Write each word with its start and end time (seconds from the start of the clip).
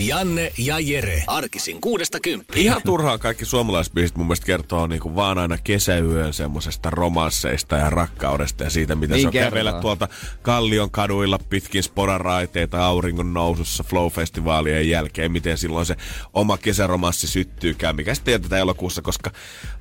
Janne 0.00 0.52
ja 0.58 0.78
Jere. 0.78 1.24
Arkisin 1.26 1.80
kuudesta 1.80 2.20
kymppiä. 2.20 2.62
Ihan 2.62 2.82
turhaa 2.84 3.18
kaikki 3.18 3.44
suomalaisbiisit 3.44 4.16
mun 4.16 4.26
mielestä 4.26 4.46
kertoo 4.46 4.86
niinku 4.86 5.14
vaan 5.14 5.38
aina 5.38 5.58
kesäyön 5.58 6.32
semmosesta 6.32 6.90
romansseista 6.90 7.76
ja 7.76 7.90
rakkaudesta 7.90 8.64
ja 8.64 8.70
siitä, 8.70 8.94
mitä 8.94 9.14
Niin 9.14 9.22
se 9.22 9.28
on 9.28 9.32
kävellä 9.32 9.72
tuolta 9.72 10.08
Kallion 10.42 10.90
kaduilla 10.90 11.38
pitkin 11.38 11.82
sporaraiteita 11.82 12.86
auringon 12.86 13.34
nousussa 13.34 13.84
Flow-festivaalien 13.84 14.88
jälkeen, 14.88 15.32
miten 15.32 15.58
silloin 15.58 15.86
se 15.86 15.96
oma 16.32 16.58
kesäromanssi 16.58 17.26
syttyykään, 17.26 17.96
mikä 17.96 18.14
sitten 18.14 18.32
jätetään 18.32 18.60
elokuussa, 18.60 19.02
koska 19.02 19.30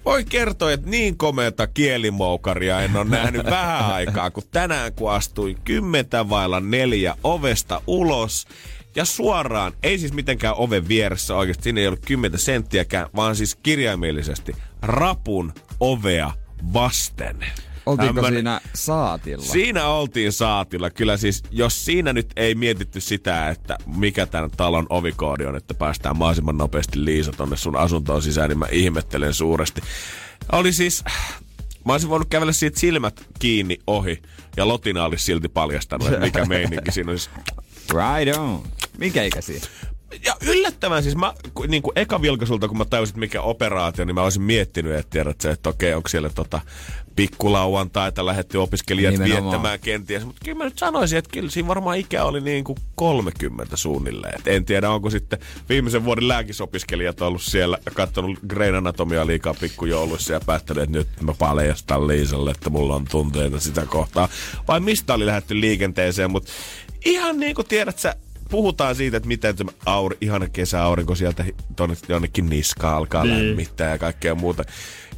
voi 0.06 0.26
kertoa, 0.26 0.72
että 0.72 0.90
niin 0.90 1.18
komeata 1.18 1.68
kielimoukaria 1.68 2.82
en 2.82 2.96
ole 2.96 3.10
nähnyt 3.10 3.46
vähän 3.60 3.94
aikaa, 3.94 4.32
kun 4.32 4.44
tänään 4.52 4.94
kun 4.94 5.12
astuin 5.12 5.58
kymmentä 5.64 6.30
vailla 6.30 6.60
neljä 6.60 7.16
ovesta 7.24 7.82
ulos, 7.88 8.48
ja 9.00 9.06
suoraan, 9.06 9.74
ei 9.84 10.00
siis 10.00 10.14
mitenkään 10.14 10.56
oven 10.58 10.88
vieressä 10.88 11.36
oikeasti, 11.36 11.64
siinä 11.64 11.82
ei 11.82 11.88
ollut 11.88 12.06
10 12.06 12.40
senttiäkään, 12.40 13.08
vaan 13.16 13.36
siis 13.36 13.56
kirjaimellisesti 13.56 14.56
rapun 14.82 15.54
ovea 15.80 16.32
vasten. 16.74 17.46
Oltiinko 17.86 18.14
Tämmönen- 18.14 18.34
siinä 18.34 18.62
saatilla? 18.74 19.46
Siinä 19.46 19.88
oltiin 19.88 20.32
saatilla. 20.32 20.90
Kyllä 20.90 21.18
siis, 21.18 21.44
jos 21.52 21.86
siinä 21.86 22.14
nyt 22.14 22.28
ei 22.36 22.56
mietitty 22.56 23.02
sitä, 23.02 23.50
että 23.50 23.78
mikä 23.96 24.26
tämän 24.26 24.52
talon 24.52 24.86
ovikoodi 24.90 25.46
on, 25.46 25.56
että 25.56 25.74
päästään 25.74 26.18
mahdollisimman 26.18 26.58
nopeasti 26.58 27.06
Liisa 27.06 27.32
tonne 27.32 27.58
sun 27.58 27.76
asuntoon 27.76 28.22
sisään, 28.22 28.50
niin 28.50 28.60
mä 28.60 28.68
ihmettelen 28.72 29.34
suuresti. 29.34 29.82
Oli 30.52 30.74
siis, 30.74 31.04
mä 31.86 31.94
olisin 31.94 32.10
voinut 32.10 32.30
kävellä 32.30 32.54
siitä 32.54 32.80
silmät 32.80 33.28
kiinni 33.40 33.78
ohi, 33.88 34.22
ja 34.58 34.68
Lotina 34.68 35.06
olisi 35.06 35.26
silti 35.26 35.50
paljastanut, 35.50 36.08
että 36.08 36.20
mikä 36.20 36.46
meininki 36.46 36.92
siinä 36.92 37.12
olisi. 37.12 37.30
Right 37.94 38.38
on. 38.38 38.64
Minkä 38.98 39.24
ikäisiä? 39.24 39.62
Ja 40.26 40.36
yllättävän 40.42 41.04
siis 41.04 41.16
mä, 41.16 41.34
niin 41.68 41.82
kuin 41.82 41.94
eka 41.96 42.22
vilkaisulta, 42.22 42.68
kun 42.68 42.78
mä 42.78 42.86
tajusin, 42.86 43.12
että 43.12 43.20
mikä 43.20 43.42
operaatio, 43.42 44.06
niin 44.06 44.16
mä 44.16 44.24
olisin 44.24 44.42
miettinyt, 44.42 44.96
että 44.96 45.10
tiedät 45.10 45.42
sä, 45.42 45.52
että 45.52 45.70
okei, 45.70 45.94
onko 45.94 46.10
siellä 46.10 46.30
tota 46.30 46.62
pikkulauantaita 47.16 48.26
lähetty 48.26 48.58
opiskelijat 48.58 49.12
Nimenomaan. 49.12 49.44
viettämään 49.44 49.80
kenties. 49.80 50.26
Mutta 50.26 50.42
kyllä 50.46 50.58
mä 50.58 50.64
nyt 50.64 50.78
sanoisin, 50.78 51.20
että 51.20 51.32
kyllä 51.34 51.50
siinä 51.50 51.68
varmaan 51.68 51.98
ikä 51.98 52.24
oli 52.24 52.42
niin 52.42 52.64
kuin 52.64 52.78
30 52.96 53.78
suunnilleen. 53.78 54.40
Et 54.40 54.48
en 54.48 54.66
tiedä, 54.66 54.90
onko 54.90 55.10
sitten 55.10 55.40
viimeisen 55.70 56.06
vuoden 56.06 56.28
lääkisopiskelijat 56.28 57.22
ollut 57.22 57.42
siellä 57.42 57.78
ja 57.86 57.92
katsonut 57.92 58.40
Grain 58.48 58.76
Anatomia 58.76 59.28
liikaa 59.28 59.54
pikkujouluissa 59.54 60.34
ja 60.34 60.40
päättänyt, 60.46 60.84
että 60.84 60.98
nyt 60.98 61.08
mä 61.22 61.34
paljastan 61.40 62.08
Liisalle, 62.08 62.52
että 62.52 62.70
mulla 62.70 62.96
on 62.96 63.06
tunteita 63.12 63.60
sitä 63.60 63.86
kohtaa. 63.86 64.30
Vai 64.68 64.80
mistä 64.80 65.14
oli 65.14 65.26
lähdetty 65.26 65.62
liikenteeseen, 65.62 66.32
mutta 66.32 66.52
ihan 67.06 67.40
niin 67.40 67.56
kuin 67.56 67.68
tiedät 67.68 68.00
sä, 68.00 68.16
puhutaan 68.50 68.96
siitä, 68.96 69.18
että 69.18 69.28
miten 69.28 69.56
tämä 69.56 69.72
auri, 69.86 70.18
ihana 70.22 70.48
kesäaurinko 70.50 71.16
sieltä 71.16 71.46
tonne 71.76 71.96
jonnekin 72.08 72.50
niskaan 72.50 72.96
alkaa 72.98 73.24
Niin. 73.24 73.50
lämmittää 73.50 73.92
ja 73.92 73.98
kaikkea 73.98 74.36
muuta. 74.36 74.64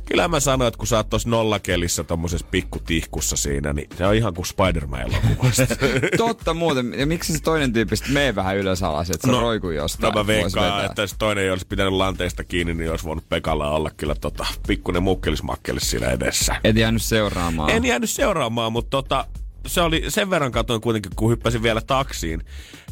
Kyllä 0.06 0.28
mä 0.28 0.40
sanoin, 0.40 0.68
että 0.68 0.78
kun 0.78 0.88
sä 0.88 0.98
oot 0.98 1.10
tossa 1.10 1.30
nollakelissä 1.30 2.04
tommosessa 2.04 2.48
pikkutihkussa 2.52 3.36
siinä, 3.36 3.74
niin 3.74 3.88
se 3.98 4.06
on 4.08 4.16
ihan 4.16 4.34
kuin 4.34 4.46
Spider-Man-elokuvasta. 4.46 5.68
Totta 6.18 6.54
muuten. 6.54 6.94
Ja 6.98 7.06
miksi 7.06 7.34
se 7.34 7.42
toinen 7.42 7.74
tyyppi 7.74 7.96
menee 8.10 8.36
vähän 8.36 8.58
ylös 8.58 8.84
alas, 8.84 9.10
että 9.10 9.28
se 9.28 9.32
no, 9.34 9.42
roikuu 9.42 9.72
jostain? 9.72 10.14
No 10.14 10.20
mä 10.24 10.28
veikkaan, 10.28 10.86
että 10.86 11.02
jos 11.02 11.16
toinen 11.20 11.44
ei 11.44 11.52
olisi 11.52 11.68
pitänyt 11.68 11.94
lanteesta 11.94 12.44
kiinni, 12.44 12.74
niin 12.74 12.92
olisi 12.92 13.06
voinut 13.06 13.30
Pekalla 13.30 13.70
olla 13.70 13.90
kyllä 13.98 14.16
tota, 14.16 14.46
pikkunen 14.68 15.04
mukkelismakkelis 15.04 15.90
siinä 15.92 16.08
edessä. 16.08 16.56
Et 16.64 16.76
jäänyt 16.76 17.02
seuraamaan. 17.02 17.70
En 17.70 17.86
jäänyt 17.86 18.10
seuraamaan, 18.10 18.72
mutta 18.72 18.90
tota, 18.90 19.26
se 19.68 19.82
oli 19.82 20.04
sen 20.08 20.30
verran 20.30 20.52
katoin 20.52 20.82
kuitenkin, 20.82 21.12
kun 21.16 21.32
hyppäsin 21.32 21.64
vielä 21.64 21.82
taksiin. 21.82 22.42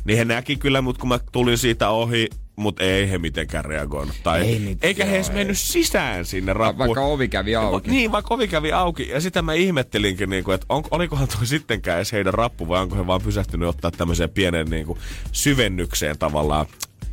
Niin 0.06 0.18
he 0.18 0.25
näki 0.25 0.56
kyllä, 0.56 0.81
mutta 0.81 1.00
kun 1.00 1.09
mä 1.09 1.19
tulin 1.31 1.57
siitä 1.57 1.90
ohi, 1.90 2.30
mutta 2.56 2.84
ei 2.84 3.09
he 3.09 3.18
mitenkään 3.18 3.66
reagoinut. 3.66 4.16
Tai, 4.24 4.41
Ei 4.41 4.59
nyt, 4.59 4.78
eikä 4.84 5.06
he 5.06 5.16
edes 5.16 5.30
ei. 5.30 5.35
mennyt 5.35 5.57
sisään 5.57 6.25
sinne 6.25 6.53
Va- 6.53 6.59
rappuun. 6.59 6.88
Vaikka 6.88 7.02
ovi 7.02 7.28
kävi 7.28 7.56
auki. 7.56 7.91
Niin, 7.91 8.12
vaikka 8.12 8.34
ovi 8.34 8.47
kävi 8.47 8.72
auki. 8.72 9.09
Ja 9.09 9.22
sitä 9.22 9.41
mä 9.41 9.53
ihmettelinkin, 9.53 10.30
niin 10.30 10.44
kuin, 10.44 10.56
että 10.56 10.66
on, 10.69 10.84
olikohan 10.91 11.28
toi 11.28 11.46
sittenkään 11.47 11.97
edes 11.97 12.12
heidän 12.12 12.34
rappu, 12.34 12.68
vai 12.68 12.81
onko 12.81 12.96
he 12.96 13.07
vaan 13.07 13.22
pysähtynyt 13.22 13.69
ottaa 13.69 13.91
tämmöiseen 13.91 14.30
pienen 14.30 14.68
niin 14.69 14.86
kuin, 14.86 15.00
syvennykseen 15.31 16.18
tavallaan 16.18 16.66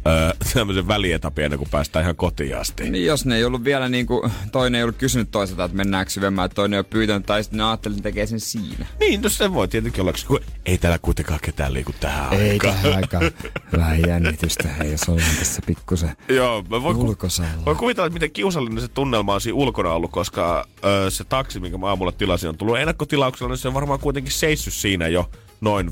öö, 0.06 0.32
tämmöisen 0.54 0.88
välietapin 0.88 1.44
ennen 1.44 1.58
kuin 1.58 1.70
päästään 1.70 2.02
ihan 2.02 2.16
kotiin 2.16 2.56
asti. 2.58 2.90
Niin 2.90 3.06
jos 3.06 3.26
ne 3.26 3.36
ei 3.36 3.44
ollut 3.44 3.64
vielä 3.64 3.88
niinku, 3.88 4.30
toinen 4.52 4.78
ei 4.78 4.82
ollut 4.82 4.96
kysynyt 4.96 5.30
toiselta, 5.30 5.64
että 5.64 5.76
mennäänkö 5.76 6.12
syvemmään, 6.12 6.46
että 6.46 6.54
toinen 6.54 6.76
ei 6.76 6.78
ole 6.78 6.86
pyytänyt, 6.90 7.26
tai 7.26 7.42
sitten 7.44 7.58
ne 7.58 7.64
ajattelin, 7.64 7.96
että 7.96 8.02
tekee 8.08 8.26
sen 8.26 8.40
siinä. 8.40 8.86
Niin, 9.00 9.22
no 9.22 9.28
se 9.28 9.52
voi 9.52 9.68
tietenkin 9.68 10.00
olla, 10.00 10.12
kun 10.26 10.40
ei 10.66 10.78
täällä 10.78 10.98
kuitenkaan 10.98 11.40
ketään 11.42 11.74
liiku 11.74 11.92
tähän 12.00 12.32
Ei 12.32 12.50
aikaan. 12.50 12.74
tähän 12.74 12.96
aikaan. 12.96 13.30
Vähän 13.78 14.00
jännitystä, 14.06 14.68
ei 14.84 14.92
jos 14.92 15.08
ollaan 15.08 15.36
tässä 15.38 15.62
pikkusen 15.66 16.16
Joo, 16.28 16.64
mä 16.70 16.82
voin, 16.82 16.96
ulkosalla. 16.96 17.64
voin 17.64 17.76
kuvitella, 17.76 18.06
että 18.06 18.14
miten 18.14 18.30
kiusallinen 18.30 18.80
se 18.80 18.88
tunnelma 18.88 19.34
on 19.34 19.40
siinä 19.40 19.56
ulkona 19.56 19.90
ollut, 19.90 20.10
koska 20.10 20.66
ö, 20.84 21.10
se 21.10 21.24
taksi, 21.24 21.60
minkä 21.60 21.78
mä 21.78 21.86
aamulla 21.86 22.12
tilasin, 22.12 22.48
on 22.48 22.56
tullut 22.58 22.78
ennakkotilauksella, 22.78 23.50
niin 23.52 23.58
se 23.58 23.68
on 23.68 23.74
varmaan 23.74 24.00
kuitenkin 24.00 24.32
seissyt 24.32 24.74
siinä 24.74 25.08
jo 25.08 25.30
noin 25.60 25.88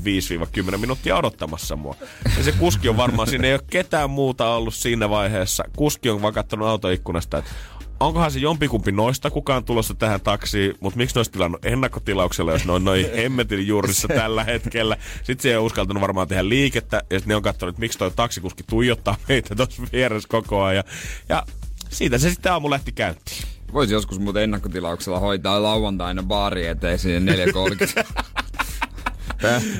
5-10 0.73 0.77
minuuttia 0.77 1.17
odottamassa 1.17 1.75
mua. 1.75 1.95
Ja 2.37 2.43
se 2.43 2.51
kuski 2.51 2.89
on 2.89 2.97
varmaan, 2.97 3.27
siinä 3.27 3.47
ei 3.47 3.53
ole 3.53 3.61
ketään 3.69 4.09
muuta 4.09 4.49
ollut 4.49 4.73
siinä 4.73 5.09
vaiheessa. 5.09 5.63
Kuski 5.75 6.09
on 6.09 6.21
vaan 6.21 6.33
katsonut 6.33 6.67
autoikkunasta, 6.67 7.37
että 7.37 7.51
onkohan 7.99 8.31
se 8.31 8.39
jompikumpi 8.39 8.91
noista 8.91 9.31
kukaan 9.31 9.63
tulossa 9.63 9.93
tähän 9.93 10.21
taksiin, 10.21 10.75
mutta 10.79 10.97
miksi 10.97 11.19
olisi 11.19 11.31
tilannut 11.31 11.65
ennakkotilauksella, 11.65 12.51
jos 12.51 12.65
ne 12.65 12.71
on 12.71 12.83
noin 12.83 13.15
hemmetin 13.15 13.67
juurissa 13.67 14.07
tällä 14.21 14.43
hetkellä. 14.43 14.97
Sitten 15.23 15.43
se 15.43 15.49
ei 15.49 15.55
ole 15.55 15.65
uskaltanut 15.65 16.01
varmaan 16.01 16.27
tehdä 16.27 16.49
liikettä, 16.49 16.97
ja 16.97 17.19
sitten 17.19 17.29
ne 17.29 17.35
on 17.35 17.43
katsonut, 17.43 17.73
että 17.73 17.79
miksi 17.79 17.97
toi 17.97 18.11
taksikuski 18.11 18.63
tuijottaa 18.63 19.15
meitä 19.29 19.55
tuossa 19.55 19.83
vieressä 19.93 20.29
koko 20.29 20.63
ajan. 20.63 20.83
Ja 21.29 21.43
siitä 21.89 22.17
se 22.17 22.29
sitten 22.29 22.51
aamu 22.51 22.69
lähti 22.69 22.91
käyntiin. 22.91 23.41
Voisi 23.73 23.93
joskus 23.93 24.19
muuten 24.19 24.43
ennakkotilauksella 24.43 25.19
hoitaa 25.19 25.63
lauantaina 25.63 26.23
baari 26.23 26.67
eteen 26.67 26.99
sinne 26.99 27.45
4.30. 27.45 28.05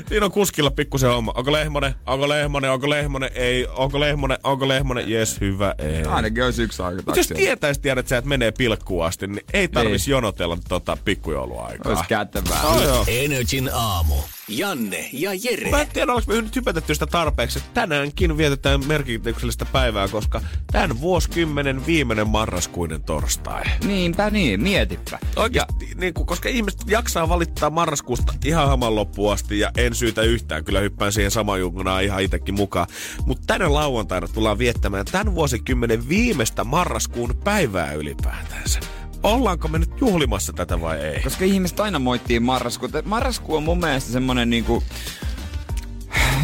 Siinä 0.08 0.26
on 0.26 0.32
kuskilla 0.32 0.70
pikkusen 0.70 1.10
homma. 1.10 1.32
Onko 1.36 1.52
Lehmonen? 1.52 1.94
Onko 2.06 2.28
Lehmonen? 2.28 2.70
Onko 2.70 2.90
Lehmonen? 2.90 3.30
Ei. 3.34 3.66
Onko 3.76 4.00
Lehmonen? 4.00 4.38
Onko 4.44 4.68
Lehmonen? 4.68 5.10
Jes, 5.10 5.40
hyvä. 5.40 5.74
Ei. 5.78 6.04
Ainakin 6.04 6.44
olisi 6.44 6.62
yksi 6.62 6.82
aika 6.82 7.02
Mutta 7.06 7.20
jos 7.20 7.26
tietäisi 7.26 7.80
tiedä, 7.80 8.00
että 8.00 8.10
sä 8.10 8.16
et 8.16 8.24
menee 8.24 8.52
pilkkuun 8.52 9.06
asti, 9.06 9.26
niin 9.26 9.44
ei 9.52 9.68
tarvitsisi 9.68 10.10
jonotella 10.10 10.58
tota 10.68 10.96
pikkujouluaikaa. 11.04 11.92
Olisi 11.92 12.04
kätevää. 12.08 12.62
Oh. 12.62 13.04
Energin 13.08 13.70
aamu. 13.72 14.14
Janne 14.48 15.08
ja 15.12 15.30
Jere. 15.34 15.70
Mä 15.70 15.80
en 15.80 15.88
tiedä, 15.92 16.12
oliko 16.12 16.32
me 16.32 16.42
nyt 16.42 16.56
hypätetty 16.56 16.94
sitä 16.94 17.06
tarpeeksi, 17.06 17.58
että 17.58 17.70
tänäänkin 17.74 18.36
vietetään 18.36 18.86
merkityksellistä 18.86 19.64
päivää, 19.64 20.08
koska 20.08 20.40
tämän 20.72 21.00
vuosikymmenen 21.00 21.86
viimeinen 21.86 22.28
marraskuinen 22.28 23.02
torstai. 23.02 23.62
Niinpä 23.84 24.30
niin, 24.30 24.62
mietipä. 24.62 25.18
Oikeasti, 25.36 25.88
niin 25.94 26.14
kuin, 26.14 26.26
koska 26.26 26.48
ihmiset 26.48 26.80
jaksaa 26.86 27.28
valittaa 27.28 27.70
marraskuusta 27.70 28.34
ihan 28.44 28.68
haman 28.68 28.94
loppuun 28.94 29.32
asti 29.32 29.58
ja 29.58 29.70
en 29.76 29.94
syytä 29.94 30.22
yhtään. 30.22 30.64
Kyllä 30.64 30.80
hyppään 30.80 31.12
siihen 31.12 31.30
saman 31.30 31.60
junkunaan 31.60 32.04
ihan 32.04 32.22
itsekin 32.22 32.54
mukaan. 32.54 32.86
Mutta 33.26 33.44
tänä 33.46 33.74
lauantaina 33.74 34.28
tullaan 34.28 34.58
viettämään 34.58 35.06
tämän 35.12 35.34
vuosikymmenen 35.34 36.08
viimeistä 36.08 36.64
marraskuun 36.64 37.36
päivää 37.44 37.92
ylipäätänsä. 37.92 38.80
Ollaanko 39.26 39.68
me 39.68 39.78
nyt 39.78 40.00
juhlimassa 40.00 40.52
tätä 40.52 40.80
vai 40.80 41.00
ei? 41.00 41.22
Koska 41.22 41.44
ihmiset 41.44 41.80
aina 41.80 41.98
moittii 41.98 42.40
marraskuuta. 42.40 43.02
Marraskuu 43.04 43.56
on 43.56 43.62
mun 43.62 43.78
mielestä 43.78 44.12
semmonen 44.12 44.50
niinku 44.50 44.82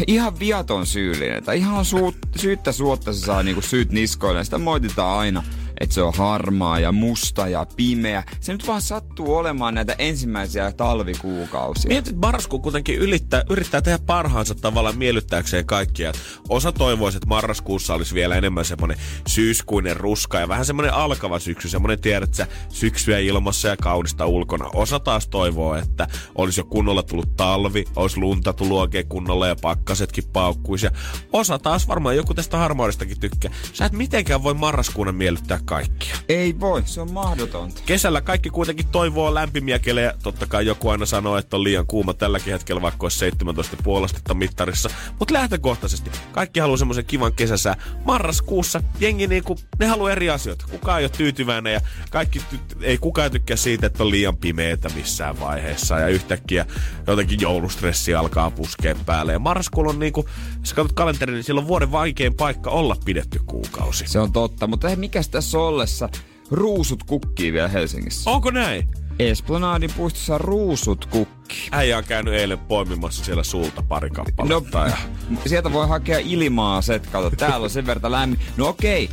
ihan 0.07 0.39
viaton 0.39 0.85
syyllinen. 0.85 1.43
Tai 1.43 1.57
ihan 1.57 1.85
suut, 1.85 2.15
syyttä 2.35 2.71
suotta 2.71 3.13
se 3.13 3.19
saa 3.19 3.43
niinku 3.43 3.61
syyt 3.61 3.91
niskoille. 3.91 4.43
Sitä 4.43 4.57
moititaan 4.57 5.19
aina. 5.19 5.43
Että 5.79 5.93
se 5.93 6.01
on 6.01 6.13
harmaa 6.13 6.79
ja 6.79 6.91
musta 6.91 7.47
ja 7.47 7.65
pimeä. 7.75 8.23
Se 8.39 8.53
nyt 8.53 8.67
vaan 8.67 8.81
sattuu 8.81 9.35
olemaan 9.35 9.73
näitä 9.73 9.95
ensimmäisiä 9.97 10.71
talvikuukausia. 10.71 11.89
Mietit, 11.89 12.15
marraskuu 12.15 12.59
kuitenkin 12.59 12.95
yrittää, 12.95 13.43
yrittää 13.49 13.81
tehdä 13.81 13.99
parhaansa 14.05 14.55
tavallaan 14.55 14.97
miellyttääkseen 14.97 15.65
kaikkia. 15.65 16.11
Osa 16.49 16.71
toivoisi, 16.71 17.17
että 17.17 17.27
marraskuussa 17.27 17.93
olisi 17.93 18.15
vielä 18.15 18.35
enemmän 18.35 18.65
semmoinen 18.65 18.97
syyskuinen 19.27 19.97
ruska 19.97 20.39
ja 20.39 20.47
vähän 20.47 20.65
semmoinen 20.65 20.93
alkava 20.93 21.39
syksy, 21.39 21.69
semmoinen 21.69 22.01
tiedät, 22.01 22.29
että 22.29 22.47
syksyä 22.69 23.19
ilmassa 23.19 23.67
ja 23.67 23.77
kaunista 23.77 24.25
ulkona. 24.25 24.69
Osa 24.73 24.99
taas 24.99 25.27
toivoo, 25.27 25.75
että 25.75 26.07
olisi 26.35 26.59
jo 26.59 26.63
kunnolla 26.63 27.03
tullut 27.03 27.35
talvi, 27.37 27.85
olisi 27.95 28.17
lunta 28.17 28.53
tullut 28.53 28.79
oikein 28.79 29.07
kunnolla 29.07 29.47
ja 29.47 29.55
pakkasetkin 29.55 30.23
paukkuisi. 30.33 30.85
Ja 30.85 30.91
osa 31.33 31.59
taas 31.59 31.87
varmaan 31.87 32.15
joku 32.15 32.33
tästä 32.33 32.57
harmaudestakin 32.57 33.19
tykkää. 33.19 33.51
Sä 33.73 33.85
et 33.85 33.91
mitenkään 33.91 34.43
voi 34.43 34.53
marraskuuna 34.53 35.11
miellyttää 35.11 35.59
kaikkia. 35.65 36.15
Ei 36.29 36.59
voi, 36.59 36.83
se 36.85 37.01
on 37.01 37.11
mahdotonta. 37.11 37.81
Kesällä 37.85 38.21
kaikki 38.21 38.49
kuitenkin 38.49 38.87
toivoo 38.87 39.33
lämpimiä 39.33 39.79
kelejä. 39.79 40.13
Totta 40.23 40.45
kai 40.45 40.65
joku 40.65 40.89
aina 40.89 41.05
sanoo, 41.05 41.37
että 41.37 41.57
on 41.57 41.63
liian 41.63 41.87
kuuma 41.87 42.13
tälläkin 42.13 42.53
hetkellä, 42.53 42.81
vaikka 42.81 43.05
olisi 43.05 43.29
17,5 43.29 44.03
astetta 44.03 44.33
mittarissa. 44.33 44.89
Mutta 45.19 45.33
lähtökohtaisesti 45.33 46.11
kaikki 46.31 46.59
haluaa 46.59 46.77
semmoisen 46.77 47.05
kivan 47.05 47.33
kesäsää. 47.33 47.75
Marraskuussa 48.05 48.81
jengi 48.99 49.27
niinku, 49.27 49.57
ne 49.79 49.85
haluaa 49.85 50.11
eri 50.11 50.29
asioita. 50.29 50.65
Kukaan 50.71 50.99
ei 50.99 51.05
ole 51.05 51.11
tyytyväinen 51.17 51.73
ja 51.73 51.81
kaikki 52.09 52.39
ty- 52.39 52.77
ei 52.81 52.97
kukaan 52.97 53.31
tykkää 53.31 53.57
siitä, 53.57 53.87
että 53.87 54.03
on 54.03 54.11
liian 54.11 54.37
pimeätä 54.37 54.89
missään 54.95 55.39
vaiheessa. 55.39 55.99
Ja 55.99 56.07
yhtäkkiä 56.07 56.65
jotenkin 57.07 57.41
joulustressi 57.41 58.15
alkaa 58.15 58.51
puskea 58.51 58.95
päälle. 59.05 59.33
Ja 59.33 59.39
marraskuulla 59.39 59.89
on 59.89 59.99
niinku, 59.99 60.25
jos 60.59 60.73
katsot 60.73 60.93
kalenterin, 60.93 61.33
niin 61.33 61.43
silloin 61.43 61.67
vuoden 61.67 61.91
vaikein 61.91 62.33
paikka 62.33 62.69
olla 62.69 62.95
pidetty 63.05 63.41
kuukausi. 63.45 64.07
Se 64.07 64.19
on 64.19 64.31
totta, 64.31 64.67
mutta 64.67 64.87
hei, 64.87 64.95
mikäs 64.95 65.29
tässä 65.53 65.67
ollessa? 65.67 66.09
Ruusut 66.51 67.03
kukkii 67.03 67.53
vielä 67.53 67.67
Helsingissä. 67.67 68.29
Onko 68.29 68.51
näin? 68.51 68.89
Esplanadin 69.19 69.89
puistossa 69.97 70.37
ruusut 70.37 71.05
kukki. 71.05 71.69
Äijä 71.71 71.97
on 71.97 72.03
käynyt 72.03 72.33
eilen 72.33 72.59
poimimassa 72.59 73.25
siellä 73.25 73.43
sulta 73.43 73.83
pari 73.83 74.09
kappaletta. 74.09 74.79
No, 74.79 74.85
ja... 74.85 74.97
sieltä 75.45 75.73
voi 75.73 75.87
hakea 75.87 76.19
ilmaa 76.19 76.81
set, 76.81 77.07
kato, 77.07 77.29
täällä 77.29 77.63
on 77.63 77.69
sen 77.69 77.85
verran 77.85 78.11
lämmin. 78.11 78.39
No 78.57 78.67
okei, 78.67 79.09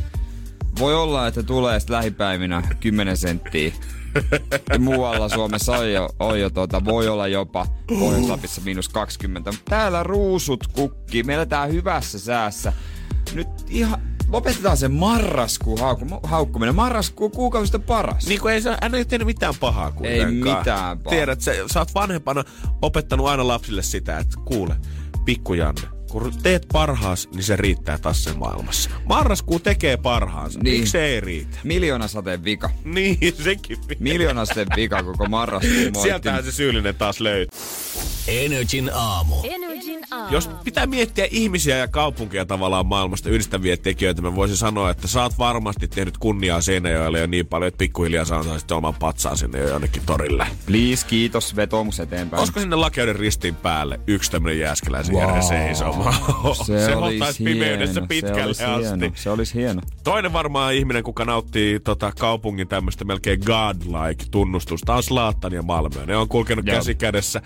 voi 0.79 0.95
olla, 0.95 1.27
että 1.27 1.43
tulee 1.43 1.79
sitten 1.79 1.95
lähipäivinä 1.95 2.61
10 2.79 3.17
senttiä. 3.17 3.71
Muualla 4.79 5.29
Suomessa 5.29 5.77
on 5.77 5.91
jo, 5.91 6.09
on 6.19 6.39
jo 6.39 6.49
tota, 6.49 6.85
voi 6.85 7.07
olla 7.07 7.27
jopa 7.27 7.67
Pohjois-Lapissa 7.87 8.61
miinus 8.61 8.89
20. 8.89 9.53
Täällä 9.65 10.03
ruusut 10.03 10.67
kukki, 10.67 11.23
meillä 11.23 11.45
tää 11.45 11.65
hyvässä 11.65 12.19
säässä. 12.19 12.73
Nyt 13.33 13.47
ihan, 13.69 14.01
lopetetaan 14.27 14.77
se 14.77 14.87
marraskuun 14.87 15.79
haukku, 15.79 16.05
haukkuminen. 16.23 16.75
Marraskuu 16.75 17.29
kuukausista 17.29 17.79
paras. 17.79 18.27
Niin 18.27 18.41
kuin 18.41 18.53
ei, 18.53 18.61
hän 18.81 18.95
ei 18.95 19.05
tehnyt 19.05 19.25
mitään 19.25 19.53
pahaa 19.59 19.91
kuitenkaan. 19.91 20.29
Ei 20.29 20.35
mitään 20.35 20.99
pahaa. 20.99 21.09
Tiedät, 21.09 21.41
sä, 21.41 21.51
sä 21.73 21.79
oot 21.79 21.95
vanhempana 21.95 22.43
opettanut 22.81 23.27
aina 23.27 23.47
lapsille 23.47 23.81
sitä, 23.81 24.17
että 24.17 24.37
kuule, 24.45 24.75
pikku 25.25 25.53
Janne, 25.53 25.81
kun 26.11 26.33
teet 26.43 26.67
parhaas, 26.73 27.29
niin 27.33 27.43
se 27.43 27.55
riittää 27.55 27.97
tässä 27.97 28.33
maailmassa. 28.33 28.89
Marraskuu 29.05 29.59
tekee 29.59 29.97
parhaansa. 29.97 30.59
Niin. 30.59 30.77
Miksi 30.77 30.91
se 30.91 31.05
ei 31.05 31.21
riitä? 31.21 31.57
Miljoona 31.63 32.07
sateen 32.07 32.43
vika. 32.43 32.69
Niin, 32.85 33.17
sekin. 33.43 33.77
Miljoona 33.99 34.45
sateen 34.45 34.67
vika 34.75 35.03
koko 35.03 35.25
marraskuun 35.25 35.75
moitti. 35.75 36.01
Sieltähän 36.09 36.43
se 36.43 36.51
syyllinen 36.51 36.95
taas 36.95 37.19
löytyy. 37.19 37.59
Energin 38.27 38.91
aamu. 38.93 39.35
Energin 39.43 39.99
aamu. 40.11 40.33
Jos 40.33 40.49
pitää 40.63 40.85
miettiä 40.85 41.27
ihmisiä 41.31 41.77
ja 41.77 41.87
kaupunkia 41.87 42.45
tavallaan 42.45 42.85
maailmasta 42.85 43.29
yhdistäviä 43.29 43.77
tekijöitä, 43.77 44.21
mä 44.21 44.35
voisin 44.35 44.57
sanoa, 44.57 44.89
että 44.89 45.07
sä 45.07 45.23
oot 45.23 45.37
varmasti 45.37 45.87
tehnyt 45.87 46.17
kunniaa 46.17 46.61
Seinäjoelle 46.61 47.19
jo 47.19 47.27
niin 47.27 47.47
paljon, 47.47 47.67
että 47.67 47.77
pikkuhiljaa 47.77 48.25
sä 48.25 48.57
sitten 48.57 48.77
oman 48.77 48.95
patsaan 48.95 49.37
sinne 49.37 49.59
jo 49.59 49.69
jonnekin 49.69 50.03
torille. 50.05 50.47
Please, 50.65 51.07
kiitos, 51.07 51.55
vetoomus 51.55 51.99
eteenpäin. 51.99 52.39
Olisiko 52.39 52.59
sinne 52.59 52.75
lakeuden 52.75 53.15
ristin 53.15 53.55
päälle 53.55 53.99
yksi 54.07 54.31
tämmönen 54.31 54.59
jääskeläisen 54.59 55.15
wow. 55.15 56.00
Wow. 56.01 56.53
se, 56.53 56.85
se 56.85 56.95
olisi 56.95 57.19
hotaisi 57.19 57.43
hieno, 57.43 57.53
pimeydessä 57.53 58.01
pitkälle 58.01 58.53
se 58.53 58.67
olisi 58.67 58.85
asti. 58.85 58.99
Hieno, 58.99 59.15
se 59.15 59.29
olisi 59.29 59.53
hieno. 59.53 59.81
Toinen 60.03 60.33
varmaan 60.33 60.73
ihminen, 60.73 61.03
kuka 61.03 61.25
nauttii 61.25 61.79
tota, 61.79 62.11
kaupungin 62.19 62.67
tämmöistä 62.67 63.05
melkein 63.05 63.39
godlike 63.45 64.25
tunnustusta, 64.31 64.95
on 64.95 65.03
Zlatan 65.03 65.53
ja 65.53 65.61
Malmö. 65.61 66.05
Ne 66.05 66.17
on 66.17 66.27
kulkenut 66.27 66.67
Joo. 66.67 66.75
käsi 66.75 66.95
kädessä 66.95 67.41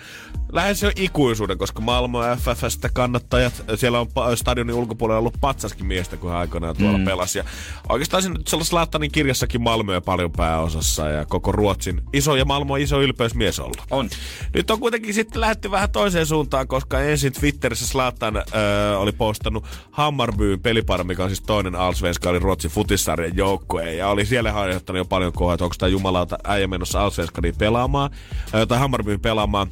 lähes 0.52 0.82
jo 0.82 0.90
ikuisuuden, 0.96 1.58
koska 1.58 1.80
Malmö 1.80 2.36
FFstä 2.36 2.88
kannattajat, 2.92 3.64
siellä 3.74 4.00
on 4.00 4.06
stadionin 4.34 4.74
ulkopuolella 4.74 5.18
ollut 5.18 5.36
patsaskin 5.40 5.86
miestä, 5.86 6.16
kun 6.16 6.30
hän 6.30 6.38
aikoinaan 6.38 6.76
tuolla 6.76 6.98
mm. 6.98 7.04
pelasi. 7.04 7.38
Ja 7.38 7.44
oikeastaan 7.88 8.22
siinä 8.22 8.36
siellä 8.48 8.64
Zlatanin 8.64 9.12
kirjassakin 9.12 9.62
Malmö 9.62 10.00
paljon 10.00 10.32
pääosassa 10.32 11.08
ja 11.08 11.24
koko 11.24 11.52
Ruotsin 11.52 12.02
iso 12.12 12.36
ja 12.36 12.44
Malmö 12.44 12.72
on 12.72 12.80
iso 12.80 13.00
ylpeysmies 13.00 13.60
ollut. 13.60 13.82
On. 13.90 14.08
Nyt 14.54 14.70
on 14.70 14.80
kuitenkin 14.80 15.14
sitten 15.14 15.40
lähdetty 15.40 15.70
vähän 15.70 15.90
toiseen 15.90 16.26
suuntaan, 16.26 16.68
koska 16.68 17.00
ensin 17.00 17.32
Twitterissä 17.32 17.86
Zlatan 17.86 18.42
öö, 18.54 18.98
oli 18.98 19.12
postannut 19.12 19.64
Hammarbyn 19.90 20.60
pelipara, 20.60 21.04
mikä 21.04 21.22
on 21.22 21.28
siis 21.30 21.42
toinen 21.42 21.74
Allsvenska, 21.74 22.30
oli 22.30 22.38
Ruotsin 22.38 22.70
futissarjan 22.70 23.36
joukkue. 23.36 23.94
Ja 23.94 24.08
oli 24.08 24.26
siellä 24.26 24.52
aiheuttanut 24.54 24.98
jo 24.98 25.04
paljon 25.04 25.32
kohoa, 25.32 25.54
että 25.54 25.64
onko 25.64 25.76
tämä 25.78 25.90
jumalauta 25.90 26.38
äijä 26.44 26.66
menossa 26.66 27.02
Allsvenskaniin 27.04 27.56
pelaamaan, 27.58 28.10
öö, 28.54 28.66
tai 28.66 28.78
Hammarbyn 28.78 29.20
pelaamaan. 29.20 29.68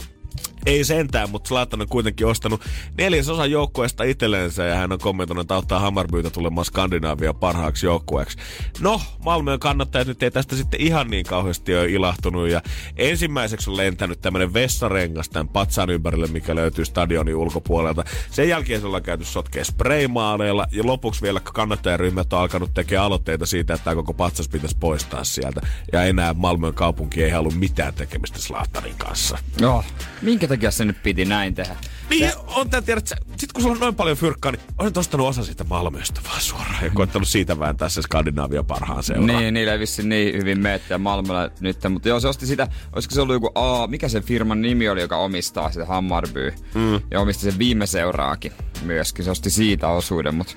Ei 0.67 0.85
sentään, 0.85 1.31
mutta 1.31 1.49
Zlatan 1.49 1.81
on 1.81 1.89
kuitenkin 1.89 2.27
ostanut 2.27 2.61
neljäsosa 2.99 3.47
joukkueesta 3.47 4.05
itsellensä 4.05 4.65
ja 4.65 4.75
hän 4.75 4.93
on 4.93 4.99
kommentoinut, 4.99 5.45
että 5.45 5.55
auttaa 5.55 5.81
Hammarbyytä 5.81 6.31
tulemaan 6.31 6.65
Skandinaavia 6.65 7.35
parhaaksi 7.35 7.87
joukkueeksi. 7.87 8.39
No, 8.81 9.01
Malmöön 9.25 9.59
kannattajat 9.59 10.09
nyt 10.09 10.23
ei 10.23 10.31
tästä 10.31 10.57
sitten 10.57 10.81
ihan 10.81 11.11
niin 11.11 11.27
kauheasti 11.27 11.77
ole 11.77 11.91
ilahtunut 11.91 12.49
ja 12.49 12.63
ensimmäiseksi 12.97 13.71
on 13.71 13.77
lentänyt 13.77 14.21
tämmönen 14.21 14.55
vessarengas 14.55 15.29
tämän 15.29 15.49
patsaan 15.49 15.91
ympärille, 15.91 16.27
mikä 16.27 16.55
löytyy 16.55 16.85
stadionin 16.85 17.37
ulkopuolelta. 17.37 18.05
Sen 18.31 18.49
jälkeen 18.49 18.81
se 18.81 18.87
ollaan 18.87 19.03
käyty 19.03 19.25
sotkea 19.25 19.65
spraymaaneilla 19.65 20.67
ja 20.73 20.87
lopuksi 20.87 21.23
vielä 21.23 21.41
kannattajaryhmät 21.41 22.33
on 22.33 22.41
alkanut 22.41 22.75
tekemään 22.75 23.07
aloitteita 23.07 23.47
siitä, 23.47 23.75
että 23.75 23.85
tämä 23.85 23.95
koko 23.95 24.15
patsas 24.15 24.49
pitäisi 24.49 24.77
poistaa 24.81 25.25
sieltä. 25.25 25.61
Ja 25.93 26.05
enää 26.05 26.35
Malmön 26.35 26.75
kaupunki 26.75 27.25
ei 27.25 27.31
halua 27.31 27.53
mitään 27.59 27.95
tekemistä 27.95 28.39
Zlatanin 28.39 28.95
kanssa. 28.99 29.39
Oh, 29.63 29.85
minkä 30.23 30.47
takia 30.57 30.71
se 30.71 30.85
nyt 30.85 31.03
piti 31.03 31.25
näin 31.25 31.55
tehdä? 31.55 31.77
Niin, 32.11 32.33
on 32.47 32.71
tää 32.71 32.83
tiedät, 32.83 33.13
sit 33.37 33.53
kun 33.53 33.63
sulla 33.63 33.75
on 33.75 33.81
noin 33.81 33.95
paljon 33.95 34.17
fyrkkaa, 34.17 34.53
niin 34.53 34.63
olisit 34.79 34.97
ostanut 34.97 35.27
osa 35.27 35.45
siitä 35.45 35.65
Malmöstä 35.65 36.21
vaan 36.29 36.41
suoraan 36.41 36.85
ja 36.85 36.91
koittanut 36.91 37.29
siitä 37.29 37.59
vääntää 37.59 37.89
se 37.89 38.03
Skandinavia 38.03 38.63
parhaan 38.63 39.03
seuraan. 39.03 39.27
Niin, 39.27 39.55
niillä 39.55 39.73
ei 39.73 39.79
vissiin 39.79 40.09
niin 40.09 40.35
hyvin 40.35 40.59
ja 40.91 40.99
Malmöllä 40.99 41.51
nyt, 41.61 41.79
mutta 41.89 42.09
joo, 42.09 42.21
se 42.21 42.29
osti 42.29 42.47
sitä, 42.47 42.69
olisiko 42.93 43.15
se 43.15 43.21
ollut 43.21 43.35
joku, 43.35 43.51
aa, 43.55 43.87
mikä 43.87 44.09
sen 44.09 44.23
firman 44.23 44.63
nimi 44.63 44.89
oli, 44.89 45.01
joka 45.01 45.17
omistaa 45.17 45.71
sitä 45.71 45.85
Hammarby, 45.85 46.55
mm. 46.75 47.01
ja 47.11 47.21
omisti 47.21 47.43
sen 47.43 47.59
viime 47.59 47.87
seuraakin 47.87 48.53
myöskin, 48.83 49.25
se 49.25 49.31
osti 49.31 49.51
siitä 49.51 49.89
osuuden, 49.89 50.35
mutta 50.35 50.55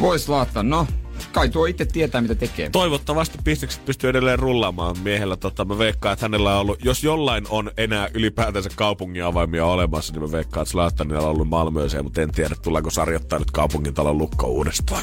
vois 0.00 0.28
laittaa, 0.28 0.62
no, 0.62 0.86
kai 1.32 1.48
tuo 1.48 1.66
itse 1.66 1.84
tietää 1.84 2.20
mitä 2.20 2.34
tekee. 2.34 2.70
Toivottavasti 2.70 3.38
pistekset 3.44 3.84
pystyy 3.84 4.10
edelleen 4.10 4.38
rullaamaan 4.38 4.98
miehellä. 4.98 5.36
Tota, 5.36 5.64
mä 5.64 5.78
veikkaan, 5.78 6.12
että 6.12 6.24
hänellä 6.24 6.54
on 6.54 6.60
ollut, 6.60 6.84
jos 6.84 7.04
jollain 7.04 7.44
on 7.48 7.70
enää 7.76 8.08
ylipäätänsä 8.14 8.70
kaupungin 8.76 9.24
avaimia 9.24 9.66
olemassa, 9.66 10.12
niin 10.12 10.22
mä 10.22 10.32
veikkaan, 10.32 10.62
että 10.62 10.72
Zlatanilla 10.72 11.20
on 11.20 11.30
ollut 11.30 11.48
Malmööseen, 11.48 12.04
mutta 12.04 12.22
en 12.22 12.32
tiedä, 12.32 12.54
tuleeko 12.62 12.90
sarjoittaa 12.90 13.38
nyt 13.38 13.50
kaupungin 13.50 13.94
talon 13.94 14.18
lukko 14.18 14.46
uudestaan. 14.46 15.02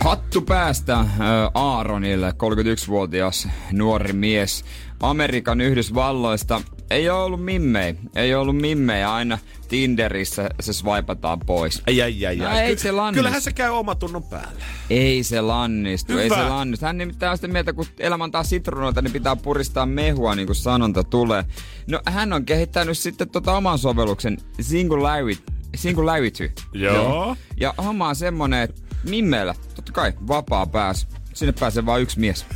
Hattu 0.00 0.40
päästä 0.40 0.94
äh, 1.00 1.08
Aaronille, 1.54 2.30
31-vuotias 2.30 3.48
nuori 3.72 4.12
mies 4.12 4.64
Amerikan 5.00 5.60
Yhdysvalloista. 5.60 6.62
Ei 6.90 7.10
ole 7.10 7.22
ollut 7.22 7.44
mimmei, 7.44 7.94
ei 8.14 8.34
ole 8.34 8.42
ollut 8.42 8.56
mimmei, 8.56 9.04
aina 9.04 9.38
Tinderissä 9.68 10.50
se 10.60 10.72
swipataan 10.72 11.40
pois. 11.40 11.82
Ai, 11.86 12.02
ai, 12.02 12.26
ai, 12.26 12.36
No 12.36 12.50
ei 12.58 12.78
se 12.78 12.92
lannistu. 12.92 13.18
Kyllähän 13.18 13.42
se 13.42 13.52
käy 13.52 13.70
omatunnon 13.70 14.22
päälle. 14.22 14.62
Ei 14.90 15.22
se 15.22 15.40
lannistu, 15.40 16.18
ei 16.18 16.24
Hyvä. 16.24 16.36
se 16.36 16.42
lannistu. 16.42 16.86
Hän 16.86 16.98
nimittäin 16.98 17.30
on 17.30 17.36
sitä 17.38 17.48
mieltä, 17.48 17.72
kun 17.72 17.86
elämä 17.98 18.24
antaa 18.24 18.44
sitruunoita, 18.44 19.02
niin 19.02 19.12
pitää 19.12 19.36
puristaa 19.36 19.86
mehua, 19.86 20.34
niin 20.34 20.46
kuin 20.46 20.56
sanonta 20.56 21.04
tulee. 21.04 21.44
No 21.86 22.00
hän 22.06 22.32
on 22.32 22.44
kehittänyt 22.44 22.98
sitten 22.98 23.30
tota 23.30 23.56
oman 23.56 23.78
sovelluksen 23.78 24.38
Singularity. 24.60 25.42
Singularity. 25.76 26.52
Joo. 26.72 27.36
Ja 27.60 27.74
homma 27.84 28.08
on 28.08 28.16
semmonen, 28.16 28.62
että 28.62 28.82
mimmeillä, 29.08 29.54
totta 29.74 29.92
kai, 29.92 30.12
vapaa 30.28 30.66
pääs. 30.66 31.06
Sinne 31.34 31.52
pääsee 31.60 31.86
vain 31.86 32.02
yksi 32.02 32.20
mies. 32.20 32.46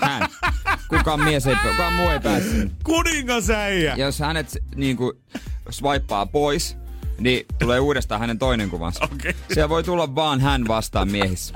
Hän. 0.00 0.28
Kukaan 0.88 1.20
mies 1.24 1.46
ei, 1.46 1.56
kukaan 1.70 1.92
muu 1.92 2.08
ei 2.08 2.20
pääse 2.20 2.50
sinne. 2.50 2.70
Kuningasäijä! 2.84 3.94
Jos 3.96 4.18
hänet 4.18 4.56
niinku 4.74 5.12
swipeaa 5.70 6.26
pois, 6.26 6.76
niin 7.18 7.46
tulee 7.58 7.80
uudestaan 7.80 8.20
hänen 8.20 8.38
toinen 8.38 8.70
kuvansa. 8.70 9.04
Okei. 9.04 9.34
Siellä 9.52 9.68
voi 9.68 9.82
tulla 9.82 10.14
vaan 10.14 10.40
hän 10.40 10.68
vastaan 10.68 11.10
miehissä. 11.10 11.54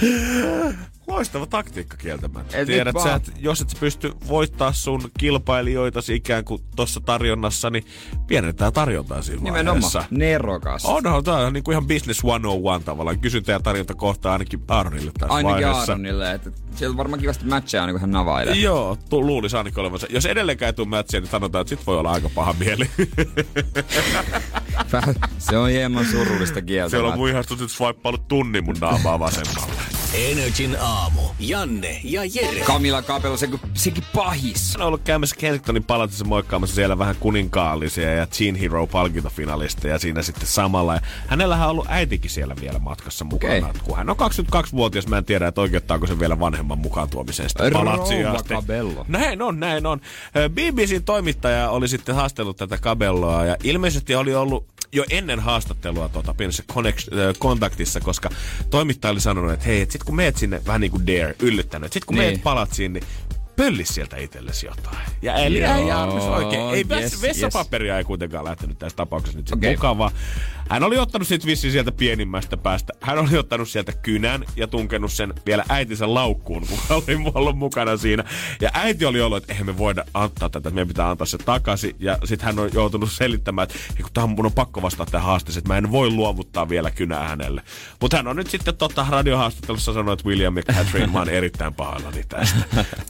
Loistava 1.06 1.46
taktiikka 1.46 1.96
kieltämättä. 1.96 2.58
Et 2.58 2.66
Tiedät 2.66 2.96
sä, 3.02 3.14
että 3.14 3.32
jos 3.38 3.60
et 3.60 3.70
sä 3.70 3.76
pysty 3.80 4.12
voittaa 4.28 4.72
sun 4.72 5.10
kilpailijoitasi 5.18 6.14
ikään 6.14 6.44
kuin 6.44 6.62
tuossa 6.76 7.00
tarjonnassa, 7.00 7.70
niin 7.70 7.84
pienennetään 8.26 8.72
tarjontaa 8.72 9.22
siinä 9.22 9.42
Nimenomaan. 9.42 9.82
vaiheessa. 9.82 10.04
Nerokas. 10.10 10.84
Onhan 10.84 11.24
tämä 11.24 11.38
on 11.38 11.52
niin 11.52 11.64
kuin 11.64 11.72
ihan 11.72 11.86
business 11.86 12.20
101 12.20 12.84
tavallaan. 12.84 13.20
Kysyntä 13.20 13.52
ja 13.52 13.60
tarjonta 13.60 13.94
kohtaa 13.94 14.32
ainakin 14.32 14.60
Aaronille 14.68 15.12
tässä 15.18 15.34
Ainakin 15.34 15.66
vaiheessa. 15.66 15.92
Aaronille, 15.92 16.32
että 16.32 16.50
siellä 16.74 16.96
varmaan 16.96 17.20
kivasti 17.20 17.44
matcheja 17.44 17.82
aina, 17.82 17.92
kun 17.92 18.00
hän 18.00 18.10
navailee. 18.10 18.54
Joo, 18.54 18.98
tu- 19.10 19.26
luulisi 19.26 19.56
ainakin 19.56 19.80
olevansa. 19.80 20.06
Jos 20.10 20.26
edelleenkään 20.26 20.68
ei 20.68 20.72
tule 20.72 20.88
matchia, 20.88 21.20
niin 21.20 21.30
sanotaan, 21.30 21.62
että 21.62 21.68
sit 21.68 21.86
voi 21.86 21.98
olla 21.98 22.12
aika 22.12 22.30
paha 22.34 22.54
mieli. 22.58 22.90
Se 25.38 25.56
on 25.58 25.68
hieman 25.70 26.06
surullista 26.06 26.62
kieltä. 26.62 26.90
Siellä 26.90 27.12
on 27.12 27.18
nyt 27.60 27.70
swipeillut 27.70 28.28
tunnin 28.28 28.64
mun 28.64 28.76
naamaa 28.80 29.18
vasemmalle. 29.18 29.93
Energin 30.14 30.76
aamu. 30.80 31.20
Janne 31.40 32.00
ja 32.04 32.22
Jere. 32.24 32.60
Kamila 32.60 33.02
Kapelo, 33.02 33.36
se, 33.36 33.48
sekin 33.74 34.04
pahis. 34.14 34.74
Hän 34.74 34.82
on 34.82 34.88
ollut 34.88 35.00
käymässä 35.04 35.36
Kensingtonin 35.36 35.84
palatissa 35.84 36.24
moikkaamassa 36.24 36.74
siellä 36.74 36.98
vähän 36.98 37.16
kuninkaallisia 37.20 38.14
ja 38.14 38.26
Teen 38.26 38.54
Hero 38.54 38.86
palkintofinalisteja 38.86 39.98
siinä 39.98 40.22
sitten 40.22 40.46
samalla. 40.46 40.94
Ja 40.94 41.00
hänellähän 41.26 41.66
on 41.66 41.70
ollut 41.70 41.86
äitikin 41.88 42.30
siellä 42.30 42.56
vielä 42.60 42.78
matkassa 42.78 43.24
mukana. 43.24 43.68
Okei. 43.68 43.80
Kun 43.84 43.96
hän 43.96 44.10
on 44.10 44.16
22-vuotias, 44.16 45.06
mä 45.06 45.18
en 45.18 45.24
tiedä, 45.24 45.46
että 45.46 45.60
oikeuttaako 45.60 46.06
se 46.06 46.18
vielä 46.18 46.40
vanhemman 46.40 46.78
mukaan 46.78 47.10
tuomiseen 47.10 47.48
sitten 47.48 47.72
palatsiin 47.72 48.26
asti. 48.26 48.54
Cabello. 48.54 49.04
Näin 49.08 49.42
on, 49.42 49.60
näin 49.60 49.86
on. 49.86 50.00
BBCn 50.48 51.04
toimittaja 51.04 51.70
oli 51.70 51.88
sitten 51.88 52.14
haastellut 52.14 52.56
tätä 52.56 52.78
Cabelloa 52.78 53.44
ja 53.44 53.56
ilmeisesti 53.62 54.14
oli 54.14 54.34
ollut 54.34 54.73
jo 54.94 55.04
ennen 55.10 55.40
haastattelua 55.40 56.08
tuota, 56.08 56.34
pienessä 56.34 56.62
connect, 56.72 57.08
kontaktissa, 57.38 58.00
koska 58.00 58.30
toimittaja 58.70 59.12
oli 59.12 59.20
sanonut, 59.20 59.52
että 59.52 59.66
hei, 59.66 59.80
et 59.80 59.90
sit 59.90 60.04
kun 60.04 60.16
meet 60.16 60.36
sinne, 60.36 60.60
vähän 60.66 60.80
niin 60.80 60.90
kuin 60.90 61.06
Dare, 61.06 61.34
yllyttänyt, 61.42 61.86
että 61.86 61.94
sit 61.94 62.04
kun 62.04 62.16
Niin. 62.16 62.30
meet 62.32 62.42
palatsiin, 62.42 62.92
niin 62.92 63.04
pöllis 63.56 63.88
sieltä 63.88 64.16
itsellesi 64.16 64.66
jotain. 64.66 64.96
Ja 65.22 65.34
eli 65.34 65.60
Joo, 65.60 65.74
ei 65.76 65.90
arvasi 65.90 66.26
oikein. 66.26 66.74
Ei 66.74 66.84
yes, 66.90 67.12
yes, 67.12 67.22
vessapaperia 67.22 67.98
ei 67.98 68.04
kuitenkaan 68.04 68.44
lähtenyt 68.44 68.78
tässä 68.78 68.96
tapauksessa 68.96 69.38
nyt 69.38 69.52
Okei. 69.52 69.58
okay. 69.58 69.76
mukava. 69.76 70.10
Hän 70.70 70.82
oli 70.82 70.98
ottanut 70.98 71.28
sit 71.28 71.46
vissiin 71.46 71.72
sieltä 71.72 71.92
pienimmästä 71.92 72.56
päästä. 72.56 72.92
Hän 73.00 73.18
oli 73.18 73.38
ottanut 73.38 73.68
sieltä 73.68 73.92
kynän 73.92 74.44
ja 74.56 74.66
tunkenut 74.66 75.12
sen 75.12 75.34
vielä 75.46 75.64
äitinsä 75.68 76.14
laukkuun, 76.14 76.66
kun 76.66 76.78
oli 77.06 77.30
ollut 77.34 77.58
mukana 77.58 77.96
siinä. 77.96 78.24
Ja 78.60 78.70
äiti 78.74 79.04
oli 79.04 79.20
ollut, 79.20 79.38
että 79.38 79.52
eihän 79.52 79.66
me 79.66 79.78
voida 79.78 80.04
antaa 80.14 80.48
tätä, 80.48 80.70
meidän 80.70 80.88
pitää 80.88 81.10
antaa 81.10 81.26
se 81.26 81.38
takaisin. 81.38 81.96
Ja 81.98 82.18
sitten 82.24 82.46
hän 82.46 82.58
on 82.58 82.70
joutunut 82.74 83.12
selittämään, 83.12 83.68
että 83.68 83.74
"Ei, 83.96 84.02
kun 84.02 84.10
tähän 84.14 84.30
mun 84.30 84.46
on 84.46 84.52
pakko 84.52 84.82
vastata 84.82 85.10
tähän 85.10 85.26
haasteeseen, 85.26 85.58
että 85.60 85.72
mä 85.72 85.78
en 85.78 85.90
voi 85.92 86.10
luovuttaa 86.10 86.68
vielä 86.68 86.90
kynää 86.90 87.28
hänelle. 87.28 87.62
Mutta 88.00 88.16
hän 88.16 88.28
on 88.28 88.36
nyt 88.36 88.50
sitten 88.50 88.76
totta 88.76 89.06
radiohaastattelussa 89.10 89.92
sanonut, 89.92 90.20
että 90.20 90.28
William 90.28 90.56
ja 90.56 90.62
Catherine, 90.62 91.06
mä 91.12 91.18
oon 91.18 91.28
erittäin 91.40 91.74
pahoillani 91.74 92.24
tästä. 92.28 92.58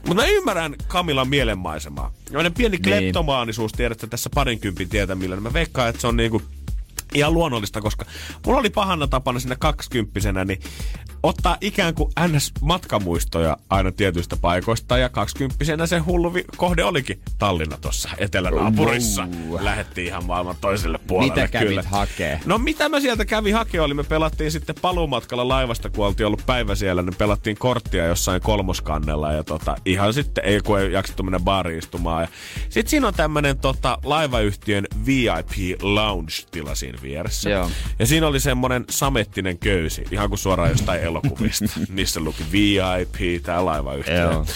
Mutta 0.08 0.14
mä 0.14 0.24
ymmärrän 0.24 0.74
Kamilan 0.88 1.28
mielenmaisemaa. 1.28 2.12
Joinen 2.30 2.54
pieni 2.54 2.78
kleptomaanisuus, 2.78 3.72
tiedätte 3.72 4.06
tässä 4.06 4.30
parinkympin 4.34 4.88
tietämillä, 4.88 5.36
niin 5.36 5.42
mä 5.42 5.52
veikkaan, 5.52 5.88
että 5.88 6.00
se 6.00 6.06
on 6.06 6.16
niinku 6.16 6.42
ihan 7.14 7.34
luonnollista, 7.34 7.80
koska 7.80 8.04
mulla 8.46 8.60
oli 8.60 8.70
pahana 8.70 9.06
tapana 9.06 9.38
siinä 9.38 9.56
kaksikymppisenä, 9.56 10.44
niin 10.44 10.60
ottaa 11.22 11.56
ikään 11.60 11.94
kuin 11.94 12.12
NS-matkamuistoja 12.20 13.56
aina 13.70 13.92
tietyistä 13.92 14.36
paikoista, 14.36 14.98
ja 14.98 15.08
kaksikymppisenä 15.08 15.86
se 15.86 15.98
hullu 15.98 16.34
vi- 16.34 16.44
kohde 16.56 16.84
olikin 16.84 17.20
Tallinna 17.38 17.76
tuossa 17.76 18.08
etelänaapurissa. 18.18 19.28
Wow. 19.48 19.64
Lähettiin 19.64 20.06
ihan 20.06 20.24
maailman 20.24 20.56
toiselle 20.60 20.98
puolelle. 21.06 21.34
Mitä 21.34 21.48
kävit 21.48 21.68
kyllä. 21.68 21.82
hakee? 21.86 22.40
No 22.46 22.58
mitä 22.58 22.88
mä 22.88 23.00
sieltä 23.00 23.24
kävin 23.24 23.54
hakea 23.54 23.84
oli, 23.84 23.94
me 23.94 24.04
pelattiin 24.04 24.50
sitten 24.50 24.74
paluumatkalla 24.80 25.48
laivasta, 25.48 25.90
kun 25.90 26.06
oltiin 26.06 26.26
ollut 26.26 26.46
päivä 26.46 26.74
siellä, 26.74 27.02
niin 27.02 27.16
pelattiin 27.18 27.56
korttia 27.58 28.06
jossain 28.06 28.42
kolmoskannella 28.42 29.32
ja 29.32 29.44
tota, 29.44 29.76
ihan 29.84 30.14
sitten, 30.14 30.44
ei 30.44 30.60
kun 30.60 30.80
ei 30.80 30.92
jaksettu 30.92 31.22
mennä 31.22 31.40
baariin 31.40 31.78
istumaan. 31.78 32.22
Ja 32.22 32.28
sitten 32.68 32.90
siinä 32.90 33.08
on 33.08 33.14
tämmönen 33.14 33.58
tota, 33.58 33.98
laivayhtiön 34.04 34.86
VIP 35.06 35.82
lounge-tila 35.82 36.74
siinä 36.74 36.98
vieressä. 37.04 37.50
Joo. 37.50 37.70
Ja 37.98 38.06
siinä 38.06 38.26
oli 38.26 38.40
semmonen 38.40 38.84
samettinen 38.90 39.58
köysi, 39.58 40.04
ihan 40.10 40.28
kuin 40.28 40.38
suoraan 40.38 40.70
jostain 40.70 41.00
elokuvista. 41.02 41.64
Niissä 41.88 42.20
luki 42.20 42.44
VIP, 42.52 43.42
tää 43.42 43.64
laivayhtiö. 43.64 44.20
Joo. 44.20 44.46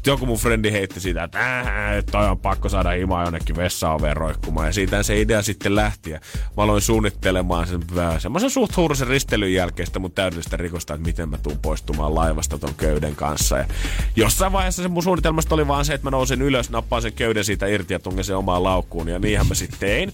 Sitten 0.00 0.12
joku 0.12 0.26
mun 0.26 0.38
frendi 0.38 0.72
heitti 0.72 1.00
siitä, 1.00 1.24
että 1.24 1.60
äh, 1.60 1.96
että 1.96 2.12
toi 2.12 2.28
on 2.28 2.38
pakko 2.38 2.68
saada 2.68 2.90
himaa 2.90 3.24
jonnekin 3.24 3.56
vessaoveen 3.56 4.16
roikkumaan. 4.16 4.66
Ja 4.66 4.72
siitä 4.72 5.02
se 5.02 5.20
idea 5.20 5.42
sitten 5.42 5.76
lähti. 5.76 6.10
Ja 6.10 6.20
mä 6.56 6.62
aloin 6.62 6.82
suunnittelemaan 6.82 7.66
sen, 7.66 7.80
äh, 7.98 8.20
semmoisen 8.20 8.50
suht 8.50 8.76
huurusen 8.76 9.06
ristelyn 9.08 9.54
jälkeistä 9.54 9.98
mun 9.98 10.12
täydellistä 10.12 10.56
rikosta, 10.56 10.94
että 10.94 11.06
miten 11.06 11.28
mä 11.28 11.38
tuun 11.38 11.58
poistumaan 11.62 12.14
laivasta 12.14 12.58
ton 12.58 12.74
köyden 12.74 13.16
kanssa. 13.16 13.58
Ja 13.58 13.64
jossain 14.16 14.52
vaiheessa 14.52 14.82
se 14.82 14.88
mun 14.88 15.02
suunnitelmasta 15.02 15.54
oli 15.54 15.68
vaan 15.68 15.84
se, 15.84 15.94
että 15.94 16.06
mä 16.06 16.10
nousin 16.10 16.42
ylös, 16.42 16.70
nappaan 16.70 17.02
sen 17.02 17.12
köyden 17.12 17.44
siitä 17.44 17.66
irti 17.66 17.94
ja 17.94 17.98
tungen 17.98 18.24
sen 18.24 18.36
omaan 18.36 18.62
laukkuun. 18.62 19.08
Ja 19.08 19.18
niinhän 19.18 19.46
mä 19.46 19.54
sitten 19.54 19.80
tein. 19.80 20.12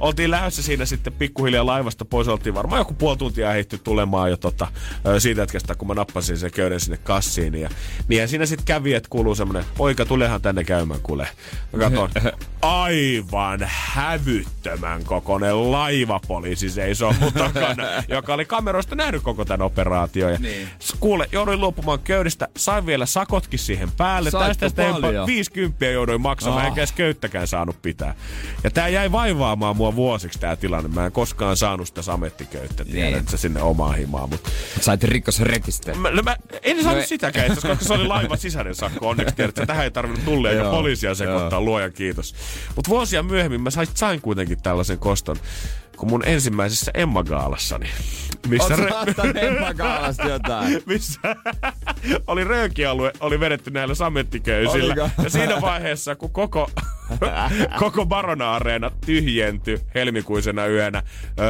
Oltiin 0.00 0.30
lähdössä 0.30 0.62
siinä 0.62 0.84
sitten 0.84 1.12
pikkuhiljaa 1.12 1.66
laivasta 1.66 2.04
pois. 2.04 2.28
Oltiin 2.28 2.54
varmaan 2.54 2.80
joku 2.80 2.94
puoli 2.94 3.16
tuntia 3.16 3.50
ehditty 3.50 3.78
tulemaan 3.78 4.30
jo 4.30 4.36
tota, 4.36 4.68
siitä 5.18 5.40
hetkestä, 5.40 5.74
kun 5.74 5.88
mä 5.88 5.94
nappasin 5.94 6.38
sen 6.38 6.50
köyden 6.50 6.80
sinne 6.80 6.96
kassiin. 6.96 7.54
Ja 7.54 7.70
niinhän 8.08 8.28
siinä 8.28 8.46
sitten 8.46 8.66
kävi, 8.66 8.94
että 8.94 9.08
kuuluu 9.20 9.34
semmonen, 9.34 9.64
poika, 9.76 10.04
tulehan 10.04 10.42
tänne 10.42 10.64
käymään, 10.64 11.00
kuule. 11.02 11.28
Mä 11.72 11.78
katson, 11.78 12.10
aivan 12.62 13.60
hävyttömän 13.64 15.04
kokoinen 15.04 15.72
laivapoliisi 15.72 16.70
seisoo 16.70 17.14
mun 17.20 17.32
takana, 17.32 17.84
joka 18.08 18.34
oli 18.34 18.44
kameroista 18.44 18.94
nähnyt 18.94 19.22
koko 19.22 19.44
tämän 19.44 19.62
operaation. 19.66 20.32
Ja 20.32 20.38
Niin. 20.38 20.68
Kuule, 21.00 21.28
jouduin 21.32 21.60
luopumaan 21.60 21.98
köydestä, 21.98 22.48
sain 22.56 22.86
vielä 22.86 23.06
sakotkin 23.06 23.58
siihen 23.58 23.90
päälle. 23.96 24.30
Saitko 24.30 24.60
Tästä 24.60 24.82
paljon? 25.00 25.26
50 25.26 25.84
jouduin 25.86 26.20
maksamaan, 26.20 26.60
Ah. 26.62 26.66
enkä 26.66 26.80
edes 26.80 26.92
köyttäkään 26.92 27.46
saanut 27.46 27.82
pitää. 27.82 28.14
Ja 28.64 28.70
tää 28.70 28.88
jäi 28.88 29.12
vaivaamaan 29.12 29.76
mua 29.76 29.96
vuosiksi 29.96 30.38
tää 30.38 30.56
tilanne. 30.56 30.88
Mä 30.88 31.06
en 31.06 31.12
koskaan 31.12 31.56
saanut 31.56 31.86
sitä 31.88 32.02
samettiköyttä, 32.02 32.84
tiedät 32.84 33.24
Niin. 33.28 33.38
sinne 33.38 33.62
omaan 33.62 33.96
himaan. 33.96 34.28
Mutta 34.30 34.50
Sait 34.80 35.04
rikosrekisteri. 35.04 35.98
Mä, 35.98 36.10
no 36.10 36.22
mä 36.22 36.36
en 36.62 36.82
saanut 36.82 37.00
No- 37.00 37.06
sitäkään, 37.06 37.54
koska 37.54 37.76
se 37.80 37.92
oli 37.92 38.06
laivan 38.06 38.38
sisäinen 38.38 38.74
sakko. 38.74 39.09
Onneksi 39.10 39.34
tiedät, 39.34 39.54
tähän 39.66 39.84
ei 39.84 39.90
tarvinnut 39.90 40.24
tullia 40.24 40.50
eikä 40.52 40.62
Joo, 40.62 40.72
poliisia 40.72 41.14
sekoittaa, 41.14 41.60
luojan 41.60 41.92
kiitos. 41.92 42.34
Mutta 42.76 42.88
vuosia 42.88 43.22
myöhemmin 43.22 43.60
mä 43.60 43.70
sain, 43.70 43.88
sain 43.94 44.20
kuitenkin 44.20 44.62
tällaisen 44.62 44.98
koston, 44.98 45.36
kun 46.00 46.08
mun 46.08 46.22
ensimmäisessä 46.26 46.90
Emma-gaalassani, 46.94 47.88
missä, 48.48 48.74
Oot 48.74 48.82
re- 48.82 48.90
saattanut 48.90 49.36
Emma 49.36 49.74
Kaalasta 49.74 50.28
jotain? 50.28 50.82
missä 50.86 51.20
oli 52.26 52.44
röökialue, 52.44 53.12
oli 53.20 53.40
vedetty 53.40 53.70
näillä 53.70 53.94
samettiköysillä. 53.94 54.94
Oliko? 54.94 55.22
Ja 55.22 55.30
siinä 55.30 55.60
vaiheessa, 55.60 56.16
kun 56.16 56.30
koko, 56.30 56.70
koko 57.78 58.06
Barona-areena 58.06 58.90
tyhjentyi 59.06 59.78
helmikuisena 59.94 60.66
yönä 60.66 61.02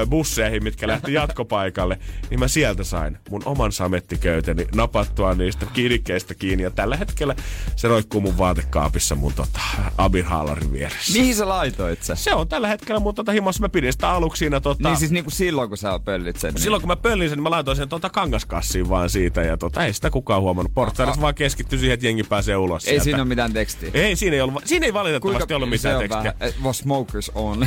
busseihin, 0.09 0.65
mitkä 0.65 0.89
lähti 0.89 1.13
jatkopaikalle, 1.13 1.99
niin 2.31 2.41
mä 2.41 2.49
sieltä 2.49 2.85
sain 2.85 3.19
mun 3.31 3.43
oman 3.45 3.73
samettiköyteni 3.73 4.67
napattua 4.75 5.35
niistä 5.35 5.67
kiinnikkeistä 5.73 6.35
kiinni. 6.35 6.63
Ja 6.63 6.71
tällä 6.71 6.97
hetkellä 6.97 7.35
se 7.77 7.89
roikkuu 7.89 8.21
mun 8.21 8.39
vaatekaapissa 8.39 9.15
mun 9.15 9.33
tota, 9.33 9.61
Abin 9.99 10.25
haalarin 10.25 10.73
vieressä. 10.73 11.13
Mihin 11.19 11.35
sä 11.35 11.49
laitoit 11.49 12.03
se? 12.03 12.17
Se 12.17 12.35
on 12.35 12.49
tällä 12.49 12.69
hetkellä 12.69 13.01
mun 13.01 13.15
tota 13.15 13.33
himassa. 13.33 13.63
Mä 13.63 13.69
pidin 13.69 13.93
sitä 13.93 14.11
aluksi 14.11 14.40
siinä 14.41 14.61
tota, 14.61 14.89
Niin 14.89 14.97
siis 14.99 15.11
niinku 15.11 15.31
silloin, 15.31 15.69
kun 15.69 15.79
sä 15.79 15.99
pöllit 16.05 16.37
sen. 16.37 16.55
niin- 16.55 16.63
Silloin 16.63 16.81
kun 16.83 16.89
mä 16.89 16.97
pöllin 16.97 17.29
sen, 17.29 17.37
niin 17.37 17.43
mä 17.43 17.51
laitoin 17.51 17.77
sen 17.77 17.89
tuota 17.89 18.11
kangaskassiin 18.11 18.89
vaan 18.89 19.11
siitä 19.11 19.43
ja 19.43 19.57
tota, 19.57 19.85
ei 19.85 19.93
sitä 19.93 20.11
kukaan 20.11 20.43
huomannut. 20.43 20.75
Portsarit 20.75 21.21
vaan 21.21 21.35
keskittyi 21.35 21.79
siihen, 21.79 21.95
että 21.95 22.07
jengi 22.07 22.23
pääsee 22.23 22.57
ulos 22.57 22.85
Ei 22.85 22.89
sieltä. 22.89 23.05
siinä 23.05 23.19
ole 23.19 23.29
mitään 23.29 23.53
tekstiä. 23.53 23.91
Ei, 23.95 24.17
siinä 24.17 24.35
ei, 24.37 24.41
ollut, 24.43 24.63
siinä 24.67 24.87
ei 24.87 24.93
valitettavasti 24.95 25.55
ollut 25.55 25.71
mitään 25.71 25.95
se 25.97 25.99
tekstiä. 26.09 26.19
vähän, 26.19 26.35
eh, 26.41 26.55
was 26.65 26.79
smokers 26.79 27.31
on. 27.35 27.67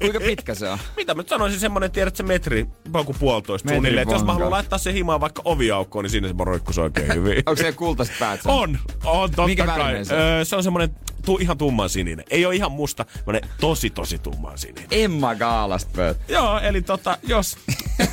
Kuinka 0.00 0.20
pitkä 0.20 0.54
se 0.54 0.68
on? 0.68 0.78
Mitä 0.96 1.14
mä 1.14 1.20
nyt 1.20 1.28
sanoisin 1.28 1.60
semmonen, 1.60 1.90
tiedät 1.90 2.16
se 2.16 2.22
metri, 2.22 2.66
joku 2.94 3.14
puolitoista 3.18 3.68
suunnilleen. 3.68 4.02
Että 4.02 4.14
jos 4.14 4.24
mä 4.24 4.32
haluan 4.32 4.50
laittaa 4.50 4.78
sen 4.78 4.94
himaan 4.94 5.20
vaikka 5.20 5.42
oviaukkoon, 5.44 6.02
niin 6.04 6.10
siinä 6.10 6.28
se 6.28 6.34
roikkuisi 6.38 6.80
oikein 6.80 7.14
hyvin. 7.14 7.36
Onko 7.46 7.56
se 7.62 7.72
kultaiset 7.72 8.14
päät? 8.18 8.40
On, 8.44 8.78
on 9.04 9.30
totta 9.30 9.46
Minkä 9.46 9.66
kai. 9.66 10.04
se 10.04 10.14
on? 10.14 10.20
Öö, 10.20 10.44
se 10.44 10.56
on 10.56 10.62
semmonen 10.62 10.90
tu, 11.26 11.38
ihan 11.40 11.58
tumman 11.58 11.90
sininen. 11.90 12.24
Ei 12.30 12.46
ole 12.46 12.54
ihan 12.54 12.72
musta, 12.72 13.04
semmonen 13.14 13.42
tosi 13.60 13.90
tosi 13.90 14.18
tumman 14.18 14.58
sininen. 14.58 14.86
Emma 14.90 15.34
Kaalasta 15.34 15.90
pölt. 15.96 16.18
Joo, 16.28 16.60
eli 16.60 16.82
tota, 16.82 17.18
jos... 17.22 17.56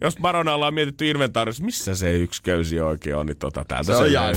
jos 0.00 0.16
Baronalla 0.20 0.66
on 0.66 0.74
mietitty 0.74 1.10
inventaarissa, 1.10 1.64
missä 1.64 1.94
se 1.94 2.12
yksi 2.12 2.42
köysi 2.42 2.80
oikein 2.80 3.16
on, 3.16 3.26
niin 3.26 3.36
tota, 3.36 3.64
täältä 3.64 3.92
Se 3.92 4.10
se, 4.10 4.18
on. 4.18 4.34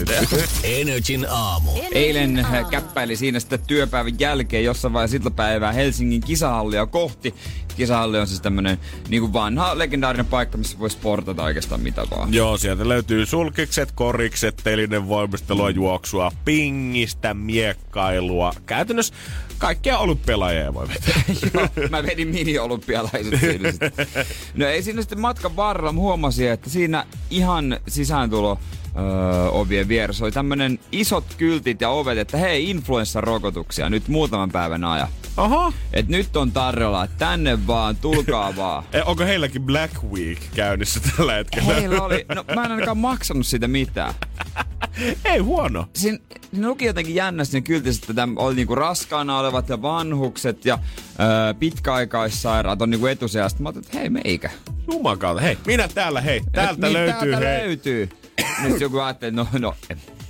Energin 0.63 1.25
aamu. 1.29 1.71
Eilen 1.91 2.47
käppäili 2.71 3.15
siinä 3.15 3.39
sitten 3.39 3.59
työpäivän 3.67 4.19
jälkeen 4.19 4.63
jossain 4.63 4.93
vaiheessa 4.93 5.17
iltapäivää 5.17 5.71
Helsingin 5.71 6.21
kisahallia 6.21 6.85
kohti. 6.85 7.35
Kisahalli 7.77 8.19
on 8.19 8.27
siis 8.27 8.41
tämmönen 8.41 8.79
niinku 9.09 9.33
vanha 9.33 9.77
legendaarinen 9.77 10.25
paikka, 10.25 10.57
missä 10.57 10.79
voi 10.79 10.89
sportata 10.89 11.43
oikeastaan 11.43 11.81
mitä 11.81 12.03
vaan. 12.11 12.33
Joo, 12.33 12.57
sieltä 12.57 12.89
löytyy 12.89 13.25
sulkikset, 13.25 13.91
korikset, 13.91 14.61
telinen 14.63 15.07
voimistelua, 15.07 15.69
juoksua, 15.69 16.31
pingistä, 16.45 17.33
miekkailua. 17.33 18.53
Käytännössä 18.65 19.13
kaikkia 19.57 19.97
olympialajeja 19.97 20.73
voi 20.73 20.87
vetää. 20.87 21.21
Joo, 21.53 21.89
mä 21.89 22.03
vedin 22.03 22.27
mini-olympialaiset 22.27 23.39
siinä 23.39 23.71
sitten. 23.71 23.91
No 24.55 24.65
ei 24.67 24.83
siinä 24.83 25.01
sitten 25.01 25.19
matkan 25.19 25.55
varrella 25.55 25.91
mä 25.91 25.99
huomasin, 25.99 26.49
että 26.49 26.69
siinä 26.69 27.05
ihan 27.29 27.79
sisääntulo 27.87 28.59
öö, 28.97 29.49
ovien 29.49 29.87
vieressä 29.87 30.25
oli 30.25 30.31
tämmönen 30.31 30.79
isot 30.91 31.25
kyltit 31.37 31.81
ja 31.81 31.89
ovet, 31.89 32.17
että 32.17 32.37
hei, 32.37 32.69
influenssarokotuksia 32.69 33.89
nyt 33.89 34.07
muutaman 34.07 34.51
päivän 34.51 34.83
ajan. 34.83 35.07
Aha. 35.37 35.73
Et 35.93 36.07
nyt 36.07 36.35
on 36.35 36.51
tarjolla, 36.51 37.07
tänne 37.07 37.67
vaan, 37.67 37.95
tulkaa 37.95 38.55
vaan. 38.57 38.83
E, 38.93 39.01
onko 39.01 39.23
heilläkin 39.23 39.61
Black 39.61 40.03
Week 40.03 40.39
käynnissä 40.55 40.99
tällä 41.17 41.33
hetkellä? 41.33 41.73
Heillä 41.73 42.01
oli, 42.01 42.25
no 42.35 42.45
mä 42.55 42.65
en 42.65 42.71
ainakaan 42.71 42.97
maksanut 43.11 43.45
siitä 43.45 43.67
mitään. 43.67 44.13
Ei 45.25 45.39
huono. 45.39 45.87
Siinä, 45.93 46.17
siinä 46.51 46.67
luki 46.67 46.85
jotenkin 46.85 47.15
jännästi 47.15 47.57
ne 47.57 47.61
kyltissä, 47.61 48.05
että 48.09 48.27
oli 48.35 48.55
niinku 48.55 48.75
raskaana 48.75 49.39
olevat 49.39 49.69
ja 49.69 49.81
vanhukset 49.81 50.65
ja 50.65 50.79
öö, 51.19 51.53
pitkäaikaissairaat 51.53 52.81
on 52.81 52.89
niinku 52.89 53.07
etusijasta. 53.07 53.63
Mä 53.63 53.69
ajattelin, 53.69 53.85
että 53.87 53.99
hei 53.99 54.09
meikä. 54.09 54.49
Jumakauta. 54.91 55.41
Hei, 55.41 55.57
minä 55.67 55.87
täällä, 55.87 56.21
hei. 56.21 56.41
Täältä 56.51 56.71
Et, 56.73 56.79
niin, 56.79 56.93
löytyy, 56.93 57.31
täältä 57.31 57.47
hei. 57.47 57.67
löytyy. 57.67 58.09
Nyt 58.63 58.81
joku 58.81 58.99
ajattelee, 58.99 59.31
no, 59.31 59.47
no 59.59 59.75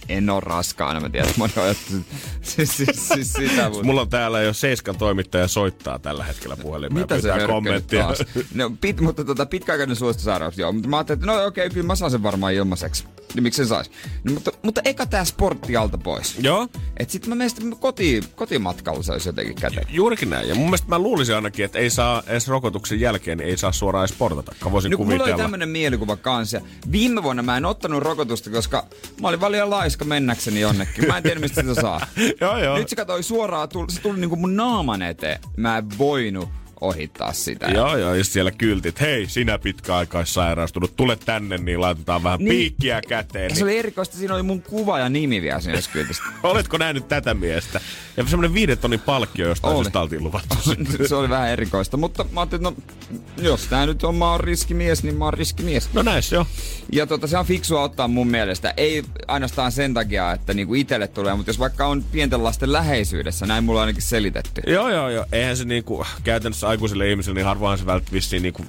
en, 0.10 0.30
ole 0.30 0.40
raskaana, 0.40 1.00
mä 1.00 1.10
tiedän, 1.10 1.34
moni 1.38 1.54
ajattelee, 1.56 2.04
siis, 2.42 2.78
siis, 2.78 3.08
siis 3.08 3.34
sitä, 3.34 3.70
mutta... 3.70 3.84
Mulla 3.86 4.02
on 4.02 4.10
täällä 4.10 4.42
jo 4.42 4.54
Seiskan 4.54 4.98
toimittaja 4.98 5.48
soittaa 5.48 6.00
tällä 6.00 6.24
hetkellä 6.24 6.58
puhelimeen. 6.58 7.02
Mitä 7.02 7.22
se 7.22 7.30
kommenttia? 7.48 8.10
No, 8.54 8.72
pit, 8.82 9.02
mutta 9.02 9.24
tota, 9.24 9.46
pitkäaikainen 9.46 9.96
suolistosairaus, 9.96 10.58
joo. 10.58 10.72
Mutta 10.72 10.90
mä 10.90 10.98
ajattelin, 10.98 11.20
että 11.20 11.32
no 11.32 11.46
okei, 11.46 11.66
okay, 11.66 11.74
kyllä 11.74 11.88
mä 11.88 11.96
saan 11.96 12.12
sen 12.12 12.24
varmaan 12.24 12.54
ilmaiseksi. 12.54 13.04
Niin 13.34 13.44
miksi 13.44 13.58
sen 13.58 13.68
sais? 13.68 13.92
No, 14.24 14.34
mutta, 14.34 14.52
mutta 14.62 14.82
eka 14.86 15.06
tää 15.06 15.26
sportti 15.26 15.78
alta 15.78 15.98
pois. 15.98 16.36
Joo. 16.40 16.68
Et 16.98 17.10
sit 17.10 17.28
mä 17.28 17.36
menen 17.36 17.50
sitten 17.50 17.78
koti, 17.80 18.24
kotimatkalla 18.36 19.04
se 19.04 19.12
olisi 19.12 19.30
jotenkin 19.30 19.56
käteen. 19.56 19.88
Juurikin 19.90 20.30
näin. 20.30 20.50
Ja 20.50 20.56
mun 20.56 20.66
mielestä 20.66 20.88
mä 20.90 21.00
luulisin 21.00 21.36
ainakin, 21.36 21.66
että 21.66 21.80
ei 21.80 21.90
saa 21.90 22.24
edes 22.28 22.48
rokotuksen 22.48 23.00
jälkeen, 23.00 23.38
niin 23.38 23.50
ei 23.50 23.58
saa 23.58 23.72
suoraan 23.72 24.04
edes 24.04 24.16
sportata. 24.16 24.56
Voisin 24.72 24.92
No, 24.92 24.98
kun 24.98 25.06
mulla 25.06 25.16
oli 25.16 25.20
kuvitella. 25.20 25.44
tämmönen 25.44 25.70
mielikuva 25.70 26.18
kanssa. 26.18 26.62
Viime 26.92 27.24
vuonna 27.24 27.44
mä 27.44 27.58
en 27.58 27.66
ottanut 27.66 28.04
rokotusta, 28.04 28.50
koska 28.50 28.86
mä 29.22 29.28
olin 29.28 29.40
vaan 29.42 29.52
laiska 29.96 30.06
mennäkseni 30.06 30.60
jonnekin. 30.60 31.08
Mä 31.08 31.18
en 31.18 31.24
tiedä, 31.24 31.40
mistä 31.40 31.62
sitä 31.62 31.82
saa. 31.82 32.08
Joo, 32.42 32.58
joo. 32.58 32.78
Nyt 32.78 32.90
se 32.90 32.96
katsoi 32.96 33.24
suoraan, 33.24 33.70
se 33.90 34.02
tuli 34.02 34.20
niinku 34.20 34.36
mun 34.36 34.56
naaman 34.56 35.02
eteen. 35.02 35.40
Mä 35.58 35.78
en 35.78 35.86
voinut 35.98 36.50
ohittaa 36.82 37.34
sitä. 37.34 37.68
Joo, 37.68 37.98
joo, 37.98 38.14
ja 38.16 38.24
siellä 38.24 38.52
kyltit, 38.52 39.02
hei, 39.02 39.26
sinä 39.30 39.58
pitkäaikaissairaustunut, 39.60 40.96
tule 40.96 41.16
tänne, 41.26 41.58
niin 41.58 41.82
laitetaan 41.82 42.24
vähän 42.24 42.40
Niin. 42.40 42.50
niin. 42.50 42.58
piikkiä 42.60 43.02
käteen. 43.08 43.50
Ja 43.50 43.56
se 43.56 43.64
oli 43.64 43.78
erikoista, 43.78 44.18
siinä 44.18 44.34
oli 44.34 44.44
mun 44.44 44.62
kuva 44.62 45.00
ja 45.00 45.10
nimi 45.10 45.42
vielä 45.42 45.60
siinä 45.60 45.80
kyltissä. 45.94 46.24
Oletko 46.44 46.78
nähnyt 46.78 47.08
tätä 47.08 47.34
miestä? 47.34 47.82
Ja 48.18 48.24
semmonen 48.28 48.54
viiden 48.54 48.78
tonnin 48.78 49.00
palkkio, 49.00 49.48
josta 49.48 49.68
Oli. 49.68 49.84
syystä 49.84 50.00
oltiin 50.00 50.24
luvattu. 50.24 50.56
se 51.08 51.16
oli 51.16 51.30
vähän 51.30 51.50
erikoista, 51.50 51.98
mutta 51.98 52.26
mä 52.32 52.40
ajattelin, 52.42 52.68
että 52.68 52.82
no, 53.12 53.44
jos 53.44 53.68
tää 53.68 53.86
nyt 53.86 54.04
on, 54.04 54.16
mä 54.16 54.32
oon 54.32 54.40
riskimies, 54.40 55.04
niin 55.04 55.16
mä 55.18 55.26
oon 55.26 55.34
riskimies. 55.34 55.90
No 55.94 56.02
näissä 56.02 56.36
jo. 56.36 56.48
Ja 56.92 57.08
tota, 57.08 57.28
se 57.28 57.38
on 57.38 57.46
fiksua 57.46 57.82
ottaa 57.82 58.08
mun 58.08 58.28
mielestä. 58.28 58.74
Ei 58.78 59.04
ainoastaan 59.28 59.72
sen 59.72 59.94
takia, 59.94 60.32
että 60.32 60.54
niinku 60.54 60.74
itelle 60.74 61.08
tulee, 61.08 61.36
mutta 61.36 61.50
jos 61.50 61.60
vaikka 61.60 61.88
on 61.88 62.04
pienten 62.12 62.44
lasten 62.44 62.72
läheisyydessä, 62.74 63.46
näin 63.46 63.64
mulla 63.64 63.80
on 63.80 63.84
ainakin 63.88 64.02
selitetty. 64.04 64.62
Joo, 64.68 64.90
joo, 64.90 65.10
joo. 65.10 65.26
Eihän 65.32 65.58
se 65.58 65.66
niinku, 65.66 66.06
käytännössä 66.24 66.65
aikuiselle 66.66 67.10
ihmiselle, 67.10 67.40
niin 67.40 67.46
harvoin 67.46 67.78
se 67.78 67.86
välttämättä 67.86 68.14
vissiin 68.14 68.42
niinku 68.42 68.66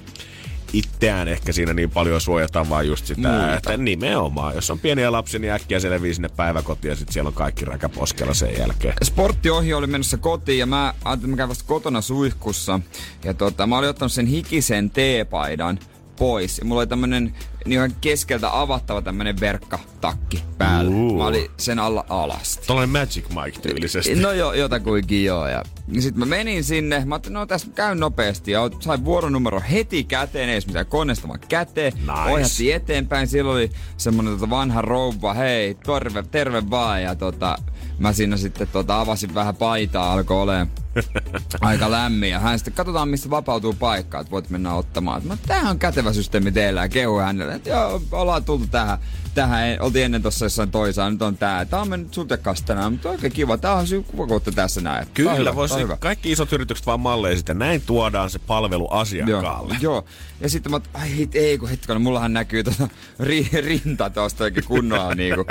itseään 0.73 1.27
ehkä 1.27 1.51
siinä 1.51 1.73
niin 1.73 1.89
paljon 1.89 2.21
suojataan, 2.21 2.69
vaan 2.69 2.87
just 2.87 3.05
sitä, 3.05 3.29
Muuta. 3.29 3.53
että 3.53 3.77
nimenomaan, 3.77 4.55
jos 4.55 4.71
on 4.71 4.79
pieniä 4.79 5.11
lapsia, 5.11 5.39
niin 5.39 5.53
äkkiä 5.53 5.79
selvii 5.79 6.13
sinne 6.13 6.29
päiväkotiin 6.29 6.89
ja 6.89 6.95
sitten 6.95 7.13
siellä 7.13 7.27
on 7.27 7.33
kaikki 7.33 7.65
räkäposkella 7.65 8.33
sen 8.33 8.57
jälkeen. 8.57 8.93
Sporttiohje 9.03 9.75
oli 9.75 9.87
menossa 9.87 10.17
kotiin 10.17 10.59
ja 10.59 10.65
mä 10.65 10.85
ajattelin, 10.85 11.13
että 11.13 11.27
mä 11.27 11.37
käyn 11.37 11.49
vasta 11.49 11.63
kotona 11.67 12.01
suihkussa. 12.01 12.79
Ja 13.23 13.33
tota, 13.33 13.67
mä 13.67 13.77
olin 13.77 13.89
ottanut 13.89 14.11
sen 14.11 14.25
hikisen 14.27 14.89
teepaidan 14.89 15.79
pois. 16.17 16.57
Ja 16.57 16.65
mulla 16.65 16.81
oli 16.81 16.87
tämmönen 16.87 17.35
niin 17.67 17.77
ihan 17.77 17.95
keskeltä 18.01 18.59
avattava 18.61 19.01
tämmönen 19.01 19.39
verkkatakki 19.39 20.43
päällä. 20.57 20.91
Uu. 20.91 21.17
Mä 21.17 21.25
olin 21.25 21.51
sen 21.57 21.79
alla 21.79 22.05
alasti. 22.09 22.67
Tuollainen 22.67 23.01
Magic 23.01 23.25
Mike 23.29 23.59
tyylisesti. 23.59 24.15
No 24.15 24.31
jo, 24.31 24.53
jotakuinkin 24.53 25.25
joo. 25.25 25.47
Ja 25.47 25.63
sitten 25.99 26.19
mä 26.19 26.25
menin 26.25 26.63
sinne, 26.63 27.05
mä 27.05 27.15
ajattelin, 27.15 27.33
no 27.33 27.45
tässä 27.45 27.67
käyn 27.75 27.99
nopeasti. 27.99 28.51
Ja 28.51 28.69
sain 28.79 29.05
vuoronumero 29.05 29.61
heti 29.71 30.03
käteen, 30.03 30.49
ei 30.49 30.53
edes 30.53 30.67
mitään 30.67 30.85
koneesta, 30.85 31.27
vaan 31.27 31.39
käteen. 31.49 31.93
Nice. 31.93 32.31
Ohjattiin 32.31 32.75
eteenpäin, 32.75 33.27
siellä 33.27 33.51
oli 33.51 33.71
semmonen 33.97 34.33
tota 34.33 34.49
vanha 34.49 34.81
rouva, 34.81 35.33
hei, 35.33 35.75
terve, 35.75 36.23
terve 36.23 36.69
vaan. 36.69 37.03
Ja 37.03 37.15
tota, 37.15 37.57
mä 37.99 38.13
siinä 38.13 38.37
sitten 38.37 38.67
tota, 38.67 39.01
avasin 39.01 39.33
vähän 39.35 39.55
paitaa, 39.55 40.13
alkoi 40.13 40.41
olemaan 40.41 40.71
aika 41.61 41.91
lämmin. 41.91 42.29
Ja 42.29 42.39
hän 42.39 42.59
sitten, 42.59 42.73
katsotaan 42.73 43.09
mistä 43.09 43.29
vapautuu 43.29 43.73
paikkaa, 43.73 44.21
että 44.21 44.31
voit 44.31 44.49
mennä 44.49 44.73
ottamaan. 44.73 45.21
Mä, 45.27 45.37
tämähän 45.47 45.71
on 45.71 45.79
kätevä 45.79 46.13
systeemi 46.13 46.51
teillä 46.51 46.81
ja 46.81 46.89
kehu 46.89 47.17
hänelle, 47.17 47.56
joo, 47.65 48.01
ollaan 48.11 48.43
tultu 48.43 48.67
tähän. 48.67 48.97
Tähän 49.37 49.77
oltiin 49.79 50.05
ennen 50.05 50.21
tuossa 50.21 50.45
jossain 50.45 50.71
toisaan, 50.71 51.13
nyt 51.13 51.21
on 51.21 51.37
tää. 51.37 51.65
Tää 51.65 51.81
on 51.81 51.89
mennyt 51.89 52.13
sulta 52.13 52.37
kanssa 52.37 52.65
tänään, 52.65 52.91
mutta 52.91 53.09
oikein 53.09 53.33
kiva. 53.33 53.57
Tää 53.57 53.73
on 53.73 53.87
syy 53.87 54.03
kuvakoutta 54.03 54.51
tässä 54.51 54.81
näin. 54.81 55.07
Kyllä, 55.13 55.33
hyvä, 55.33 55.55
voisi 55.55 55.75
kaikki 55.99 56.31
isot 56.31 56.53
yritykset 56.53 56.85
vaan 56.85 56.99
malleja 56.99 57.35
sitten. 57.35 57.59
Näin 57.59 57.81
tuodaan 57.85 58.29
se 58.29 58.39
palvelu 58.39 58.87
asiakkaalle. 58.91 59.77
Joo, 59.81 59.93
joo. 59.93 60.05
Ja 60.41 60.49
sitten 60.49 60.71
mä, 60.71 60.79
ai 60.93 61.15
hit, 61.15 61.35
ei 61.35 61.57
kun 61.57 61.69
hetkinen, 61.69 62.01
mullahan 62.01 62.33
näkyy 62.33 62.63
tota 62.63 62.87
ri, 63.19 63.49
rinta 63.53 64.09
tuosta 64.09 64.43
oikein 64.43 64.65
kunnolla 64.65 65.15
niinku, 65.15 65.45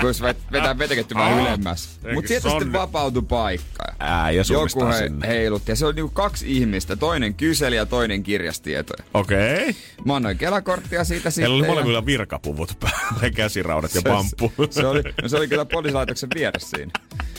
kun 0.00 0.08
jos 0.08 0.22
vet- 0.22 0.52
vetää 0.52 0.78
veteketty 0.78 1.14
vähän 1.14 1.32
Aa, 1.32 1.40
ylemmäs. 1.40 2.00
Mut 2.14 2.26
sieltä 2.26 2.48
sitten 2.50 2.72
vapautui 2.72 3.22
paikka. 3.22 3.84
Ää, 3.98 4.30
ja 4.30 4.44
Joku 4.52 4.84
he, 4.86 4.98
sinne. 4.98 5.28
heilutti 5.28 5.72
ja 5.72 5.76
se 5.76 5.86
oli 5.86 5.94
niinku 5.94 6.12
kaksi 6.12 6.56
ihmistä. 6.56 6.96
Toinen 6.96 7.34
kyseli 7.34 7.76
ja 7.76 7.86
toinen 7.86 8.22
kirjasi 8.22 8.62
tietoja. 8.62 9.04
Okei. 9.14 9.54
Okay. 9.54 9.74
Mä 10.04 10.16
annoin 10.16 10.38
kelakorttia 10.38 11.04
siitä 11.04 11.30
sitten. 11.30 11.42
Heillä 11.42 11.56
oli 11.56 11.66
ja- 11.66 11.70
molemmilla 11.72 12.06
virkapuvut 12.06 12.76
päällä, 12.80 13.30
käsiraudat 13.32 13.94
ja 13.94 14.02
pamppu. 14.02 14.52
Se, 14.70 14.80
se, 14.80 14.86
oli, 14.86 15.02
no 15.22 15.28
se 15.28 15.36
oli 15.36 15.48
kyllä 15.48 15.64
poliisilaitoksen 15.64 16.28
vieressä 16.34 16.76
siinä. 16.76 16.92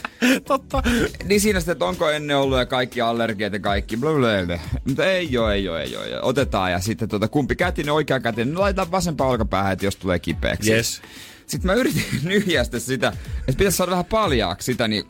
Totta. 0.48 0.84
Niin 1.26 1.42
siinä 1.42 1.60
sitten, 1.60 1.72
että 1.72 1.86
onko 1.86 2.10
ennen 2.10 2.38
ollut 2.38 2.58
ja 2.58 2.66
kaikki 2.66 3.02
allergiat 3.02 3.54
ja 3.54 3.60
kaikki. 3.60 3.98
Bla, 3.98 4.12
bla, 4.14 4.28
bla. 4.46 4.60
Mutta 4.88 5.06
ei 5.06 5.38
oo, 5.38 5.50
ei 5.50 5.70
oo, 5.70 5.78
ei 5.78 5.96
oo. 5.98 6.04
Ja 6.04 6.22
Otetaan 6.22 6.72
ja 6.72 6.80
sitten 6.80 7.10
tota, 7.10 7.28
kumpi 7.28 7.56
kätinen, 7.56 7.94
oikea 7.94 8.20
kätinen, 8.20 8.48
niin 8.48 8.60
laitetaan 8.60 8.92
vasempaan 8.92 9.30
olkapäähän, 9.30 9.74
että 9.74 9.86
jos 9.86 9.96
tulee 9.96 10.20
kipeäksi. 10.20 10.74
Yes. 10.74 11.02
Sitten 11.48 11.72
mä 11.72 11.74
yritin 11.74 12.04
nyhjää 12.24 12.64
sitten 12.64 12.82
sitä, 12.82 13.08
että 13.40 13.58
pitäisi 13.58 13.78
saada 13.78 13.92
vähän 13.92 14.06
paljaaksi 14.06 14.66
sitä, 14.66 14.88
niin 14.88 15.04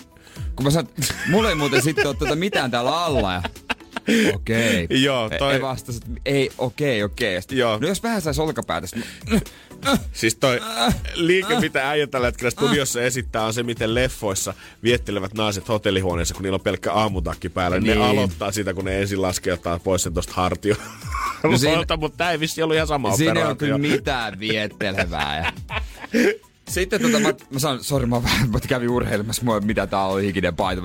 kun 0.56 0.64
mä 0.66 0.70
sanon, 0.72 0.90
että 1.00 1.14
mulla 1.30 1.50
ei 1.50 1.56
muuten 1.56 1.82
sitten 1.82 2.08
ole 2.08 2.16
tota 2.16 2.36
mitään 2.36 2.72
täällä 2.72 3.04
alla. 3.06 3.34
Ja 3.34 3.42
Okei. 4.36 4.88
Joo, 5.04 5.30
toi- 5.40 5.54
Ei 5.54 5.62
vastasi, 5.62 5.98
että 5.98 6.22
ei, 6.26 6.52
okei, 6.58 7.04
okei. 7.04 7.42
Sitten, 7.42 7.58
Joo. 7.58 7.78
No 7.82 7.88
jos 7.88 8.04
vähän 8.04 8.22
saisi 8.22 8.42
olkapäätä, 8.42 8.88
sit 8.88 9.06
Siis 10.14 10.36
toi 10.36 10.62
liike, 11.16 11.60
mitä 11.60 11.90
äijä 11.90 12.08
tällä 12.08 12.28
hetkellä 12.28 12.52
studiossa 12.52 13.02
esittää, 13.02 13.46
on 13.46 13.54
se, 13.54 13.64
miten 13.64 13.96
leffoissa 13.96 14.54
viettelevät 14.84 15.34
naiset 15.34 15.70
hotellihuoneessa, 15.70 16.34
kun 16.34 16.44
niillä 16.44 16.56
on 16.56 16.62
pelkkä 16.62 16.94
aamutakki 16.94 17.50
päällä. 17.50 17.80
Niin. 17.80 18.00
Ne 18.00 18.06
aloittaa 18.06 18.52
sitä, 18.52 18.74
kun 18.74 18.86
ne 18.86 19.02
ensin 19.02 19.22
laskeutuu 19.22 19.80
pois 19.84 20.04
sen 20.04 20.14
tosta 20.14 20.34
hartio. 20.36 20.76
No 21.44 21.58
siinä- 21.58 21.98
mutta 21.98 22.18
tää 22.18 22.32
ei 22.32 22.40
vissi 22.40 22.64
ollut 22.64 22.76
ihan 22.76 22.88
sama 22.88 23.18
Siinä 23.18 23.40
ei 23.40 23.46
ole 23.46 23.56
kyllä 23.56 23.78
mitään 23.78 24.40
viettelevää. 24.40 25.54
Sitten 26.70 27.02
tota, 27.02 27.20
mä, 27.20 27.34
mä 27.50 27.60
sanon, 27.60 27.84
sori, 27.84 28.06
mä, 28.06 28.22
mä 28.52 28.60
kävin 28.68 28.90
urheilemassa, 28.90 29.44
mua, 29.46 29.60
mitä 29.60 29.88
tää 29.88 30.04
on, 30.06 30.22
hikinen 30.22 30.56
paita, 30.56 30.82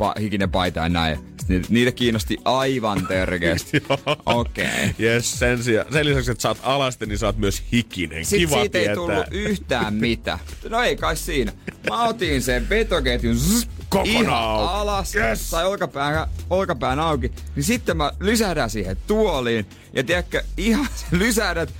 pa, 0.00 0.14
hikinen 0.20 0.50
paita 0.50 0.80
ja 0.80 0.88
näin. 0.88 1.18
Niitä, 1.48 1.66
niitä 1.70 1.92
kiinnosti 1.92 2.38
aivan 2.44 3.06
törkeästi. 3.06 3.82
Okei. 4.26 4.64
Okay. 4.66 4.88
Yes, 5.00 5.38
sen, 5.38 5.62
sijaan, 5.62 5.92
sen 5.92 6.06
lisäksi, 6.06 6.30
että 6.30 6.42
sä 6.42 6.48
oot 6.48 6.58
alasti, 6.62 7.06
niin 7.06 7.18
sä 7.18 7.26
oot 7.26 7.36
myös 7.36 7.62
hikinen. 7.72 8.24
Sitten 8.24 8.48
Kiva 8.48 8.60
siitä 8.60 8.72
tietää. 8.72 8.90
ei 8.90 8.96
tullut 8.96 9.26
yhtään 9.30 9.94
mitään. 9.94 10.38
No 10.68 10.80
ei 10.82 10.96
kai 10.96 11.16
siinä. 11.16 11.52
Mä 11.90 12.04
otin 12.04 12.42
sen 12.42 12.68
vetoketjun 12.68 13.36
zzz, 13.36 13.66
Kokonaan 13.88 14.22
ihan 14.22 14.34
auki. 14.34 14.74
alas, 14.74 15.14
Yes. 15.14 15.50
sai 15.50 15.66
olkapään, 15.66 16.28
olkapään 16.50 17.00
auki. 17.00 17.32
Niin 17.56 17.64
sitten 17.64 17.96
mä 17.96 18.12
lysähdän 18.20 18.70
siihen 18.70 18.96
tuoliin. 19.06 19.66
Ja 19.92 20.04
tiedätkö, 20.04 20.42
ihan 20.56 20.88
lysähdät, 21.10 21.74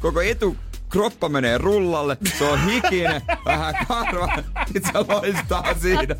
koko 0.00 0.20
etu 0.20 0.56
kroppa 0.88 1.28
menee 1.28 1.58
rullalle, 1.58 2.16
se 2.38 2.44
on 2.44 2.64
hikinen, 2.64 3.22
vähän 3.44 3.74
karva, 3.88 4.38
sit 4.72 4.84
se 4.84 4.92
loistaa 5.08 5.74
siinä. 5.80 6.16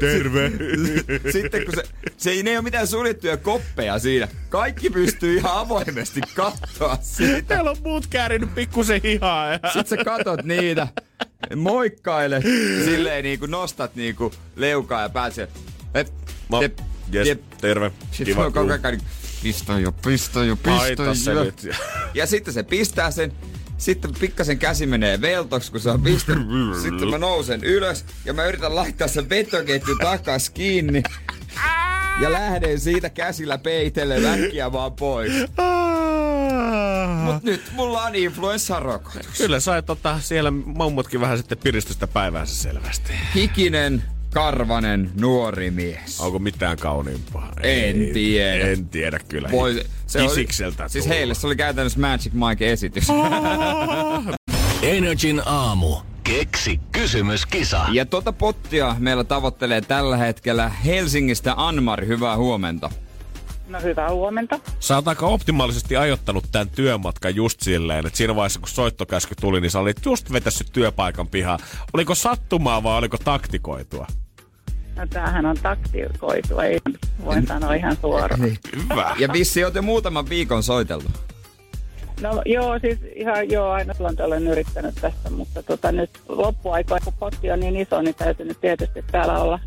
Terve. 0.00 0.52
Sitten 1.32 1.64
kun 1.64 1.74
se, 1.74 1.82
se 2.16 2.30
ei, 2.30 2.42
ne 2.42 2.50
ei 2.50 2.56
ole 2.56 2.64
mitään 2.64 2.86
suljettuja 2.86 3.36
koppeja 3.36 3.98
siinä. 3.98 4.28
Kaikki 4.48 4.90
pystyy 4.90 5.36
ihan 5.36 5.52
avoimesti 5.58 6.20
katsoa 6.34 6.98
siitä. 7.00 7.42
Täällä 7.42 7.70
on 7.70 7.76
muut 7.82 8.06
käärinyt 8.06 8.54
pikkusen 8.54 9.00
hihaa. 9.02 9.52
Ja... 9.52 9.58
Sit 9.72 9.88
sä 9.88 9.96
katot 9.96 10.44
niitä, 10.44 10.88
moikkaile, 11.56 12.40
silleen 12.84 13.24
niinku 13.24 13.46
nostat 13.46 13.94
niinku 13.94 14.32
leukaa 14.56 15.02
ja 15.02 15.08
pääset. 15.08 15.50
Et, 15.94 16.12
Mä- 16.48 16.58
te, 16.60 16.70
Jes, 17.12 17.28
Jep. 17.28 17.40
terve. 17.60 17.92
Sitten 18.10 18.26
Kiva. 18.26 18.46
on 18.46 18.52
koko 18.52 18.72
ajan 18.72 19.00
pistä 19.42 19.78
jo, 19.78 19.92
pistä 19.92 20.44
jo, 20.44 20.56
pistä 20.56 21.32
jo. 21.32 21.52
Ja 22.14 22.26
sitten 22.26 22.54
se 22.54 22.62
pistää 22.62 23.10
sen. 23.10 23.32
Sitten 23.80 24.14
pikkasen 24.20 24.58
käsi 24.58 24.86
menee 24.86 25.20
veltoksi, 25.20 25.70
kun 25.70 25.80
se 25.80 25.90
on 25.90 26.02
pistänyt. 26.02 26.46
Sitten 26.82 27.08
mä 27.08 27.18
nousen 27.18 27.64
ylös 27.64 28.04
ja 28.24 28.32
mä 28.32 28.44
yritän 28.44 28.74
laittaa 28.76 29.08
sen 29.08 29.28
vetoketju 29.28 29.96
takas 29.96 30.50
kiinni. 30.50 31.02
Ja 32.20 32.32
lähden 32.32 32.80
siitä 32.80 33.10
käsillä 33.10 33.58
peitelle 33.58 34.22
väkkiä 34.22 34.72
vaan 34.72 34.92
pois. 34.92 35.32
Mut 37.24 37.42
nyt 37.42 37.62
mulla 37.72 38.02
on 38.02 38.14
influenssarokotus. 38.14 39.38
Kyllä 39.38 39.60
sai 39.60 39.82
tota, 39.82 40.20
siellä 40.20 40.50
mummutkin 40.50 41.20
vähän 41.20 41.38
sitten 41.38 41.58
piristystä 41.58 42.06
päiväänsä 42.06 42.54
selvästi. 42.54 43.12
Hikinen, 43.34 44.02
karvanen, 44.34 45.10
nuori 45.20 45.70
mies. 45.70 46.20
Onko 46.20 46.38
mitään 46.38 46.76
kauniimpaa? 46.76 47.52
En 47.62 47.96
tiedä. 48.12 48.66
En 48.70 48.88
tiedä 48.88 49.18
kyllä. 49.28 49.48
Voi, 49.52 49.84
se 50.06 50.20
oli- 50.22 50.46
Siis 50.88 51.08
heille 51.08 51.34
se 51.34 51.46
oli 51.46 51.56
käytännössä 51.56 52.00
Magic 52.00 52.32
Mike 52.32 52.72
esitys. 52.72 53.06
Energin 54.82 55.42
aamu. 55.46 55.96
Keksi 56.24 56.80
kysymyskisa. 56.92 57.80
Ja 57.92 58.06
tota 58.06 58.32
pottia 58.32 58.96
meillä 58.98 59.24
tavoittelee 59.24 59.80
tällä 59.80 60.16
hetkellä 60.16 60.68
Helsingistä 60.68 61.54
Anmari. 61.56 62.06
Hyvää 62.06 62.36
huomenta. 62.36 62.90
No 63.70 63.80
hyvää 63.80 64.10
huomenta. 64.10 64.60
Sä 64.80 64.94
oot 64.94 65.08
aika 65.08 65.26
optimaalisesti 65.26 65.96
ajoittanut 65.96 66.44
tämän 66.52 66.68
työmatkan 66.70 67.34
just 67.34 67.60
silleen, 67.60 68.06
että 68.06 68.16
siinä 68.16 68.36
vaiheessa 68.36 68.60
kun 68.60 68.68
soittokäsky 68.68 69.34
tuli, 69.40 69.60
niin 69.60 69.70
sä 69.70 69.78
olit 69.78 70.04
just 70.04 70.32
vetässyt 70.32 70.66
työpaikan 70.72 71.28
pihaan. 71.28 71.58
Oliko 71.92 72.14
sattumaa 72.14 72.82
vai 72.82 72.98
oliko 72.98 73.16
taktikoitua? 73.24 74.06
No 74.96 75.06
tämähän 75.10 75.46
on 75.46 75.56
taktikoitu, 75.62 76.58
ei 76.58 76.78
voin 77.24 77.46
sanoa 77.46 77.74
ihan 77.74 77.96
suoraan. 78.00 78.40
Hyvä. 78.42 79.16
Ja 79.18 79.28
vissi 79.32 79.64
oot 79.64 79.74
jo 79.74 79.82
muutaman 79.82 80.28
viikon 80.28 80.62
soiteltu. 80.62 81.08
No 82.20 82.42
joo, 82.46 82.78
siis 82.78 82.98
ihan 83.14 83.50
joo, 83.50 83.70
aina 83.70 83.94
silloin 83.94 84.22
olen 84.22 84.48
yrittänyt 84.48 84.94
tästä, 84.94 85.30
mutta 85.30 85.62
tota, 85.62 85.92
nyt 85.92 86.10
loppuaikoina, 86.28 87.04
kun 87.04 87.14
potti 87.18 87.50
on 87.50 87.60
niin 87.60 87.76
iso, 87.76 88.02
niin 88.02 88.14
täytyy 88.14 88.46
nyt 88.46 88.60
tietysti 88.60 89.04
täällä 89.12 89.38
olla 89.38 89.58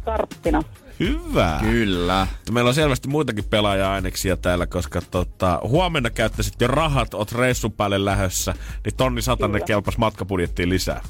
skarppina. 0.00 0.62
Hyvä. 1.00 1.58
Kyllä. 1.62 2.26
Meillä 2.50 2.68
on 2.68 2.74
selvästi 2.74 3.08
muitakin 3.08 3.44
pelaaja-aineksia 3.44 4.36
täällä, 4.36 4.66
koska 4.66 5.00
tota, 5.10 5.60
huomenna 5.62 6.10
käyttäisit 6.10 6.60
jo 6.60 6.66
rahat, 6.68 7.14
oot 7.14 7.32
reissun 7.32 7.72
päälle 7.72 8.04
lähössä, 8.04 8.54
niin 8.84 8.96
tonni 8.96 9.22
satanen 9.22 9.52
Kyllä. 9.52 9.66
kelpas 9.66 9.98
matkabudjettiin 9.98 10.68
lisää. 10.68 11.00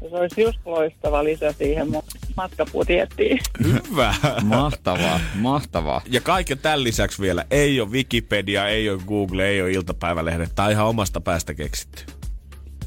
Se 0.00 0.16
olisi 0.16 0.42
just 0.42 0.58
loistava 0.64 1.24
lisä 1.24 1.52
siihen 1.52 1.88
matkapudjettiin. 2.36 3.38
Hyvä. 3.64 4.14
Mahtavaa, 4.42 5.20
mahtavaa. 5.34 6.02
Ja 6.10 6.20
kaiken 6.20 6.58
tämän 6.58 6.84
lisäksi 6.84 7.22
vielä, 7.22 7.44
ei 7.50 7.80
ole 7.80 7.90
Wikipedia, 7.90 8.68
ei 8.68 8.90
ole 8.90 9.00
Google, 9.06 9.46
ei 9.48 9.62
ole 9.62 9.72
iltapäivälehdet. 9.72 10.54
Tämä 10.54 10.66
on 10.66 10.72
ihan 10.72 10.86
omasta 10.86 11.20
päästä 11.20 11.54
keksitty. 11.54 12.04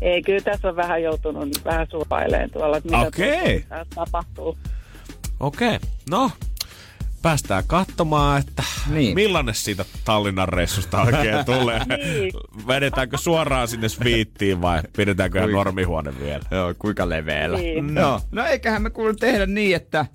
Ei, 0.02 0.22
kyllä 0.22 0.42
tässä 0.42 0.68
on 0.68 0.76
vähän 0.76 1.04
joutunut 1.04 1.66
vähän 1.66 1.88
surpailemaan 1.92 2.50
tuolla, 2.50 2.78
että 2.78 2.90
mitä 2.90 3.08
Okei. 3.08 3.60
tuossa 3.60 3.86
tapahtuu. 3.96 4.58
Okei, 5.40 5.68
okay. 5.76 5.80
no 6.10 6.32
päästään 7.22 7.64
katsomaan, 7.68 8.40
että 8.40 8.64
Niin. 8.90 9.16
millainen 9.16 9.56
siitä 9.56 9.86
Tallinnan 10.06 10.50
reissusta 10.50 11.02
oikein 11.02 11.46
tulee. 11.46 11.82
Niin. 11.86 12.32
Vedetäänkö 12.68 13.18
suoraan 13.18 13.68
sinne 13.68 13.90
sviittiin 13.90 14.62
vai 14.62 14.82
pidetäänkö 14.98 15.38
ihan 15.38 15.48
Kuinka? 15.50 15.58
normihuone 15.58 16.20
vielä? 16.20 16.44
Joo, 16.52 16.74
kuinka 16.80 17.10
leveällä. 17.10 17.58
Niin. 17.58 17.96
Joo. 17.96 18.22
No 18.32 18.46
eiköhän 18.46 18.82
me 18.82 18.90
kuule 18.90 19.14
tehdä 19.16 19.46
niin, 19.46 19.76
että 19.76 20.06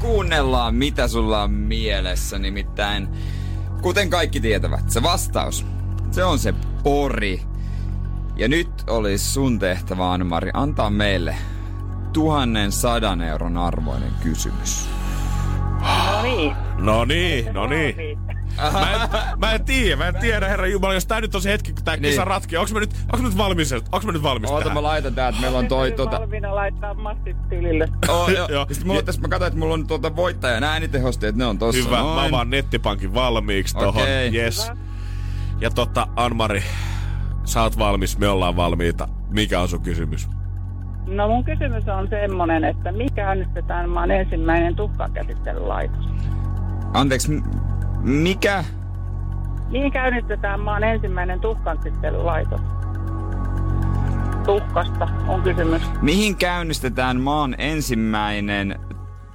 kuunnellaan 0.00 0.74
mitä 0.74 1.08
sulla 1.08 1.42
on 1.42 1.50
mielessä. 1.50 2.38
Nimittäin, 2.38 3.08
kuten 3.82 4.10
kaikki 4.10 4.40
tietävät, 4.40 4.90
se 4.90 5.02
vastaus, 5.02 5.66
se 6.10 6.24
on 6.24 6.38
se 6.38 6.54
pori. 6.82 7.42
Ja 8.36 8.48
nyt 8.48 8.70
olisi 8.86 9.24
sun 9.32 9.58
tehtävä, 9.58 10.12
Anmari, 10.12 10.50
antaa 10.54 10.90
meille 10.90 11.36
tuhannen 12.12 12.72
sadan 12.72 13.22
euron 13.22 13.56
arvoinen 13.56 14.12
kysymys. 14.22 14.88
No 15.80 16.22
niin. 16.22 16.56
No 16.78 17.04
niin, 17.04 17.54
no 17.54 17.66
niin. 17.66 18.18
Mä 18.72 18.92
en, 18.94 19.00
mä 19.38 19.52
en 19.52 19.64
tiedä, 19.64 19.96
mä 19.96 20.08
en 20.08 20.14
tiedä, 20.20 20.48
herra 20.48 20.66
Jumala, 20.66 20.94
jos 20.94 21.06
tää 21.06 21.20
nyt 21.20 21.34
on 21.34 21.42
se 21.42 21.50
hetki, 21.50 21.72
kun 21.72 21.84
tää 21.84 21.96
Niin. 21.96 22.02
kisa 22.10 22.24
ratkee. 22.24 22.58
Onks 22.58 22.72
mä 22.72 22.80
nyt, 22.80 22.90
onks 23.12 23.22
mä 23.22 23.28
nyt 23.28 23.36
valmis, 23.38 23.72
onks 23.92 24.06
mä 24.06 24.12
nyt 24.12 24.22
valmis 24.22 24.50
Oota, 24.50 24.62
tähän? 24.64 24.76
mä 24.76 24.82
laitan 24.82 25.14
tää, 25.14 25.28
että 25.28 25.40
meillä 25.40 25.58
on 25.58 25.68
toi 25.68 25.92
tota... 25.92 26.20
Valmiina 26.20 26.54
laittaa 26.54 26.94
massit 26.94 27.48
tilille. 27.48 27.88
Oh, 28.08 28.28
joo. 28.28 28.48
Joo. 28.52 28.66
Ja 28.68 28.74
sit 28.74 28.84
mulla 28.84 28.98
on 28.98 29.04
tässä, 29.04 29.20
mä 29.20 29.28
katsoin, 29.28 29.46
että 29.48 29.58
mulla 29.58 29.74
on 29.74 29.86
tuota 29.86 30.16
voittajan 30.16 30.64
äänitehosteet, 30.64 31.36
ne 31.36 31.46
on 31.46 31.58
tossa. 31.58 31.82
Hyvä, 31.84 31.96
mä 31.96 32.02
noin. 32.02 32.28
avaan 32.28 32.50
nettipankin 32.50 33.14
valmiiksi 33.14 33.74
tohon. 33.76 34.02
Okei. 34.02 34.34
Yes. 34.36 34.64
Hyvä. 34.64 34.76
Ja 35.60 35.70
tota, 35.70 36.06
Anmari, 36.16 36.62
sä 37.44 37.62
oot 37.62 37.78
valmis, 37.78 38.18
me 38.18 38.28
ollaan 38.28 38.56
valmiita. 38.56 39.08
Mikä 39.30 39.60
on 39.60 39.68
sun 39.68 39.82
kysymys? 39.82 40.28
No 41.06 41.28
mun 41.28 41.44
kysymys 41.44 41.88
on 41.88 42.08
semmonen, 42.08 42.64
että 42.64 42.92
mikä 42.92 43.14
käynnistetään 43.14 43.88
maan 43.90 44.10
ensimmäinen 44.10 44.76
tuhkakäsittelylaitos? 44.76 46.08
Anteeksi, 46.94 47.32
m- 47.32 47.42
mikä? 48.02 48.64
Mihin 49.70 49.92
käynnistetään 49.92 50.60
maan 50.60 50.84
ensimmäinen 50.84 51.40
tuhkankäsittelylaitos? 51.40 52.60
Tuhkasta 54.46 55.08
on 55.28 55.42
kysymys. 55.42 55.82
Mihin 56.02 56.36
käynnistetään 56.36 57.20
maan 57.20 57.54
ensimmäinen 57.58 58.78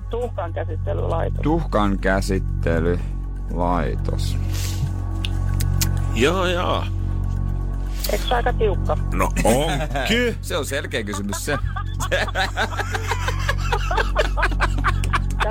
Tuhkankäsittelylaitos. 0.09 1.41
tuhkan 1.41 1.99
käsittelylaitos? 1.99 4.37
Joo, 6.15 6.45
joo. 6.45 6.83
Eikö 8.11 8.27
se 8.27 8.35
aika 8.35 8.53
tiukka? 8.53 8.97
No 9.13 9.25
onkin. 9.43 10.35
Se 10.41 10.57
on 10.57 10.65
selkeä 10.65 11.03
kysymys 11.03 11.45
se. 11.45 11.57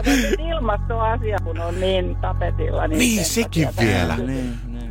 Nyt 0.06 0.36
ilmastoasia, 0.50 1.38
kun 1.44 1.60
on 1.60 1.80
niin 1.80 2.16
tapetilla. 2.16 2.86
Niin, 2.88 2.98
Niin, 2.98 3.24
sekin 3.24 3.68
vielä. 3.80 4.16
tämä- 4.16 4.32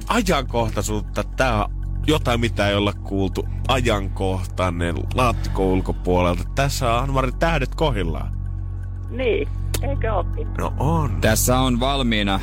Ajankohtaisuutta, 0.07 1.23
tää 1.23 1.63
on 1.65 1.71
jotain, 2.07 2.39
mitä 2.39 2.67
ei 2.69 2.75
olla 2.75 2.93
kuultu. 2.93 3.47
Ajankohtainen, 3.67 4.95
laatikko 5.15 5.63
ulkopuolelta. 5.65 6.43
Tässä 6.55 6.93
on 6.93 7.03
Anmari 7.03 7.31
tähdet 7.31 7.75
kohillaan. 7.75 8.37
Niin, 9.09 9.47
eikö 9.81 10.13
ookin? 10.13 10.47
No 10.57 10.73
on. 10.79 11.21
Tässä 11.21 11.59
on 11.59 11.79
valmiina 11.79 12.39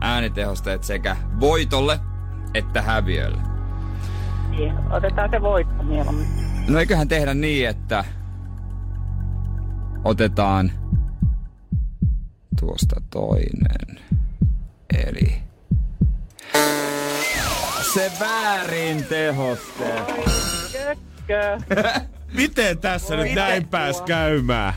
äänitehosteet 0.00 0.84
sekä 0.84 1.16
voitolle 1.40 2.00
että 2.54 2.82
häviölle. 2.82 3.42
Niin, 4.58 4.74
otetaan 4.90 5.30
se 5.30 5.42
voitto 5.42 5.82
mieluummin. 5.82 6.26
No 6.68 6.78
eiköhän 6.78 7.08
tehdä 7.08 7.34
niin, 7.34 7.68
että 7.68 8.04
otetaan 10.04 10.72
tuosta 12.60 13.00
toinen. 13.10 14.04
Eli 15.06 15.34
se 17.94 18.12
väärin 18.20 19.04
tehoste. 19.04 19.94
Miten 22.34 22.78
tässä 22.78 23.16
nyt 23.16 23.34
näin 23.34 23.68
pääs 23.68 24.02
käymään? 24.02 24.74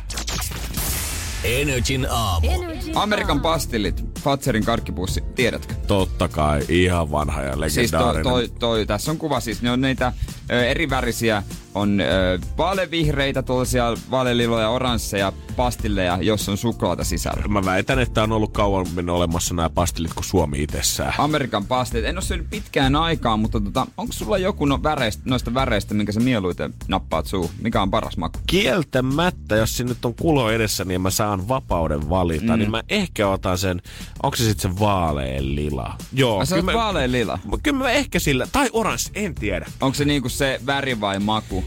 Energin 1.43 2.07
aamu. 2.09 2.47
Amerikan 2.95 3.41
pastillit, 3.41 4.05
Fatserin 4.23 4.65
karkkipussi, 4.65 5.21
tiedätkö? 5.35 5.73
Totta 5.87 6.27
kai, 6.27 6.61
ihan 6.69 7.11
vanha 7.11 7.41
ja 7.41 7.53
Siis 7.69 7.91
toi, 7.91 7.99
legendaarinen. 7.99 8.23
toi, 8.23 8.49
toi, 8.59 8.85
tässä 8.85 9.11
on 9.11 9.17
kuva 9.17 9.39
siis, 9.39 9.61
ne 9.61 9.71
on 9.71 9.81
niitä 9.81 10.13
ö, 10.51 10.65
eri 10.65 10.89
värisiä, 10.89 11.43
on 11.77 12.01
ö, 12.01 12.39
vaalevihreitä, 12.57 13.43
tuollaisia 13.43 13.93
vaaleliloja, 14.11 14.69
oransseja, 14.69 15.33
pastilleja, 15.55 16.17
jossa 16.21 16.51
on 16.51 16.57
suklaata 16.57 17.03
sisällä. 17.03 17.47
Mä 17.47 17.65
väitän, 17.65 17.99
että 17.99 18.23
on 18.23 18.31
ollut 18.31 18.51
kauemmin 18.51 19.09
olemassa 19.09 19.53
nämä 19.53 19.69
pastillit 19.69 20.13
kuin 20.13 20.25
Suomi 20.25 20.63
itsessään. 20.63 21.13
Amerikan 21.17 21.65
pastit. 21.65 22.05
En 22.05 22.15
ole 22.15 22.21
syönyt 22.21 22.49
pitkään 22.49 22.95
aikaan, 22.95 23.39
mutta 23.39 23.59
tota, 23.59 23.87
onko 23.97 24.13
sulla 24.13 24.37
joku 24.37 24.65
no 24.65 24.83
väreistä, 24.83 25.23
noista 25.25 25.53
väreistä, 25.53 25.93
minkä 25.93 26.11
sä 26.11 26.19
mieluiten 26.19 26.73
nappaat 26.87 27.25
suu? 27.25 27.51
Mikä 27.61 27.81
on 27.81 27.91
paras 27.91 28.17
maku? 28.17 28.39
Kieltämättä, 28.47 29.55
jos 29.55 29.77
siinä 29.77 29.89
nyt 29.89 30.05
on 30.05 30.15
kulo 30.15 30.51
edessä, 30.51 30.85
niin 30.85 31.01
mä 31.01 31.09
saan 31.09 31.47
vapauden 31.47 32.09
valita. 32.09 32.53
Mm. 32.53 32.59
Niin 32.59 32.71
mä 32.71 32.83
ehkä 32.89 33.27
otan 33.27 33.57
sen, 33.57 33.81
onko 34.23 34.37
se 34.37 34.43
sitten 34.43 34.71
se 34.71 34.79
vaalean 34.79 35.55
lila? 35.55 35.95
Joo. 36.13 36.43
Mä, 36.63 36.73
vaalean 36.73 37.11
lila. 37.11 37.39
kyllä 37.63 37.77
mä 37.77 37.89
ehkä 37.89 38.19
sillä, 38.19 38.47
tai 38.51 38.69
oranssi, 38.73 39.11
en 39.15 39.35
tiedä. 39.35 39.65
Onko 39.81 39.95
se 39.95 40.05
niinku 40.05 40.29
se 40.29 40.59
väri 40.65 41.01
vai 41.01 41.19
maku? 41.19 41.63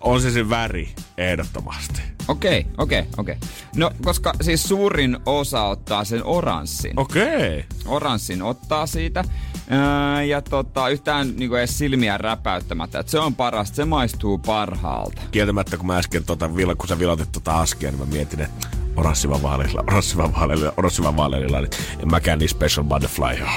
On 0.00 0.20
se 0.22 0.30
se 0.30 0.48
väri, 0.48 0.94
ehdottomasti. 1.18 2.02
Okei, 2.28 2.66
okei, 2.78 3.04
okei. 3.16 3.36
No, 3.76 3.90
koska 4.04 4.32
siis 4.40 4.62
suurin 4.62 5.18
osa 5.26 5.64
ottaa 5.64 6.04
sen 6.04 6.24
oranssin. 6.24 7.00
Okei. 7.00 7.58
Okay. 7.58 7.62
oranssin 7.86 8.42
ottaa 8.42 8.86
siitä. 8.86 9.24
Öö, 9.72 10.22
ja 10.22 10.42
tota, 10.42 10.88
yhtään 10.88 11.36
niinku 11.36 11.54
edes 11.54 11.78
silmiä 11.78 12.18
räpäyttämättä. 12.18 12.98
Et 12.98 13.08
se 13.08 13.18
on 13.18 13.34
parasta, 13.34 13.76
se 13.76 13.84
maistuu 13.84 14.38
parhaalta. 14.38 15.22
Kieltämättä, 15.30 15.76
kun 15.76 15.86
mä 15.86 15.98
äsken, 15.98 16.24
tota, 16.24 16.50
kun 16.78 16.88
sä 16.88 16.98
vilotit 16.98 17.32
tota 17.32 17.60
askia, 17.60 17.90
niin 17.90 18.00
mä 18.00 18.06
mietin, 18.06 18.40
että 18.40 18.68
oranssivan 18.96 19.42
vaaleilla, 19.42 19.84
oranssivan 19.86 20.34
vaaleilla, 20.34 20.72
oranssivan 20.76 21.16
vaaleilla, 21.16 21.60
niin 21.60 21.70
en 22.02 22.10
mäkään 22.10 22.38
niin 22.38 22.48
special 22.48 22.84
butterfly 22.84 23.24
ole. 23.24 23.50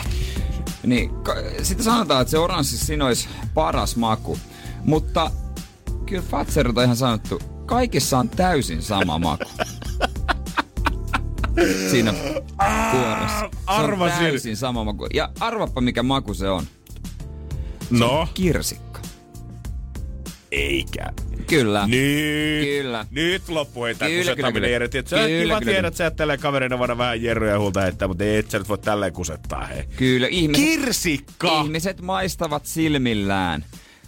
Niin, 0.84 1.12
sitten 1.64 1.84
sanotaan, 1.84 2.22
että 2.22 2.32
se 2.32 2.38
oranssi 2.38 2.78
siinä 2.78 3.06
olisi 3.06 3.30
paras 3.54 3.96
maku. 3.96 4.38
Mutta 4.84 5.32
kyllä 6.06 6.24
Fatserilta 6.32 6.82
on 6.82 6.86
ihan 6.86 6.98
sanottu, 6.98 7.40
kaikissa 7.66 8.18
on 8.20 8.30
täysin 8.30 8.82
sama 8.82 9.20
maku. 9.20 9.44
Siinä 11.92 12.14
kuoressa. 12.92 13.40
Se 13.40 13.46
on 13.46 13.52
arvasin. 13.68 14.20
täysin 14.20 14.58
sama 14.58 14.84
maku. 14.84 15.08
Ja 15.14 15.30
arvappa 15.40 15.82
mikä 15.82 16.04
maku 16.04 16.34
se 16.34 16.50
on. 16.50 16.64
No, 17.90 18.28
Kirsikka. 18.34 19.00
eikä. 20.52 21.06
Kyllä. 21.48 21.88
Nyt, 21.88 22.66
Kyllä. 22.66 23.06
nyt 23.12 23.50
loppu 23.50 23.86
ei 23.86 23.96
Kyllä, 23.96 24.18
kusettaminen 24.18 24.72
Jere. 24.72 24.88
Tiedät, 24.88 25.08
Se 25.08 25.16
on 25.16 25.28
kiva 25.28 25.60
kyllä, 25.60 25.72
tiedä, 25.74 25.88
että 25.88 25.98
sä 25.98 26.06
et 26.06 26.16
tälleen 26.16 26.40
kaverina 26.40 26.80
voida 26.80 26.98
vähän 26.98 27.22
jerryä 27.24 27.60
huulta 27.60 27.82
heittää, 27.82 28.08
mutta 28.08 28.24
et 28.24 28.52
sä 28.52 28.58
nyt 28.58 28.70
voi 28.70 28.78
tälleen 28.78 29.14
kusettaa, 29.14 29.66
hei. 29.66 29.84
Kyllä. 29.98 30.28
Ihmiset, 30.28 30.66
Kirsikka! 30.66 31.62
ihmiset 31.62 32.02
maistavat 32.02 32.66
silmillään. 32.66 33.66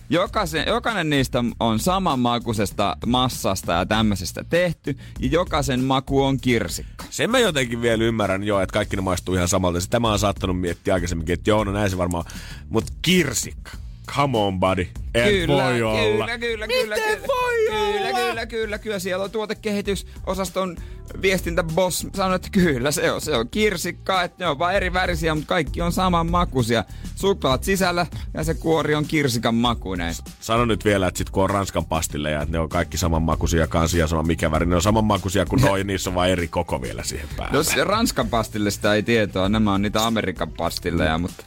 Jokaisen, 0.10 0.68
jokainen 0.68 1.10
niistä 1.10 1.44
on 1.60 1.80
samanmakuisesta 1.80 2.98
massasta 3.06 3.74
ja 3.74 3.86
tämmöisestä 3.86 4.44
tehty, 4.50 4.98
ja 5.20 5.28
jokaisen 5.28 5.84
maku 5.84 6.24
on 6.24 6.40
kirsikka. 6.40 7.06
Sen 7.10 7.32
mä 7.32 7.40
jotenkin 7.40 7.82
vielä 7.82 8.04
ymmärrän 8.04 8.44
jo, 8.44 8.60
että 8.60 8.74
kaikki 8.74 8.96
ne 8.96 9.02
maistuu 9.02 9.36
ihan 9.36 9.48
samalta. 9.48 9.80
Sitä 9.80 10.00
mä 10.00 10.10
oon 10.10 10.20
saattanut 10.20 10.60
miettiä 10.60 10.94
aikaisemminkin, 10.94 11.34
että 11.34 11.50
joo, 11.50 11.64
no 11.64 11.72
näin 11.72 11.90
se 11.90 11.98
varmaan. 11.98 12.26
Mutta 12.70 12.94
kirsikka. 13.02 13.72
Come 14.06 14.38
on, 14.38 14.60
buddy. 14.60 14.88
Et 15.14 15.26
kyllä, 15.26 15.64
voi 15.64 15.82
olla. 15.82 16.04
Kyllä, 16.04 16.38
kyllä, 16.38 16.68
kyllä, 16.68 16.96
Miten 16.96 17.18
kyllä, 17.18 17.28
voi 17.28 17.66
kyllä, 17.70 18.10
olla? 18.10 18.20
kyllä, 18.20 18.46
kyllä, 18.46 18.80
kyllä, 18.80 19.00
siellä 19.00 19.24
on 19.24 19.32
tuotekehitysosaston 19.32 20.78
viestintäboss 21.22 22.08
sanoi, 22.14 22.36
että 22.36 22.50
kyllä 22.52 22.92
se 22.92 23.12
on, 23.12 23.22
se 23.22 23.36
on 23.36 23.50
kirsikka, 23.50 24.24
että 24.24 24.44
ne 24.44 24.50
on 24.50 24.60
vaan 24.60 24.76
eri 24.76 24.94
värisiä, 24.94 25.36
mutta 25.36 25.48
kaikki 25.48 25.82
on 25.82 25.92
saman 25.92 26.32
makuisia. 26.32 26.84
Suklaat 27.16 27.64
sisällä 27.64 28.06
ja 28.34 28.44
se 28.44 28.54
kuori 28.54 28.96
on 28.96 29.06
kirsikan 29.06 29.56
makuinen. 29.56 30.16
Sano 30.40 30.66
nyt 30.66 30.86
vielä, 30.86 31.08
että 31.08 31.18
sit 31.18 31.30
kun 31.30 31.44
on 31.44 31.50
Ranskan 31.50 31.86
pastille 31.86 32.32
ja 32.32 32.42
että 32.42 32.52
ne 32.52 32.60
on 32.60 32.70
kaikki 32.70 32.98
samanmakuisia 32.98 33.68
kansia 33.68 34.08
sama 34.08 34.24
mikä 34.24 34.52
väri, 34.52 34.66
ne 34.66 34.76
on 34.76 34.82
samanmakuisia 34.82 35.46
kuin 35.46 35.62
noi, 35.62 35.84
niissä 35.84 36.10
on 36.10 36.16
vaan 36.16 36.30
eri 36.30 36.48
koko 36.48 36.82
vielä 36.82 37.04
siihen 37.04 37.28
päälle. 37.38 37.58
No 37.58 37.64
se 37.64 37.84
Ranskan 37.84 38.30
pastillista 38.30 38.96
ei 38.96 39.04
tietoa, 39.04 39.50
nämä 39.50 39.74
on 39.74 39.82
niitä 39.82 40.06
Amerikan 40.06 40.52
pastilleja, 40.52 41.18
mutta 41.18 41.44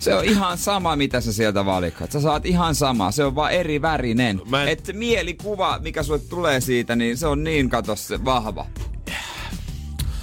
se 0.00 0.14
on 0.14 0.24
ihan 0.24 0.58
sama, 0.58 0.96
mitä 0.96 1.20
sä 1.20 1.32
sieltä 1.32 1.64
valikoit. 1.64 2.12
Sä 2.12 2.20
saat 2.20 2.46
ihan 2.46 2.74
sama, 2.74 3.10
se 3.10 3.24
on 3.24 3.34
vaan 3.34 3.52
eri 3.52 3.82
värinen. 3.82 4.40
Mä 4.48 4.62
en- 4.62 4.68
Et 4.68 4.86
se 4.86 4.92
mielikuva, 4.92 5.78
mikä 5.82 6.02
sulle 6.02 6.18
tulee 6.18 6.60
siitä, 6.60 6.96
niin 6.96 7.16
se 7.16 7.26
on 7.26 7.44
niin, 7.44 7.68
kato 7.70 7.96
se 7.96 8.24
vahva. 8.24 8.66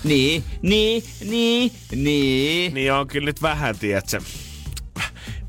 Niin, 0.04 0.44
niin, 0.62 1.04
niin, 1.30 1.72
niin. 1.96 2.74
Niin 2.74 2.94
on 2.94 3.08
kyllä 3.08 3.26
nyt 3.26 3.42
vähän, 3.42 3.78
tiedätkö, 3.80 4.22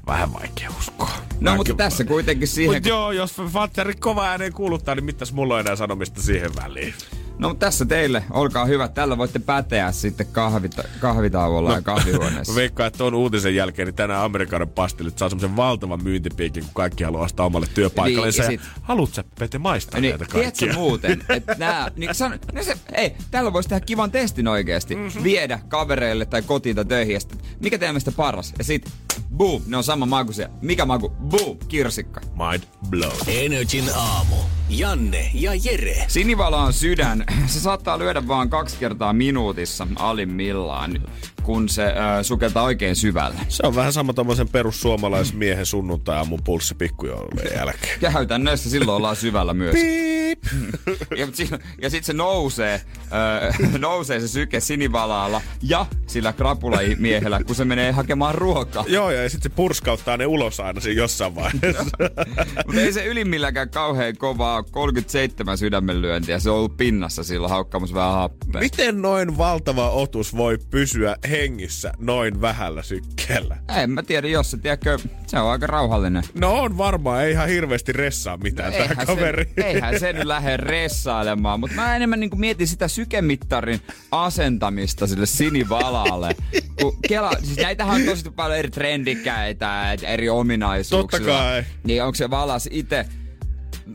vähän 0.06 0.32
vaikea 0.32 0.70
uskoa. 0.78 1.10
No 1.40 1.50
Mä 1.50 1.56
mutta 1.56 1.72
kyllä- 1.72 1.84
tässä 1.84 2.04
kuitenkin 2.04 2.48
siihen... 2.48 2.74
Mut 2.76 2.86
joo, 2.86 3.12
jos 3.12 3.34
Fatseri 3.52 3.94
kova 3.94 4.26
ääneen 4.28 4.52
kuuluttaa, 4.52 4.94
niin 4.94 5.04
mitäs 5.04 5.32
mulla 5.32 5.54
on 5.54 5.60
enää 5.60 5.76
sanomista 5.76 6.22
siihen 6.22 6.50
väliin? 6.56 6.94
No 7.38 7.54
tässä 7.54 7.84
teille, 7.84 8.24
olkaa 8.30 8.64
hyvät. 8.64 8.94
Tällä 8.94 9.18
voitte 9.18 9.38
päteä 9.38 9.92
sitten 9.92 10.26
kahvita- 10.26 10.88
kahvitauolla 11.00 11.68
no. 11.68 11.74
ja 11.74 11.82
kahvihuoneessa. 11.82 12.52
Mä 12.52 12.56
veikkaan, 12.56 12.86
että 12.86 12.98
tuon 12.98 13.14
uutisen 13.14 13.54
jälkeen 13.54 13.86
niin 13.86 13.94
tänään 13.94 14.22
Amerikan 14.24 14.68
pastillit 14.68 15.18
saa 15.18 15.28
semmoisen 15.28 15.56
valtavan 15.56 16.02
myyntipiikin, 16.04 16.62
kun 16.64 16.74
kaikki 16.74 17.04
haluaa 17.04 17.24
ostaa 17.24 17.46
omalle 17.46 17.66
työpaikalle. 17.74 18.26
Niin, 18.30 18.38
ja 18.42 18.46
sit- 18.46 18.60
haluut 18.82 19.14
sä 19.14 19.24
Pete 19.38 19.58
maistaa 19.58 20.00
Niin, 20.00 20.10
näitä 20.10 20.24
kaikkia? 20.32 20.52
tiedätkö 20.52 20.78
muuten, 20.80 21.24
että 21.28 21.56
nää, 21.58 21.90
niin 21.96 22.14
san, 22.14 22.38
no 22.52 22.62
se, 22.62 22.76
ei, 22.94 23.14
tällä 23.30 23.52
voisi 23.52 23.68
tehdä 23.68 23.86
kivan 23.86 24.10
testin 24.10 24.48
oikeesti. 24.48 24.96
Mm-hmm. 24.96 25.22
Viedä 25.22 25.58
kavereille 25.68 26.26
tai 26.26 26.42
kotiin 26.42 26.76
tai 26.76 26.84
töihin 26.84 27.14
ja 27.14 27.20
sitten, 27.20 27.38
mikä 27.60 27.78
teidän 27.78 27.94
mielestä 27.94 28.12
paras? 28.12 28.54
Ja 28.58 28.64
sit, 28.64 28.90
boom, 29.36 29.62
ne 29.66 29.76
on 29.76 29.84
sama 29.84 30.06
makuisia. 30.06 30.48
Mikä 30.62 30.84
maku? 30.86 31.08
Boom, 31.10 31.58
kirsikka. 31.68 32.20
Mind 32.20 32.62
blown. 32.90 33.16
Energin 33.26 33.84
aamu. 33.96 34.36
Janne 34.68 35.30
ja 35.34 35.50
Jere. 35.64 36.04
Sinivala 36.08 36.62
on 36.62 36.72
sydän. 36.72 37.21
Se 37.46 37.60
saattaa 37.60 37.98
lyödä 37.98 38.28
vaan 38.28 38.50
kaksi 38.50 38.76
kertaa 38.78 39.12
minuutissa 39.12 39.86
alimmillaan, 39.96 41.02
kun 41.42 41.68
se 41.68 41.84
äh, 41.84 41.94
sukeltaa 42.22 42.62
oikein 42.62 42.96
syvälle. 42.96 43.40
Se 43.48 43.66
on 43.66 43.76
vähän 43.76 43.92
sama 43.92 44.12
tommosen 44.12 44.48
perussuomalaismiehen 44.48 45.66
sunnuntai-aamun 45.66 46.40
pulssi 46.44 46.74
pikkujoulujen 46.74 47.56
jälkeen. 47.56 48.00
Käytännössä 48.00 48.70
silloin 48.70 48.96
ollaan 48.96 49.16
syvällä 49.16 49.54
myös. 49.54 49.72
Piip! 49.72 50.31
Ja, 51.16 51.26
si- 51.32 51.48
ja 51.82 51.90
sitten 51.90 52.04
se 52.06 52.12
nousee, 52.12 52.80
öö, 53.12 53.52
nousee 53.78 54.20
se 54.20 54.28
syke 54.28 54.60
sinivalaalla 54.60 55.40
ja 55.62 55.86
sillä 56.06 56.32
krapulamiehellä, 56.32 57.40
kun 57.46 57.54
se 57.54 57.64
menee 57.64 57.92
hakemaan 57.92 58.34
ruokaa. 58.34 58.84
Joo, 58.88 59.10
ja 59.10 59.28
sitten 59.30 59.50
se 59.50 59.56
purskauttaa 59.56 60.16
ne 60.16 60.26
ulos 60.26 60.60
aina 60.60 60.80
siinä 60.80 61.00
jossain 61.02 61.34
vaiheessa. 61.34 61.84
Mutta 62.66 62.80
ei 62.80 62.92
se 62.92 63.04
ylimmilläkään 63.06 63.70
kauhean 63.70 64.16
kovaa, 64.16 64.56
ole. 64.56 64.64
37 64.70 65.58
sydämenlyöntiä. 65.58 66.38
Se 66.38 66.50
on 66.50 66.56
ollut 66.56 66.76
pinnassa 66.76 67.24
silloin 67.24 67.50
haukkaamassa 67.50 67.94
vähän 67.94 68.12
happea. 68.12 68.60
Miten 68.60 69.02
noin 69.02 69.38
valtava 69.38 69.90
otus 69.90 70.36
voi 70.36 70.58
pysyä 70.70 71.16
hengissä 71.30 71.92
noin 71.98 72.40
vähällä 72.40 72.82
sykkeellä? 72.82 73.56
En 73.76 73.90
mä 73.90 74.02
tiedä, 74.02 74.28
jos 74.28 74.50
se, 74.50 74.56
tiedätkö, 74.56 74.98
se 75.26 75.38
on 75.38 75.50
aika 75.50 75.66
rauhallinen. 75.66 76.22
No 76.34 76.52
on 76.60 76.78
varmaan, 76.78 77.24
ei 77.24 77.32
ihan 77.32 77.48
hirveästi 77.48 77.92
ressaa 77.92 78.36
mitään 78.36 78.72
no, 78.72 78.78
tämä 78.78 78.90
eihän 78.90 79.06
kaveri. 79.06 79.44
Se, 79.54 79.62
eihän 79.66 80.00
se 80.00 80.12
nyt 80.12 80.24
lähde 80.32 80.56
ressailemaan, 80.56 81.60
mutta 81.60 81.76
mä 81.76 81.96
enemmän 81.96 82.20
niin 82.20 82.30
mietin 82.36 82.68
sitä 82.68 82.88
sykemittarin 82.88 83.80
asentamista 84.10 85.06
sille 85.06 85.26
sinivalalle. 85.26 86.36
Kun 86.80 86.96
Kela, 87.08 87.30
siis 87.42 87.56
näitähän 87.56 88.00
on 88.00 88.06
tosi 88.06 88.30
paljon 88.30 88.58
eri 88.58 88.70
trendikkäitä, 88.70 89.92
et 89.92 90.02
eri 90.04 90.28
ominaisuuksia. 90.28 91.20
Totta 91.20 91.32
kai. 91.32 91.64
Niin 91.84 92.02
onko 92.02 92.14
se 92.14 92.30
valas 92.30 92.68
itse 92.72 93.06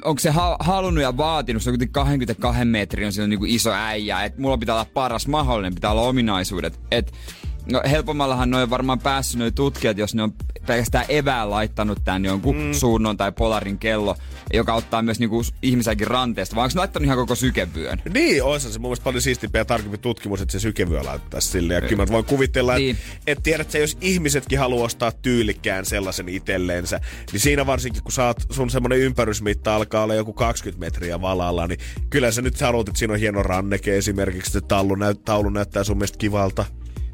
onko 0.04 0.20
se 0.20 0.30
ha- 0.30 0.58
halunnut 0.60 1.02
ja 1.04 1.18
vaatinut, 1.18 1.64
se 1.64 1.70
on 1.70 1.72
kuitenkin 1.72 1.94
22 1.94 2.66
metrin 2.66 3.06
on 3.06 3.14
siellä 3.14 3.28
niinku 3.28 3.46
iso 3.48 3.72
äijä, 3.74 4.24
että 4.24 4.42
mulla 4.42 4.58
pitää 4.58 4.76
olla 4.76 4.88
paras 4.94 5.28
mahdollinen, 5.28 5.76
pitää 5.76 5.92
olla 5.92 6.02
ominaisuudet. 6.02 6.80
Et, 6.92 7.14
no 7.72 7.82
helpommallahan 7.90 8.50
noin 8.50 8.70
varmaan 8.70 9.00
päässyt 9.00 9.40
noin 9.40 9.54
tutkijat, 9.54 9.98
jos 9.98 10.16
ne 10.16 10.24
on 10.24 10.34
pelkästään 10.68 11.06
evään 11.10 11.50
laittanut 11.50 12.00
tän 12.04 12.26
jonkun 12.26 12.58
mm. 12.58 12.74
suunnon 12.74 13.18
tai 13.18 13.32
polarin 13.32 13.80
kello, 13.80 14.16
joka 14.54 14.74
ottaa 14.74 15.02
myös 15.02 15.20
niinku 15.20 15.44
ihmisenkin 15.62 16.08
ranteesta, 16.08 16.56
vai 16.56 16.64
onko 16.64 16.74
ne 16.76 16.80
laittanut 16.80 17.06
ihan 17.06 17.18
koko 17.18 17.36
sykevyön? 17.36 18.02
Niin, 18.14 18.44
olisi 18.44 18.74
se 18.74 18.80
mun 18.80 18.90
mielestä 18.90 19.04
paljon 19.04 19.22
siistimpiä 19.22 19.62
ja 19.62 19.66
tarkempi 19.66 19.98
tutkimus, 19.98 20.42
että 20.42 20.52
se 20.52 20.60
sykevyö 20.60 21.04
laitettaisiin 21.04 21.52
sille. 21.52 21.74
Ja 21.74 21.82
kyllä 21.82 22.06
mä 22.06 22.12
voin 22.12 22.26
kuvitella, 22.26 22.74
että 22.74 22.80
Niin. 22.80 22.98
et 23.28 23.40
tiedät, 23.44 23.68
että 23.68 23.78
jos 23.78 23.98
ihmisetkin 24.02 24.60
haluaa 24.60 24.86
ostaa 24.86 25.12
tyylikkään 25.12 25.86
sellaisen 25.86 26.30
itselleensä, 26.30 27.00
niin 27.32 27.40
siinä 27.40 27.66
varsinkin, 27.66 28.04
kun 28.04 28.12
saat, 28.12 28.46
sun 28.52 28.70
semmoinen 28.70 29.00
ympärysmitta 29.00 29.76
alkaa 29.76 30.04
olla 30.04 30.16
joku 30.16 30.34
20 30.34 30.86
metriä 30.86 31.22
valalla, 31.22 31.68
niin 31.68 31.80
kyllä 32.10 32.32
sä 32.32 32.42
nyt 32.42 32.62
haluat, 32.62 32.88
että 32.88 33.00
siinä 33.00 33.14
on 33.14 33.20
hieno 33.20 33.44
ranneke 33.44 33.98
esimerkiksi, 33.98 34.58
että 34.58 34.68
taulu, 34.68 34.96
näyt, 34.96 35.26
taulu 35.26 35.50
näyttää 35.50 35.84
sun 35.84 35.98
mielestä 35.98 36.18
kivalta. 36.18 36.66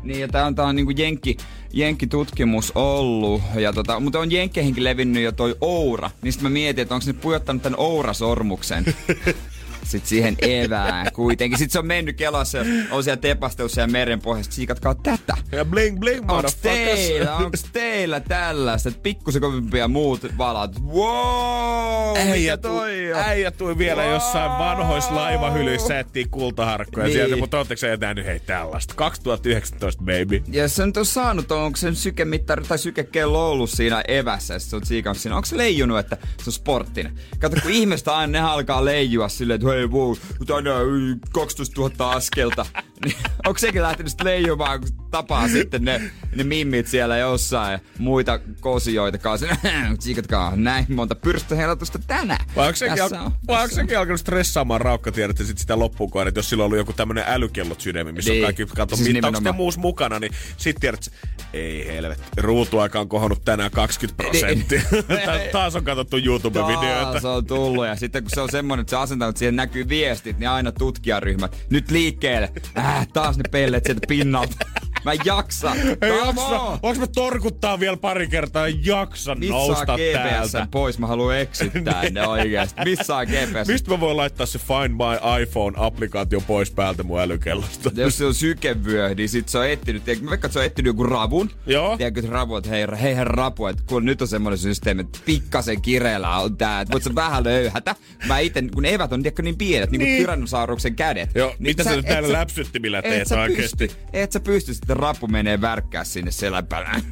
Niin, 0.04 0.20
ja 0.20 0.28
tää 0.28 0.46
on, 0.46 0.56
tää 0.56 0.66
on 0.66 0.76
niinku 0.76 0.94
jenkki, 0.96 1.38
jenkkitutkimus 1.74 2.72
ollut, 2.76 3.42
ja 3.56 3.74
tota, 3.74 4.00
mutta 4.00 4.20
on 4.20 4.32
jenkkeihinkin 4.32 4.84
levinnyt 4.84 5.24
jo 5.24 5.32
toi 5.32 5.56
Oura, 5.62 6.12
niin 6.22 6.34
sit 6.34 6.42
mä 6.42 6.50
mietin, 6.50 6.82
että 6.82 6.96
onko 6.96 7.08
ne 7.08 7.14
pujottanut 7.14 7.62
tän 7.62 7.76
Oura-sormuksen. 7.78 8.86
Sitten 9.86 10.10
siihen 10.10 10.36
evään 10.42 11.08
kuitenkin. 11.14 11.58
Sitten 11.60 11.74
se 11.74 11.80
on 11.80 11.88
mennyt 11.88 12.18
kelassa 12.18 12.58
on 12.92 13.04
siellä 13.04 13.22
tepastelussa 13.22 13.82
ja 13.82 13.88
meren 13.88 14.22
pohjassa. 14.22 14.52
Siikatkaa 14.52 14.96
tätä. 14.96 15.38
Ja 15.52 15.66
bling 15.66 16.00
bling, 16.00 16.32
Onks 16.32 16.56
teillä, 16.56 17.36
onks 17.36 17.66
teillä 17.74 18.20
tällaista, 18.20 18.90
että 18.90 19.02
pikkusen 19.04 19.42
kovimpia 19.42 19.88
muut 19.88 20.22
valat? 20.38 20.82
Wow, 20.84 22.18
Äijä 22.18 22.58
toi 22.58 23.14
on? 23.14 23.20
äijä 23.20 23.52
tui 23.52 23.78
vielä 23.78 24.02
Wow. 24.04 24.14
jossain 24.14 24.52
vanhoissa 24.52 25.16
laivahylyissä 25.16 26.00
etsii 26.00 26.26
kultaharkkoja 26.32 27.06
Niin. 27.06 27.14
sieltä, 27.18 27.36
mutta 27.36 27.58
ootteko 27.58 27.80
sä 27.80 27.98
nähnyt 27.98 28.26
hei 28.26 28.40
tällaista? 28.40 28.94
2019 28.96 30.04
baby. 30.04 30.44
Ja 30.52 30.68
se 30.70 30.86
nyt 30.86 30.98
on 30.98 31.06
saanut, 31.06 31.52
onko 31.52 31.78
sen 31.78 31.96
sykemittari 31.96 32.64
tai 32.64 32.78
sykekello 32.78 33.52
ollut 33.52 33.70
siinä 33.70 34.04
evässä, 34.08 34.54
ja 34.54 34.60
sit 34.60 34.70
se 34.70 34.76
on 34.76 34.86
siikannut 34.86 35.18
siinä. 35.22 35.36
Onko 35.36 35.46
se 35.46 35.58
leijunut, 35.58 36.00
että 36.00 36.18
se 36.38 36.44
on 36.50 36.54
sporttinen? 36.54 37.14
Kato, 37.40 37.58
kun 37.62 37.72
ihmistä 37.72 38.16
aina 38.18 38.32
ne 38.32 38.40
alkaa 38.40 38.86
leijua 38.86 39.30
silleen, 39.30 39.56
että 39.56 39.68
hei 39.74 39.88
wow, 39.88 40.16
tänään 40.48 40.86
y, 40.86 41.18
12 41.32 41.82
000 41.82 42.12
askelta. 42.12 42.66
Niin, 43.06 43.16
onko 43.46 43.58
sekin 43.60 43.82
lähtenyt 43.82 44.22
leijumaan, 44.24 44.80
kun 44.80 44.90
tapaa 45.12 45.48
sitten 45.48 45.86
ne, 45.86 46.02
ne 46.36 46.44
mimmit 46.44 46.88
siellä 46.88 47.18
jossain 47.18 47.72
ja 47.72 47.80
muita 48.00 48.40
kosioita 48.60 49.18
kanssa. 49.18 49.48
Siikatkaa 50.00 50.56
näin 50.56 50.86
monta 50.90 51.16
pyrstöhelatusta 51.16 52.00
tänään. 52.08 52.46
Vai 52.56 52.68
onko 52.68 52.76
sekin, 52.78 53.04
al- 53.04 53.10
on- 53.26 53.32
vai 53.48 53.64
onko 53.64 53.76
sekin 53.76 53.98
alkanut 54.00 54.20
stressaamaan 54.20 54.82
raukkatiedot 54.82 55.40
ja 55.40 55.46
sit 55.46 55.58
sitä 55.58 55.80
loppuun 55.80 56.28
että 56.28 56.38
jos 56.38 56.50
sillä 56.50 56.62
on 56.62 56.66
ollut 56.66 56.78
joku 56.78 56.94
tämmönen 56.94 57.24
älykellot 57.28 57.82
sydämi, 57.82 58.12
missä 58.12 58.32
Niin. 58.32 58.44
on 58.44 58.48
kaikki 58.48 58.66
kato 58.76 58.96
Siis 58.96 59.10
mittaukset 59.14 59.46
ja 59.46 59.54
muus 59.54 59.78
mukana, 59.78 60.20
niin 60.20 60.32
sit 60.58 60.76
tiedät, 60.80 61.12
Ei 61.54 61.88
helvetti. 61.88 62.24
Ruutuaika 62.42 63.00
on 63.00 63.10
kohonnut 63.10 63.46
tänään 63.46 63.72
20 63.72 64.24
prosenttia. 64.24 64.82
Ta- 65.26 65.40
Taas 65.52 65.76
on 65.76 65.84
katsottu 65.84 66.18
YouTube-videoita. 66.18 67.12
Taas 67.12 67.26
on 67.26 67.46
tullut 67.46 67.86
ja 67.86 67.96
sitten 67.96 68.24
kun 68.24 68.32
se 68.34 68.42
on 68.42 68.50
semmonen, 68.52 68.82
että 68.82 68.90
se 68.90 68.96
asentanut, 68.98 69.30
että 69.30 69.40
siihen 69.40 69.56
näkyy 69.56 69.90
viestit, 69.90 70.40
niin 70.40 70.50
aina 70.50 70.72
tutkijaryhmät. 70.72 71.66
Nyt 71.70 71.92
liikkeelle. 71.92 72.52
Äh, 72.78 72.93
taas 73.14 73.38
ne 73.38 73.44
pellet 73.52 73.86
sieltä 73.86 74.08
pinnalta. 74.08 74.56
Mä 75.06 75.12
en 75.12 75.20
jaksa. 75.26 75.76
Ei 76.02 76.18
jaksa. 76.26 76.42
on. 76.42 76.80
Onks 76.84 77.00
mä 77.00 77.08
torkuttaa 77.08 77.80
vielä 77.80 77.98
pari 77.98 78.28
kertaa? 78.28 78.66
Ei 78.68 78.80
jaksa 78.86 79.36
Missä 79.36 79.54
nousta 79.54 79.86
GPS 79.98 80.52
täältä. 80.52 80.68
pois? 80.72 81.00
Mä 81.00 81.08
haluan 81.08 81.38
eksyttää 81.38 82.04
ne 82.12 82.28
oikeesti. 82.28 82.82
Missä 82.86 83.16
on 83.16 83.26
GPS? 83.28 83.68
Mistä 83.68 83.92
mä 83.92 84.00
voin 84.00 84.18
laittaa 84.18 84.46
se 84.46 84.60
Find 84.60 84.90
My 84.90 85.44
iPhone-applikaatio 85.44 86.42
pois 86.48 86.72
päältä 86.72 87.04
mun 87.04 87.20
älykellosta? 87.20 87.92
Jos 87.96 88.18
se 88.18 88.26
on 88.26 88.34
sykevyö, 88.34 89.14
niin 89.16 89.30
sit 89.30 89.50
se 89.50 89.58
on 89.58 89.66
tiedätkö, 89.86 90.16
mä 90.22 90.30
veikkaan, 90.30 90.34
että 90.36 90.50
se 90.50 90.60
on 90.60 90.66
etsinyt 90.66 90.90
joku 90.90 91.04
ravun. 91.04 91.52
Joo. 91.66 91.98
Tiedätkö, 91.98 92.20
että 92.20 92.32
rapu, 92.32 92.56
että 92.56 92.70
hei, 92.70 92.86
hei, 93.02 93.16
hei 93.16 93.24
rapu, 93.26 93.68
että 93.68 93.84
kun 93.86 94.06
nyt 94.06 94.22
on 94.22 94.28
semmoinen 94.28 94.58
systeemi, 94.58 95.02
että 95.02 95.20
pikkasen 95.26 95.82
kireellä 95.82 96.38
on 96.38 96.58
tää, 96.58 96.82
että 96.82 96.92
voit 96.92 97.04
sä 97.04 97.16
vähän 97.16 97.44
löyhätä. 97.44 97.96
Mä 98.28 98.40
ite, 98.40 98.64
kun 98.74 98.86
evät 98.86 99.14
on 99.14 99.24
tiedätkö, 99.24 99.42
niin 99.44 99.58
pienet, 99.58 99.92
niin 99.92 100.00
kuin 100.00 100.08
Niin. 100.08 100.18
Tyrannosauruksen 100.22 100.96
kädet. 100.96 101.30
Joo, 101.36 101.50
niin 101.50 101.58
mitä 101.60 101.84
sä 101.84 101.90
nyt 101.96 102.06
et 102.06 102.12
näillä 102.12 102.32
läpsyttimillä 102.40 103.00
et 103.00 103.06
teet 103.06 103.28
sä 103.28 103.42
oikeesti? 103.42 103.88
Pysty, 103.88 104.02
et 104.14 104.32
sä 104.32 104.40
pysty 104.40 104.74
sitten 104.94 105.04
rapu 105.04 105.28
menee 105.28 105.62
värkkää 105.62 106.04
sinne 106.04 106.32
selän 106.32 106.68
päälle. 106.68 107.04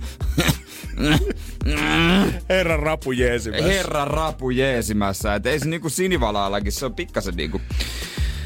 Herran 2.49 2.79
rapu 2.79 3.11
jeesimässä. 3.11 3.67
Herran 3.67 4.07
rapu 4.07 4.49
jeesimässä. 4.49 5.35
Et 5.35 5.45
ei 5.45 5.59
se 5.59 5.69
niinku 5.69 5.89
sinivalaallakin, 5.89 6.71
se 6.71 6.85
on 6.85 6.95
pikkasen 6.95 7.35
niinku... 7.35 7.61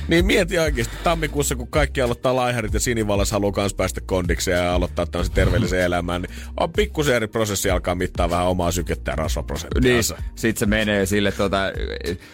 Niin 0.07 0.25
mieti 0.25 0.59
oikeesti 0.59 0.95
tammikuussa, 1.03 1.55
kun 1.55 1.67
kaikki 1.67 2.01
aloittaa 2.01 2.35
laiharit 2.35 2.73
ja 2.73 2.79
sinivallas 2.79 3.31
haluaa 3.31 3.51
kans 3.51 3.73
päästä 3.73 4.01
kondikseen 4.01 4.57
ja 4.57 4.75
aloittaa 4.75 5.05
tämmöisen 5.05 5.33
terveellisen 5.33 5.79
elämän, 5.81 6.21
niin 6.21 6.31
on 6.59 6.73
pikkusen 6.73 7.15
eri 7.15 7.27
prosessi 7.27 7.69
alkaa 7.69 7.95
mittaa 7.95 8.29
vähän 8.29 8.47
omaa 8.47 8.71
sykettä 8.71 9.11
ja 9.11 9.15
Niin, 9.15 9.23
rasvaprosenttiansa. 9.23 10.17
sit 10.35 10.57
se 10.57 10.65
menee 10.65 11.05
sille, 11.05 11.31
tota, 11.31 11.57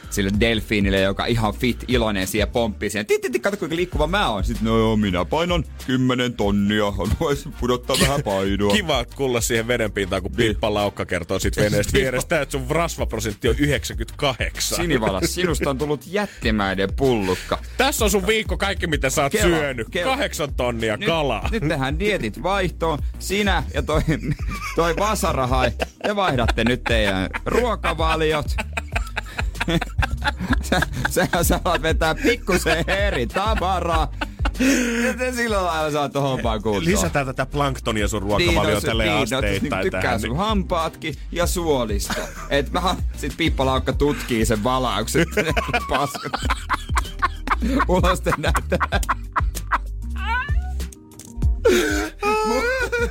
sille 0.09 0.31
delfiinille, 0.39 1.01
joka 1.01 1.25
ihan 1.25 1.53
fit, 1.53 1.85
iloinen 1.87 2.27
siellä 2.27 2.51
pomppii 2.51 2.89
siihen. 2.89 3.05
Titti, 3.05 3.39
kato 3.39 3.57
kuinka 3.57 3.75
liikkuva 3.75 4.07
mä 4.07 4.29
oon. 4.29 4.43
Sitten 4.43 4.65
no 4.65 4.77
joo, 4.77 4.97
minä 4.97 5.25
painan 5.25 5.63
10 5.87 6.33
tonnia, 6.33 6.91
haluaisin 6.91 7.53
pudottaa 7.59 7.95
vähän 8.01 8.23
painoa. 8.23 8.73
Kiva 8.73 9.05
kuulla 9.15 9.41
siihen 9.41 9.67
vedenpintaan, 9.67 10.21
kun 10.21 10.31
Pippa 10.31 10.73
Laukka 10.73 11.05
kertoo 11.05 11.39
sit 11.39 11.57
veneestä 11.57 11.93
vierestä, 11.99 12.41
että 12.41 12.51
sun 12.51 12.65
rasvaprosentti 12.69 13.49
on 13.49 13.55
98. 13.57 14.75
Sinivalas, 14.75 15.33
sinusta 15.33 15.69
on 15.69 15.77
tullut 15.77 16.01
jättimäinen 16.07 16.89
pullukka. 16.95 17.60
Tässä 17.77 18.05
on 18.05 18.11
sun 18.11 18.27
viikko 18.27 18.57
kaikki, 18.57 18.87
mitä 18.87 19.09
sä 19.09 19.23
oot 19.23 19.31
Kela, 19.31 19.43
syönyt. 19.57 19.87
kela. 19.91 20.11
Kahdeksan 20.11 20.53
tonnia 20.53 20.97
kalaa. 20.97 21.49
Nyt 21.51 21.67
tehdään 21.67 21.99
dietit 21.99 22.43
vaihtoon. 22.43 22.99
Sinä 23.19 23.63
ja 23.73 23.81
toi, 23.83 24.01
toi 24.75 24.95
vasarahai, 24.99 25.71
te 26.03 26.15
vaihdatte 26.15 26.63
nyt 26.63 26.83
teidän 26.83 27.29
ruokavaliot. 27.45 28.45
sä, 30.61 30.81
sä, 31.09 31.27
sä 31.43 31.59
alat 31.65 31.81
vetää 31.81 32.15
pikkusen 32.15 32.89
eri 32.89 33.27
tavaraa. 33.27 34.11
Ja 35.05 35.13
te 35.17 35.31
sillä 35.31 35.63
lailla 35.65 35.91
saat 35.91 36.13
hompaan 36.13 36.61
kuntoon. 36.61 36.85
Lisätään 36.85 37.25
tätä 37.25 37.45
planktonia 37.45 38.07
sun 38.07 38.23
Niin, 38.23 38.29
ruokavalio 38.29 38.73
no, 38.73 38.79
se- 38.79 38.87
tälle 38.87 39.03
niin, 39.03 39.15
no, 39.15 39.21
asteittain 39.21 39.81
niin, 39.83 39.91
tykkää 39.91 40.19
sun 40.19 40.37
hampaatkin 40.37 41.15
ja 41.31 41.45
suolisto. 41.47 42.21
Et 42.49 42.71
mä 42.71 42.95
sit 43.17 43.33
Pippa 43.37 43.65
Laukka 43.65 43.93
tutkii 43.93 44.45
sen 44.45 44.63
valauksen. 44.63 45.25
Paskat. 45.89 46.31
Uloste 47.87 48.31
näyttää. 48.37 48.99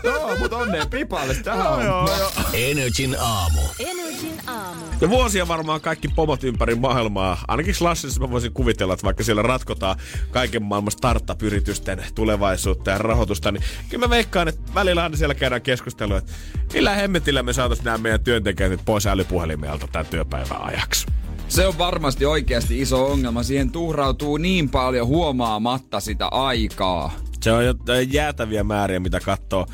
Joo, 0.05 0.37
mut 0.39 0.53
onneen 0.53 0.91
Pipalle. 0.91 1.35
Tähän 1.35 1.93
on. 1.93 2.09
Energin 2.53 3.17
aamu. 3.21 3.61
Energin 3.79 4.41
aamu. 4.47 4.85
Ja 5.01 5.11
vuosia 5.11 5.49
varmaan 5.49 5.81
kaikki 5.81 6.09
pomot 6.09 6.45
ympäri 6.45 6.75
maailmaa. 6.75 7.45
Ainakin 7.49 7.75
klassisessa 7.79 8.21
mä 8.21 8.31
voisin 8.31 8.53
kuvitella, 8.53 8.95
että 8.95 9.05
vaikka 9.05 9.25
siellä 9.25 9.43
ratkotaan 9.43 9.97
kaiken 10.31 10.63
maailman 10.63 10.93
startup-yritysten 10.93 12.05
tulevaisuutta 12.15 12.91
ja 12.91 12.99
rahoitusta, 12.99 13.53
niin 13.53 13.63
kyllä 13.89 14.07
mä 14.07 14.11
veikkaan, 14.11 14.49
että 14.49 14.75
välillä 14.75 15.03
aina 15.03 15.17
siellä 15.17 15.35
käydään 15.35 15.63
keskustelua, 15.63 16.19
että 16.19 16.33
millä 16.73 16.95
hemmetillä 16.95 17.43
me 17.43 17.53
saataisiin 17.53 17.85
nämä 17.85 17.99
meidän 17.99 18.25
työntekijät 18.25 18.81
pois 18.85 19.07
älypuhelimelta 19.07 19.89
tämän 19.93 20.07
työpäivän 20.07 20.63
ajaksi. 20.63 21.07
Se 21.51 21.67
on 21.67 21.79
varmasti 21.79 22.27
oikeasti 22.27 22.81
iso 22.81 23.07
ongelma. 23.07 23.43
Siihen 23.43 23.71
tuhrautuu 23.71 24.37
niin 24.37 24.69
paljon 24.69 25.07
huomaamatta 25.07 26.01
sitä 26.01 26.27
aikaa. 26.27 27.13
Se 27.41 27.53
on 27.53 27.63
jäätäviä 28.11 28.65
määriä, 28.65 29.01
mitä 29.01 29.21
katsoo. 29.21 29.67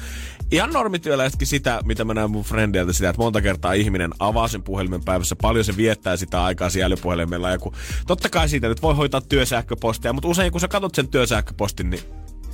Ihan 0.50 0.72
normityöläisetkin 0.72 1.48
sitä, 1.48 1.80
mitä 1.84 2.04
mä 2.04 2.14
näen 2.14 2.30
mun 2.30 2.44
frendeiltä 2.44 2.92
sitä, 2.92 3.08
että 3.08 3.22
monta 3.22 3.42
kertaa 3.42 3.72
ihminen 3.72 4.10
avaa 4.18 4.48
sen 4.48 4.62
puhelimen 4.62 5.04
päivässä, 5.04 5.36
paljon 5.42 5.64
se 5.64 5.76
viettää 5.76 6.16
sitä 6.16 6.44
aikaa 6.44 6.70
siellä 6.70 6.86
älypuhelimella. 6.86 7.50
Ja 7.50 7.58
kun, 7.58 7.72
totta 8.06 8.28
kai 8.28 8.48
siitä 8.48 8.68
nyt 8.68 8.82
voi 8.82 8.94
hoitaa 8.94 9.20
työsähköpostia, 9.20 10.12
mutta 10.12 10.28
usein 10.28 10.52
kun 10.52 10.60
sä 10.60 10.68
katsot 10.68 10.94
sen 10.94 11.08
työsähköpostin, 11.08 11.90
niin 11.90 12.02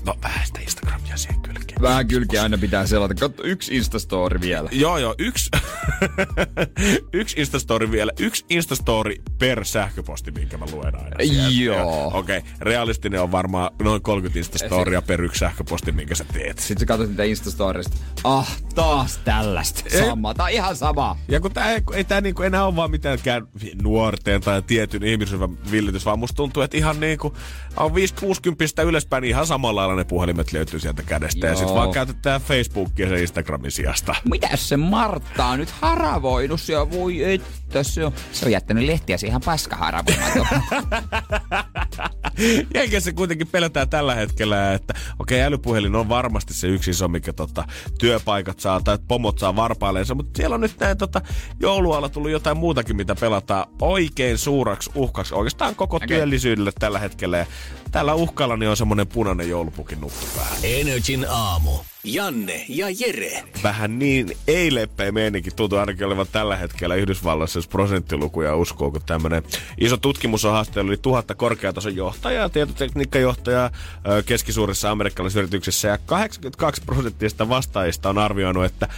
no 0.06 0.14
vähän 0.22 0.46
sitä 0.46 0.60
Instagramia 0.60 1.16
siihen 1.16 1.40
kylkeen. 1.40 1.82
Vähän 1.82 2.08
kylkiä 2.08 2.42
aina 2.42 2.58
pitää 2.58 2.86
selata. 2.86 3.14
Katso 3.14 3.42
yksi 3.42 3.76
Instastory 3.76 4.40
vielä. 4.40 4.68
Joo, 4.72 4.98
joo, 4.98 5.14
yksi, 5.18 5.50
yksi 7.12 7.40
Instastory 7.40 7.90
vielä, 7.90 8.12
yksi 8.18 8.44
Instastory 8.50 9.14
per 9.38 9.64
sähköposti, 9.64 10.30
minkä 10.30 10.58
mä 10.58 10.64
luen 10.72 10.94
aina. 10.96 11.16
sieltä. 11.22 11.80
Joo. 11.80 12.10
Okei, 12.14 12.38
okay. 12.38 12.50
realistinen 12.60 13.22
on 13.22 13.32
varmaan 13.32 13.70
noin 13.82 14.02
30 14.02 14.38
Instastorya 14.38 15.02
per 15.02 15.22
yksi 15.22 15.38
sähköposti, 15.38 15.92
minkä 15.92 16.14
sä 16.14 16.24
teet. 16.32 16.58
Sitten 16.58 16.80
sä 16.80 16.86
katsot 16.86 17.08
niitä 17.08 17.24
Instastorista. 17.24 17.96
Ah, 18.24 18.58
taas 18.74 19.18
tällaista. 19.24 19.82
Sama. 19.98 20.34
Tää 20.34 20.46
on 20.46 20.52
ihan 20.52 20.76
sama. 20.76 21.16
Ja 21.28 21.40
kun 21.40 21.52
tää, 21.52 21.72
ei- 21.72 21.82
ei 21.92 22.04
tää 22.04 22.20
niinku 22.20 22.42
enää 22.42 22.66
ole 22.66 22.76
vaan 22.76 22.90
mitenkään 22.90 23.46
nuorten 23.82 24.40
tai 24.40 24.62
tietyn 24.62 25.02
ihmisryhmän 25.02 25.58
villitys, 25.70 26.04
vaan 26.04 26.18
musta 26.18 26.36
tuntuu, 26.36 26.62
että 26.62 26.76
ihan 26.76 27.00
niinku 27.00 27.36
on 27.76 27.90
5-60 27.90 27.94
ylöspäin, 28.86 29.22
niin 29.22 29.30
ihan 29.30 29.46
samalla 29.46 29.80
lailla 29.80 29.96
ne 29.96 30.04
puhelimet 30.04 30.52
löytyy 30.52 30.80
sieltä 30.80 31.02
kädestä. 31.02 31.46
Ja 31.46 31.56
sit 31.56 31.68
Joo. 31.68 31.74
vaan 31.74 31.90
käytetään 31.90 32.40
Facebookia 32.40 33.08
sen 33.08 33.18
Instagramin 33.18 33.70
sijasta. 33.70 34.14
Mitäs 34.30 34.68
se 34.68 34.76
Martta 34.76 35.46
on 35.46 35.58
nyt 35.58 35.70
haravoinut 35.70 36.60
siellä? 36.60 36.90
Voi 36.90 37.32
että 37.32 37.48
se 37.82 38.04
on. 38.04 38.12
Se 38.32 38.46
on 38.46 38.52
jättänyt 38.52 38.84
lehtiä 38.84 39.18
siihen 39.18 39.30
ihan 39.30 39.42
paskaharavoimaan. 39.44 40.32
Eikä 42.74 43.00
se 43.00 43.12
kuitenkin 43.12 43.46
pelätään 43.46 43.88
tällä 43.88 44.14
hetkellä, 44.14 44.74
että 44.74 44.94
okei, 45.18 45.38
okay, 45.38 45.46
älypuhelin 45.46 45.96
on 45.96 46.08
varmasti 46.08 46.54
se 46.54 46.66
yksi 46.66 46.90
iso, 46.90 47.08
mikä 47.08 47.32
tota, 47.32 47.64
työpaikat 47.98 48.60
saa 48.60 48.80
tai 48.80 48.98
pomot 49.08 49.38
saa 49.38 49.56
varpaileensa, 49.56 50.14
mutta 50.14 50.36
siellä 50.36 50.54
on 50.54 50.60
nyt 50.60 50.80
näin 50.80 50.98
tota, 50.98 51.20
joulualla 51.60 52.08
tullut 52.08 52.30
jotain 52.30 52.56
muutakin, 52.56 52.96
mitä 52.96 53.14
pelataan 53.14 53.66
oikein 53.80 54.38
suuraksi 54.38 54.90
uhkaksi 54.94 55.34
oikeastaan 55.34 55.74
koko 55.74 55.96
okay. 55.96 56.08
työllisyydelle 56.08 56.72
tällä 56.78 56.98
hetkellä. 56.98 57.38
Ja 57.38 57.46
tällä 57.90 58.14
uhkalla 58.14 58.56
niin 58.56 58.70
on 58.70 58.76
semmoinen 58.76 59.06
punainen 59.06 59.48
joulupukin 59.48 60.00
nuppu 60.00 60.26
päällä. 60.36 60.56
Energin 60.62 61.26
aamu. 61.28 61.91
Janne 62.04 62.64
ja 62.68 62.86
Jere. 62.98 63.44
Vähän 63.62 63.98
niin 63.98 64.36
ei-leppeä 64.46 65.12
meininki. 65.12 65.50
Tuntuu 65.50 65.78
ainakin 65.78 66.06
olevan 66.06 66.26
tällä 66.32 66.56
hetkellä 66.56 66.94
Yhdysvalloissa, 66.94 67.58
jos 67.58 67.68
prosenttilukuja 67.68 68.56
uskoo, 68.56 68.90
kun 68.90 69.02
tämmöinen 69.06 69.42
iso 69.80 69.96
tutkimus 69.96 70.44
on 70.44 70.52
haastellut 70.52 70.88
yli 70.88 70.96
tuhatta 70.96 71.34
korkeatason 71.34 71.96
johtajaa, 71.96 72.48
tietotekniikkajohtajaa 72.48 73.70
keskisuurissa 74.26 74.90
amerikkalaisissa 74.90 75.40
yrityksissä. 75.40 75.88
Ja 75.88 75.98
82 75.98 76.82
prosenttista 76.86 77.48
vastaajista 77.48 78.10
on 78.10 78.18
arvioinut, 78.18 78.64
että 78.64 78.88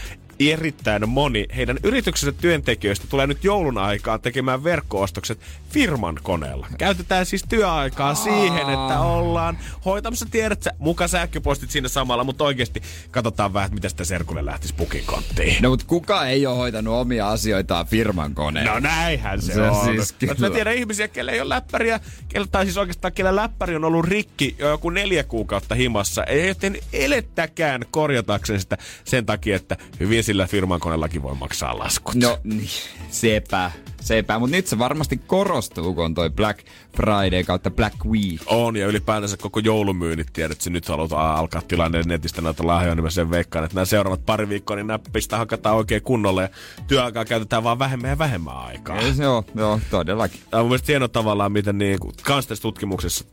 erittäin 0.41 1.09
moni 1.09 1.47
heidän 1.57 1.79
yrityksensä 1.83 2.33
työntekijöistä 2.41 3.07
tulee 3.11 3.27
nyt 3.27 3.45
joulun 3.45 3.79
aikaan 3.79 4.21
tekemään 4.21 4.65
verkkoostokset 4.65 5.39
firman 5.71 6.19
koneella. 6.23 6.67
Käytetään 6.79 7.27
siis 7.27 7.45
työaikaa 7.49 8.15
siihen, 8.15 8.69
että 8.71 9.01
ollaan 9.01 9.59
hoitamassa, 9.85 10.27
tiedät 10.31 10.63
sä, 10.63 10.71
muka 10.79 11.09
sähköpostit 11.09 11.71
siinä 11.71 11.89
samalla, 11.89 12.25
mutta 12.25 12.45
oikeasti 12.45 12.83
katsotaan 13.11 13.53
vähän, 13.53 13.75
mitä 13.75 13.89
sitä 13.89 14.05
serkulle 14.05 14.45
lähtisi 14.45 14.75
pukin 14.75 15.05
konttiin. 15.07 15.63
no 15.63 15.69
mut 15.71 15.85
kuka 15.85 16.27
ei 16.27 16.47
ole 16.47 16.57
hoitanut 16.57 16.95
omia 16.95 17.29
asioitaan 17.31 17.87
firman 17.87 18.35
koneella? 18.35 18.73
No 18.75 18.81
näinhän 18.81 19.43
se, 19.43 19.53
Se 19.55 19.63
on. 19.63 19.85
siis 19.85 20.13
Mutta 20.21 20.35
kyllä. 20.35 20.49
mä 20.49 20.55
tiedän 20.55 20.75
ihmisiä, 20.75 21.09
kelle 21.09 21.33
ei 21.33 21.41
ole 21.41 21.49
läppäriä, 21.49 22.01
kelle, 22.29 22.47
tai 22.53 22.65
siis 22.65 22.77
oikeastaan 22.77 23.13
kelle 23.13 23.37
läppäri 23.37 23.77
on 23.77 23.85
ollut 23.85 24.05
rikki 24.05 24.57
jo 24.59 24.69
joku 24.69 24.91
neljä 24.91 25.25
kuukautta 25.25 25.75
himassa. 25.75 26.25
Ei 26.25 26.47
ole 26.49 26.55
tehnyt 26.55 26.85
elettäkään 26.93 27.83
korjatakseen 27.91 28.61
sitä 28.61 28.79
sen 29.05 29.27
takia, 29.27 29.57
että 29.57 29.77
hyvin 30.01 30.24
sillä 30.25 30.47
firman 30.47 30.81
koneellakin 30.81 31.23
voi 31.23 31.35
maksaa 31.35 31.79
laskut. 31.79 32.15
No 32.15 32.39
niin, 32.45 32.69
sepä. 33.11 33.71
Seipää. 34.05 34.39
Mutta 34.39 34.57
nyt 34.57 34.67
se 34.67 34.79
varmasti 34.79 35.21
korostuu, 35.27 35.95
kun 35.95 36.05
on 36.05 36.15
toi 36.15 36.31
Black 36.31 36.67
Friday 36.97 37.45
kautta 37.45 37.71
Black 37.71 38.05
Week. 38.05 38.43
On, 38.47 38.77
ja 38.77 38.87
ylipäänsä 38.87 39.37
koko 39.37 39.61
joulumyynnit 39.61 40.29
tiedät, 40.33 40.59
että 40.59 40.71
nyt 40.71 40.89
halutaan 40.89 41.37
alkaa 41.37 41.63
tilanne 41.69 42.03
netistä 42.07 42.43
näitä 42.43 42.67
lahjoja, 42.67 42.95
niin 42.95 43.05
mä 43.05 43.11
sen 43.11 43.31
veikkaan, 43.31 43.65
että 43.65 43.75
nämä 43.75 43.85
seuraavat 43.85 44.27
pari 44.27 44.49
viikkoa, 44.49 44.77
niin 44.77 44.87
näppistä 44.87 45.37
hakataan 45.37 45.77
oikein 45.77 46.03
kunnolle, 46.03 46.43
ja 46.43 46.49
työaikaa 46.87 47.25
käytetään 47.25 47.65
vaan 47.65 47.79
vähemmän 47.79 48.11
ja 48.11 48.19
vähemmän 48.19 48.57
aikaa. 48.57 48.99
Joo, 49.19 49.45
joo, 49.55 49.81
todellakin. 49.91 50.41
Tämä 50.51 50.61
on 50.61 50.65
mun 50.65 50.71
mielestä 50.71 50.93
hieno 50.93 51.09
tavallaan, 51.09 51.53
miten 51.53 51.79
niin, 51.79 51.99
kans 52.23 52.47
tässä 52.47 52.63
tutkimuksessa, 52.63 53.25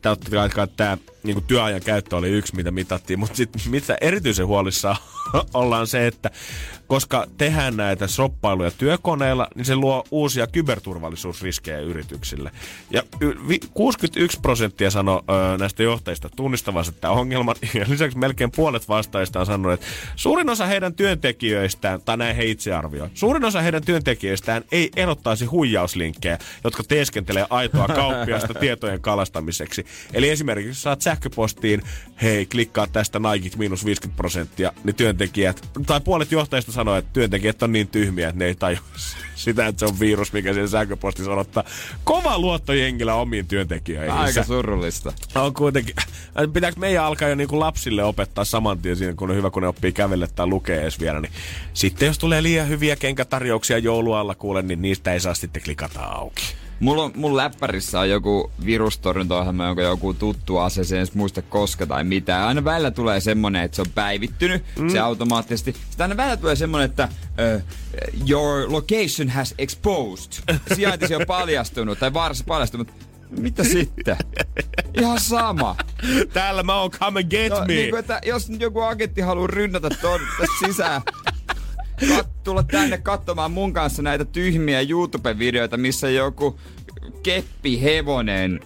tämä 0.76 0.98
niin 1.22 1.34
kuin 1.34 1.44
työajan 1.46 1.80
käyttö 1.80 2.16
oli 2.16 2.28
yksi, 2.28 2.56
mitä 2.56 2.70
mitattiin, 2.70 3.18
mutta 3.18 3.36
sitten 3.36 3.62
mitä 3.70 3.96
erityisen 4.00 4.46
huolissa 4.46 4.96
ollaan 5.54 5.86
se, 5.86 6.06
että 6.06 6.30
koska 6.86 7.26
tehdään 7.38 7.76
näitä 7.76 8.06
shoppailuja 8.06 8.70
työkoneilla, 8.70 9.48
niin 9.54 9.64
se 9.64 9.76
luo 9.76 10.04
uusia 10.10 10.46
kyberturvallisuusriskejä 10.62 11.78
yrityksille. 11.78 12.50
Ja 12.90 13.02
61 13.74 14.40
prosenttia 14.40 14.90
sanoi 14.90 15.22
näistä 15.58 15.82
johtajista 15.82 16.28
tunnistavansa 16.36 16.92
tämä 16.92 17.12
ongelman, 17.12 17.56
ja 17.74 17.84
lisäksi 17.88 18.18
melkein 18.18 18.50
puolet 18.50 18.88
vastaajista 18.88 19.40
on 19.40 19.46
sanonut, 19.46 19.72
että 19.72 19.86
suurin 20.16 20.50
osa 20.50 20.66
heidän 20.66 20.94
työntekijöistään, 20.94 22.00
tai 22.02 22.16
näin 22.16 22.36
he 22.36 22.44
itse 22.44 22.72
arvioi, 22.72 23.08
suurin 23.14 23.44
osa 23.44 23.60
heidän 23.60 23.84
työntekijöistään 23.84 24.64
ei 24.72 24.90
erottaisi 24.96 25.44
huijauslinkkejä, 25.44 26.38
jotka 26.64 26.82
teeskentelee 26.82 27.46
aitoa 27.50 27.88
kauppiasta 27.88 28.54
tietojen 28.60 29.00
kalastamiseksi. 29.00 29.86
Eli 30.14 30.30
esimerkiksi 30.30 30.82
saat 30.82 31.00
sähköpostiin, 31.00 31.82
hei, 32.22 32.46
klikkaa 32.46 32.86
tästä 32.86 33.18
Nike 33.18 33.56
miinus 33.56 33.84
50 33.84 34.16
prosenttia, 34.16 34.72
niin 34.84 34.96
työntekijät, 34.96 35.68
tai 35.86 36.00
puolet 36.00 36.32
johtajista 36.32 36.72
sanoo, 36.72 36.96
että 36.96 37.10
työntekijät 37.12 37.62
on 37.62 37.72
niin 37.72 37.88
tyhmiä, 37.88 38.28
että 38.28 38.38
ne 38.38 38.44
ei 38.44 38.54
tajua 38.54 38.80
sitä, 39.42 39.66
että 39.66 39.80
se 39.80 39.86
on 39.86 40.00
virus, 40.00 40.32
mikä 40.32 40.54
sen 40.54 40.68
sähköpostissa 40.68 41.32
odottaa. 41.32 41.64
Kova 42.04 42.38
luotto 42.38 42.72
jengillä 42.72 43.14
omiin 43.14 43.46
työntekijöihin. 43.46 44.12
Aika 44.14 44.44
surullista. 44.44 45.12
On 45.34 45.54
kuitenkin. 45.54 45.94
Pitääkö 46.52 46.80
meidän 46.80 47.04
alkaa 47.04 47.28
jo 47.28 47.34
niinku 47.34 47.60
lapsille 47.60 48.04
opettaa 48.04 48.44
saman 48.44 48.78
tien 48.78 48.96
siinä, 48.96 49.14
kun 49.14 49.30
on 49.30 49.36
hyvä, 49.36 49.50
kun 49.50 49.62
ne 49.62 49.68
oppii 49.68 49.92
kävelle 49.92 50.28
tai 50.34 50.46
lukee 50.46 50.82
edes 50.82 51.00
vielä. 51.00 51.20
Niin 51.20 51.32
sitten 51.74 52.06
jos 52.06 52.18
tulee 52.18 52.42
liian 52.42 52.68
hyviä 52.68 52.96
kenkätarjouksia 52.96 53.78
joulualla 53.78 54.34
kuule, 54.34 54.62
niin 54.62 54.82
niistä 54.82 55.12
ei 55.12 55.20
saa 55.20 55.34
sitten 55.34 55.62
klikata 55.62 56.00
auki. 56.00 56.61
Mulla 56.82 57.04
on, 57.04 57.12
mun 57.14 57.36
läppärissä 57.36 58.00
on 58.00 58.10
joku 58.10 58.50
virustorjuntaohjelma, 58.64 59.66
jonka 59.66 59.82
joku 59.82 60.14
tuttu 60.14 60.58
ase, 60.58 60.84
se 60.84 60.98
ei 60.98 61.04
muista 61.14 61.42
koska 61.42 61.86
tai 61.86 62.04
mitä. 62.04 62.46
Aina 62.46 62.64
välillä 62.64 62.90
tulee 62.90 63.20
semmonen, 63.20 63.62
että 63.62 63.76
se 63.76 63.82
on 63.82 63.90
päivittynyt, 63.94 64.64
mm. 64.78 64.88
se 64.88 64.98
automaattisesti. 64.98 65.72
Sitten 65.72 66.04
aina 66.04 66.16
välillä 66.16 66.36
tulee 66.36 66.56
semmonen, 66.56 66.84
että 66.84 67.08
uh, 67.54 67.62
your 68.28 68.72
location 68.72 69.28
has 69.28 69.54
exposed. 69.58 70.32
Sijaintisi 70.74 71.14
on 71.14 71.26
paljastunut 71.26 71.98
tai 71.98 72.12
vaarassa 72.12 72.44
paljastunut. 72.46 72.88
Mitä 73.30 73.64
sitten? 73.64 74.16
Ihan 75.00 75.20
sama. 75.20 75.76
Täällä 76.32 76.62
mä 76.62 76.80
oon 76.80 76.90
come 76.90 77.20
and 77.20 77.30
get 77.30 77.50
no, 77.50 77.60
me. 77.60 77.66
Niin 77.66 77.90
kuin, 77.90 78.00
että 78.00 78.20
jos 78.24 78.48
joku 78.58 78.80
agentti 78.80 79.20
haluaa 79.20 79.46
rynnätä 79.46 79.90
tuonne 80.00 80.26
sisään, 80.66 81.02
kat- 82.08 82.28
tulla 82.44 82.62
tänne 82.62 82.98
katsomaan 82.98 83.50
mun 83.50 83.72
kanssa 83.72 84.02
näitä 84.02 84.24
tyhmiä 84.24 84.80
YouTube-videoita, 84.80 85.76
missä 85.76 86.10
joku 86.10 86.60
keppi 87.22 87.82
hevonen 87.82 88.60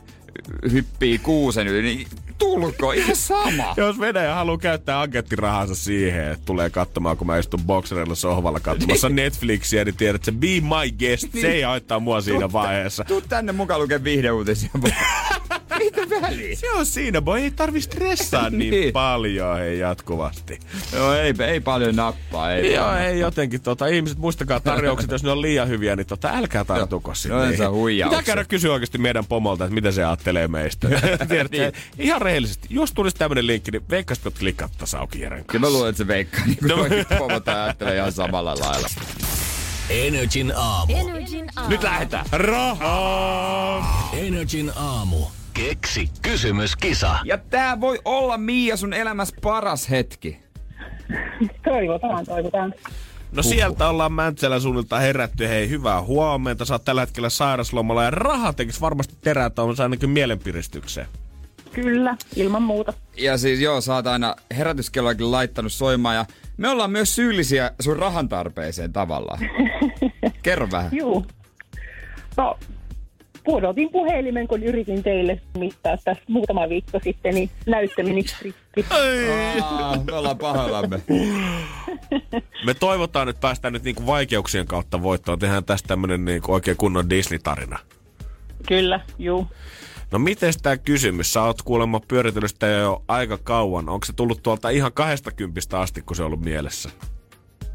hyppii 0.72 1.18
kuusen 1.18 1.66
yli, 1.66 1.82
niin 1.82 2.08
tulko, 2.38 2.92
ihan 2.92 3.16
sama. 3.16 3.74
Jos 3.76 4.00
Venäjä 4.00 4.34
haluaa 4.34 4.58
käyttää 4.58 5.00
agenttirahansa 5.00 5.74
siihen, 5.74 6.32
että 6.32 6.44
tulee 6.44 6.70
katsomaan, 6.70 7.16
kun 7.16 7.26
mä 7.26 7.38
istun 7.38 7.60
bokserilla 7.66 8.14
sohvalla 8.14 8.60
katsomassa 8.60 9.08
niin. 9.08 9.16
Netflixiä, 9.16 9.84
niin 9.84 9.96
tiedät, 9.96 10.14
että 10.14 10.24
se 10.24 10.32
be 10.32 10.46
my 10.46 10.90
guest, 10.98 11.32
niin. 11.32 11.42
se 11.42 11.52
ei 11.52 11.62
haittaa 11.62 12.00
mua 12.00 12.20
siinä 12.20 12.40
tuu, 12.40 12.52
vaiheessa. 12.52 13.04
Tuu 13.04 13.20
tänne 13.20 13.52
mukaan 13.52 13.80
lukee 13.80 14.04
viihdeuutisia. 14.04 14.70
Mitä 15.84 16.00
väliä? 16.22 16.56
Se 16.56 16.70
on 16.72 16.86
siinä, 16.86 17.22
boy. 17.22 17.40
Ei 17.40 17.50
tarvi 17.50 17.80
stressaa 17.80 18.50
niin. 18.50 18.70
niin 18.74 18.92
paljon 18.92 19.58
hei, 19.58 19.78
jatkuvasti. 19.78 20.60
Joo, 20.92 21.14
ei, 21.14 21.34
ei 21.46 21.60
paljon 21.60 21.96
nappaa. 21.96 22.52
Ei 22.52 22.74
Joo, 22.74 22.84
paljon. 22.84 23.02
ei 23.02 23.20
jotenkin. 23.20 23.60
Tota, 23.60 23.86
ihmiset, 23.86 24.18
muistakaa 24.18 24.60
tarjoukset, 24.60 25.10
jos 25.10 25.22
ne 25.22 25.30
on 25.30 25.42
liian 25.42 25.68
hyviä, 25.68 25.96
niin 25.96 26.06
tota, 26.06 26.30
älkää 26.34 26.64
tartuko 26.64 27.14
sinne. 27.14 27.36
Joo, 27.36 27.46
se 27.46 28.04
Pitää 28.04 28.22
käydä 28.22 28.44
kysyä 28.44 28.72
oikeasti 28.72 28.98
meidän 28.98 29.26
pomolta, 29.26 29.64
että 29.64 29.74
mitä 29.74 29.90
se 29.90 30.04
ajattelee 30.04 30.48
meistä. 30.48 30.88
Tiedät, 31.28 31.52
niin. 31.52 31.72
Ihan 31.98 32.22
rehellisesti. 32.22 32.66
Jos 32.70 32.92
tulisi 32.92 33.16
tämmöinen 33.16 33.46
linkki, 33.46 33.70
niin 33.70 33.82
veikkaisit, 33.90 34.26
että 34.26 34.40
klikkattaisiin 34.40 35.00
auki 35.00 35.20
Jeren 35.20 35.38
kanssa. 35.38 35.52
Kyllä 35.52 35.66
mä 35.66 35.72
luulen, 35.72 35.90
että 35.90 35.98
se 35.98 36.08
veikkaa. 36.08 36.46
Niin 36.46 36.58
kuin 36.58 37.06
no. 37.10 37.18
pomot 37.18 37.48
ajattelee 37.48 37.96
ihan 37.96 38.12
samalla 38.12 38.54
lailla. 38.60 38.88
Energin 39.90 40.52
aamu. 40.56 40.96
Energin 40.96 41.46
aamu. 41.56 41.70
Nyt 41.70 41.82
lähdetään. 41.82 42.26
Rahaa! 42.32 44.10
Energin 44.12 44.72
aamu. 44.76 45.35
Keksi 45.56 46.10
kysymyskisa. 46.22 47.18
Ja 47.24 47.38
tää 47.38 47.80
voi 47.80 47.98
olla 48.04 48.38
Miia 48.38 48.76
sun 48.76 48.92
elämässä 48.92 49.36
paras 49.42 49.90
hetki. 49.90 50.38
toivotaan, 51.64 52.26
toivotaan. 52.26 52.74
No 53.32 53.42
sieltä 53.42 53.88
ollaan 53.88 54.12
Mäntsälän 54.12 54.60
suunnilta 54.60 54.98
herätty. 54.98 55.48
Hei, 55.48 55.68
hyvää 55.68 56.02
huomenta. 56.02 56.64
Sä 56.64 56.74
oot 56.74 56.84
tällä 56.84 57.00
hetkellä 57.00 57.30
sairaslomalla 57.30 58.04
ja 58.04 58.10
raha 58.10 58.52
tekisi 58.52 58.80
varmasti 58.80 59.14
terää 59.20 59.50
on 59.58 59.74
ainakin 59.82 60.10
mielenpiristykseen. 60.10 61.06
Kyllä, 61.72 62.16
ilman 62.36 62.62
muuta. 62.62 62.92
Ja 63.16 63.38
siis 63.38 63.60
joo, 63.60 63.80
sä 63.80 63.94
oot 63.94 64.06
aina 64.06 64.36
herätyskelloakin 64.56 65.32
laittanut 65.32 65.72
soimaan 65.72 66.16
ja 66.16 66.24
me 66.56 66.68
ollaan 66.68 66.90
myös 66.90 67.14
syyllisiä 67.14 67.70
sun 67.80 67.96
rahan 67.96 68.28
tarpeeseen 68.28 68.92
tavallaan. 68.92 69.38
Kerro 70.42 70.68
vähän. 70.70 70.90
Joo. 70.92 71.24
No, 72.36 72.58
pudotin 73.46 73.90
puhelimen, 73.92 74.48
kun 74.48 74.62
yritin 74.62 75.02
teille 75.02 75.40
mittaa 75.58 75.96
tässä 76.04 76.22
muutama 76.28 76.68
viikko 76.68 77.00
sitten, 77.04 77.34
niin 77.34 77.50
näyttö 77.66 78.02
meni 78.02 78.24
me 80.06 80.12
ollaan 80.12 80.38
pahoillamme. 80.38 81.00
Me 82.66 82.74
toivotaan, 82.74 83.28
että 83.28 83.40
päästään 83.40 83.72
nyt 83.72 83.82
niinku 83.82 84.06
vaikeuksien 84.06 84.66
kautta 84.66 85.02
voittoon. 85.02 85.38
Tehdään 85.38 85.64
tästä 85.64 85.88
tämmönen 85.88 86.24
niinku 86.24 86.52
oikein 86.52 86.76
kunnon 86.76 87.10
Disney-tarina. 87.10 87.78
Kyllä, 88.68 89.00
juu. 89.18 89.46
No 90.10 90.18
miten 90.18 90.52
tämä 90.62 90.76
kysymys? 90.76 91.32
Sä 91.32 91.42
oot 91.42 91.62
kuulemma 91.62 92.00
pyöritellyt 92.08 92.50
sitä 92.50 92.66
jo 92.66 93.02
aika 93.08 93.38
kauan. 93.38 93.88
Onko 93.88 94.06
se 94.06 94.12
tullut 94.12 94.42
tuolta 94.42 94.70
ihan 94.70 94.92
kahdesta 94.92 95.30
kympistä 95.30 95.80
asti, 95.80 96.02
kun 96.02 96.16
se 96.16 96.22
on 96.22 96.26
ollut 96.26 96.44
mielessä? 96.44 96.90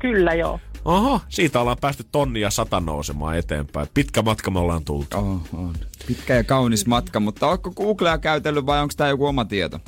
Kyllä 0.01 0.33
joo. 0.33 0.59
Oho, 0.85 1.21
siitä 1.29 1.59
ollaan 1.59 1.77
päästy 1.81 2.05
tonnia 2.11 2.49
sata 2.49 2.79
nousemaan 2.79 3.37
eteenpäin. 3.37 3.87
Pitkä 3.93 4.21
matka 4.21 4.51
me 4.51 4.59
ollaan 4.59 4.85
tultu. 4.85 5.17
Oh, 5.17 5.41
on. 5.53 5.73
Pitkä 6.07 6.35
ja 6.35 6.43
kaunis 6.43 6.87
matka, 6.87 7.19
mutta 7.19 7.47
onko 7.47 7.71
Googlea 7.71 8.17
käytellyt 8.17 8.65
vai 8.65 8.81
onko 8.81 8.93
tämä 8.97 9.09
joku 9.09 9.25
oma 9.25 9.45
tieto? 9.45 9.79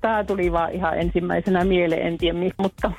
Tämä 0.00 0.24
tuli 0.24 0.52
vaan 0.52 0.72
ihan 0.72 0.98
ensimmäisenä 0.98 1.64
mieleen, 1.64 2.06
en 2.06 2.18
tiedä 2.18 2.38
mutta 2.58 2.92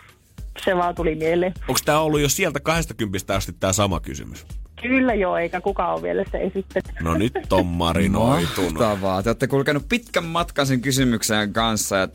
se 0.66 0.76
vaan 0.76 0.96
tuli 0.96 1.16
mieleen. 1.16 1.54
Onko 1.68 1.80
tämä 1.86 2.00
ollut 2.00 2.22
jo 2.22 2.30
sieltä 2.30 2.60
20 2.60 3.36
asti 3.36 3.54
tämä 3.60 3.74
sama 3.74 4.00
kysymys? 4.00 4.46
Kyllä 4.82 5.14
joo, 5.14 5.38
eikä 5.38 5.62
kukaan 5.62 5.94
ole 5.94 6.02
vielä 6.02 6.24
se 6.32 6.38
esittänyt. 6.38 7.02
No 7.02 7.14
nyt 7.14 7.54
on 7.54 7.66
marinoitunut. 7.66 8.74
Mahtavaa. 8.74 9.24
Te 9.24 9.30
olette 9.30 9.48
kulkenut 9.48 9.89
pitkän 9.89 10.26
matkan 10.26 10.68
sen 10.68 10.82
kysymyksen 10.82 11.54
kanssa 11.54 11.96
ja 11.98 12.08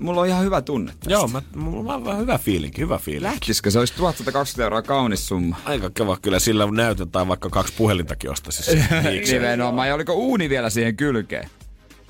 mulla 0.00 0.20
on 0.20 0.26
ihan 0.26 0.44
hyvä 0.44 0.62
tunne 0.62 0.92
tästä. 0.92 1.10
Joo, 1.10 1.28
mä, 1.28 1.42
mulla 1.56 1.94
on 1.94 2.18
hyvä 2.18 2.38
fiilinki, 2.38 2.80
hyvä 2.80 2.98
fiilinki. 2.98 3.24
Lähtisikö? 3.24 3.70
Se 3.70 3.78
olisi 3.78 3.94
1120 3.96 4.62
euroa 4.62 4.82
kaunis 4.82 5.28
summa. 5.28 5.56
Aika 5.64 5.90
kiva 5.90 6.16
kyllä, 6.22 6.38
sillä 6.38 6.70
näytön 6.70 7.10
tai 7.10 7.28
vaikka 7.28 7.50
kaksi 7.50 7.74
puhelintakin 7.76 8.30
ostaisi. 8.30 8.78
Nimenomaan. 9.32 9.88
Ja 9.88 9.94
oliko 9.94 10.12
uuni 10.14 10.48
vielä 10.48 10.70
siihen 10.70 10.96
kylkeen? 10.96 11.48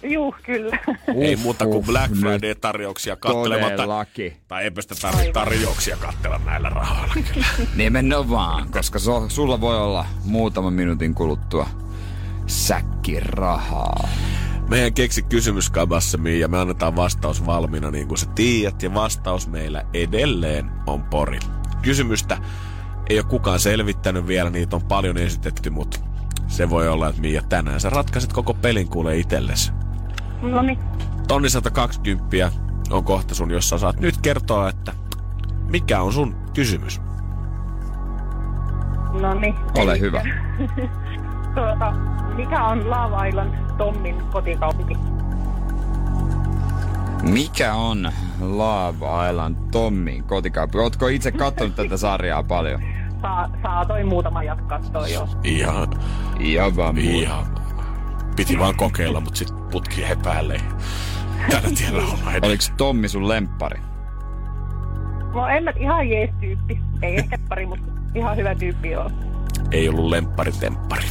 Juu, 0.02 0.34
kyllä. 0.42 0.78
Uh, 1.08 1.22
Ei 1.22 1.36
muuta 1.36 1.66
kuin 1.66 1.86
Black 1.86 2.14
Friday-tarjouksia 2.14 3.16
kattelematta. 3.16 4.06
Tai 4.48 4.64
eipä 4.64 4.82
sitä 4.82 4.94
tarvitse 5.02 5.32
tarjouksia 5.32 5.96
kattella 5.96 6.40
näillä 6.44 6.68
rahoilla. 6.68 7.14
Nimenomaan, 7.76 8.70
koska 8.70 8.98
so, 8.98 9.28
sulla 9.28 9.60
voi 9.60 9.76
olla 9.76 10.06
muutaman 10.24 10.72
minuutin 10.72 11.14
kuluttua 11.14 11.68
säkki 12.46 13.20
rahaa. 13.20 14.08
Meidän 14.72 14.94
keksi 14.94 15.22
kysymys 15.22 15.72
ja 16.38 16.48
me 16.48 16.58
annetaan 16.58 16.96
vastaus 16.96 17.46
valmiina 17.46 17.90
niin 17.90 18.08
kuin 18.08 18.18
sä 18.18 18.26
tiedät. 18.34 18.82
Ja 18.82 18.94
vastaus 18.94 19.48
meillä 19.48 19.84
edelleen 19.94 20.70
on 20.86 21.02
pori. 21.02 21.38
Kysymystä 21.82 22.38
ei 23.10 23.18
ole 23.18 23.26
kukaan 23.28 23.60
selvittänyt 23.60 24.26
vielä, 24.26 24.50
niitä 24.50 24.76
on 24.76 24.82
paljon 24.82 25.18
esitetty, 25.18 25.70
mutta 25.70 26.00
se 26.46 26.70
voi 26.70 26.88
olla, 26.88 27.08
että 27.08 27.20
Miia 27.20 27.42
tänään 27.42 27.80
sä 27.80 27.90
ratkaiset 27.90 28.32
koko 28.32 28.54
pelin 28.54 28.88
kuule 28.88 29.18
itsellesi. 29.18 29.72
No 30.42 30.62
niin. 30.62 30.78
Tonni 31.28 31.50
120 31.50 32.52
on 32.90 33.04
kohta 33.04 33.34
sun, 33.34 33.50
jossa 33.50 33.78
saat 33.78 34.00
nyt 34.00 34.20
kertoa, 34.22 34.68
että 34.68 34.92
mikä 35.68 36.02
on 36.02 36.12
sun 36.12 36.36
kysymys. 36.54 37.00
No 39.20 39.34
niin. 39.34 39.54
Ole 39.78 40.00
hyvä. 40.00 40.22
tuota, 41.54 41.92
mikä 42.36 42.64
on 42.64 42.90
Love 42.90 43.28
Island 43.28 43.54
Tommin 43.78 44.22
kotikaupunki? 44.32 44.96
Mikä 47.22 47.74
on 47.74 48.12
Love 48.40 49.28
Island 49.30 49.56
Tommin 49.70 50.24
kotikaupunki? 50.24 50.78
Ootko 50.78 51.08
itse 51.08 51.32
katsonut 51.32 51.76
tätä 51.76 51.96
sarjaa 51.96 52.42
paljon? 52.42 52.82
saa, 53.22 53.50
saatoin 53.62 54.06
muutama 54.06 54.42
jatkaa 54.42 54.80
toi 54.92 55.12
jo. 55.12 55.28
Ihan, 55.44 55.88
Ihan 56.40 56.76
vaan 56.76 56.98
ihan. 56.98 57.44
Piti 58.36 58.58
vaan 58.58 58.76
kokeilla, 58.76 59.20
mutta 59.20 59.38
sit 59.38 59.48
putki 59.70 60.00
jäi 60.00 60.16
päälle. 60.16 60.60
Tällä 61.50 61.68
tiellä 61.78 61.98
ollaan 62.02 62.18
edelleen. 62.20 62.44
Oliko 62.44 62.64
Tommi 62.76 63.08
sun 63.08 63.28
lemppari? 63.28 63.80
No 65.34 65.46
en 65.48 65.64
mä 65.64 65.72
ihan 65.76 66.08
jees 66.08 66.30
tyyppi. 66.40 66.80
Ei 67.02 67.16
ehkä 67.16 67.38
pari, 67.48 67.66
mutta 67.66 67.84
ihan 68.14 68.36
hyvä 68.36 68.54
tyyppi 68.54 68.96
on. 68.96 69.10
Ei 69.70 69.88
ollut 69.88 70.10
lemppari 70.10 70.52
temppari. 70.52 71.04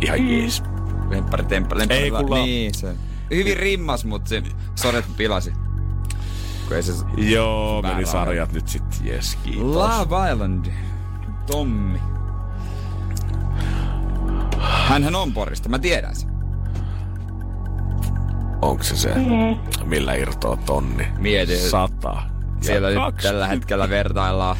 Ihan 0.00 0.28
jees. 0.28 0.62
Lemppari, 1.10 1.44
temppari, 1.44 1.78
lemppari. 1.78 2.00
Ei, 2.02 2.10
kun 2.10 2.30
la- 2.30 2.44
Niin, 2.44 2.74
se. 2.74 2.94
Hyvin 3.30 3.56
rimmas, 3.56 4.04
mutta 4.04 4.28
se 4.28 4.42
soret 4.74 5.04
pilasi. 5.16 5.52
Kun 6.68 6.76
ei 6.76 6.82
se... 6.82 6.92
Joo, 7.16 7.82
meni 7.82 8.06
sarjat 8.06 8.52
nyt 8.52 8.68
sit. 8.68 8.82
Jes, 9.04 9.36
kiitos. 9.44 9.62
Love 9.64 10.32
Island. 10.32 10.66
Tommi. 11.46 12.00
Hänhän 14.60 15.16
on 15.16 15.32
Porista, 15.32 15.68
mä 15.68 15.78
tiedän 15.78 16.16
sen. 16.16 16.30
Onko 18.62 18.82
se 18.82 18.96
se, 18.96 19.14
millä 19.84 20.14
irtoaa 20.14 20.56
tonni? 20.56 21.06
Mieti. 21.18 21.56
Sata. 21.56 22.22
Siellä 22.60 22.88
nyt 22.88 23.16
tällä 23.22 23.46
hetkellä 23.46 23.88
vertaillaan 23.90 24.56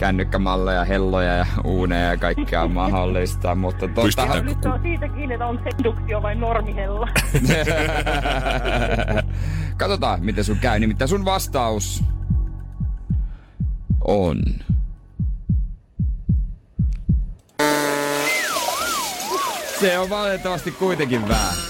kännykkämalleja, 0.00 0.84
helloja 0.84 1.32
ja 1.32 1.46
uuneja 1.64 2.06
ja 2.06 2.16
kaikkea 2.16 2.68
mahdollista, 2.80 3.54
mutta 3.54 3.88
Pystytäänkö- 3.88 4.34
tota... 4.34 4.42
Nyt 4.42 4.62
se 4.62 4.68
on 4.68 4.82
siitä 4.82 5.08
kiinni, 5.08 5.34
että 5.34 5.46
on 5.46 5.60
seduktio 5.64 6.22
vai 6.22 6.34
normihella. 6.34 7.08
Katsotaan, 9.76 10.24
miten 10.24 10.44
sun 10.44 10.56
käy. 10.56 10.78
Nimittäin 10.78 11.08
sun 11.08 11.24
vastaus 11.24 12.04
on... 14.04 14.42
Se 19.80 19.98
on 19.98 20.10
valitettavasti 20.10 20.70
kuitenkin 20.70 21.28
väärin. 21.28 21.60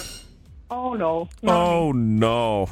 Oh 0.71 0.99
no. 0.99 1.29
no. 1.43 1.71
Oh 1.71 1.95
no. 1.95 2.69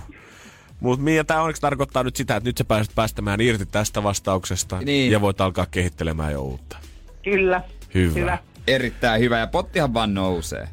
Mutta 0.81 1.05
Mia, 1.05 1.25
tämä 1.25 1.41
onneksi 1.43 1.63
tarkoittaa 1.63 2.03
nyt 2.03 2.17
sitä, 2.17 2.37
että 2.37 2.49
nyt 2.49 2.59
sä 2.59 2.65
pääset 2.65 2.95
päästämään 2.95 3.41
irti 3.41 3.67
tästä 3.67 4.03
vastauksesta 4.03 4.79
Niin. 4.81 5.13
ja 5.13 5.21
voit 5.21 5.41
alkaa 5.41 5.67
kehittelemään 5.71 6.33
jo 6.33 6.43
uutta. 6.43 6.77
Kyllä. 7.25 7.63
Hyvä. 7.95 8.15
Hyvä. 8.21 8.39
Erittäin 8.67 9.21
hyvä 9.21 9.39
ja 9.39 9.47
pottihan 9.47 9.95
vaan 9.95 10.15
nousee. 10.15 10.69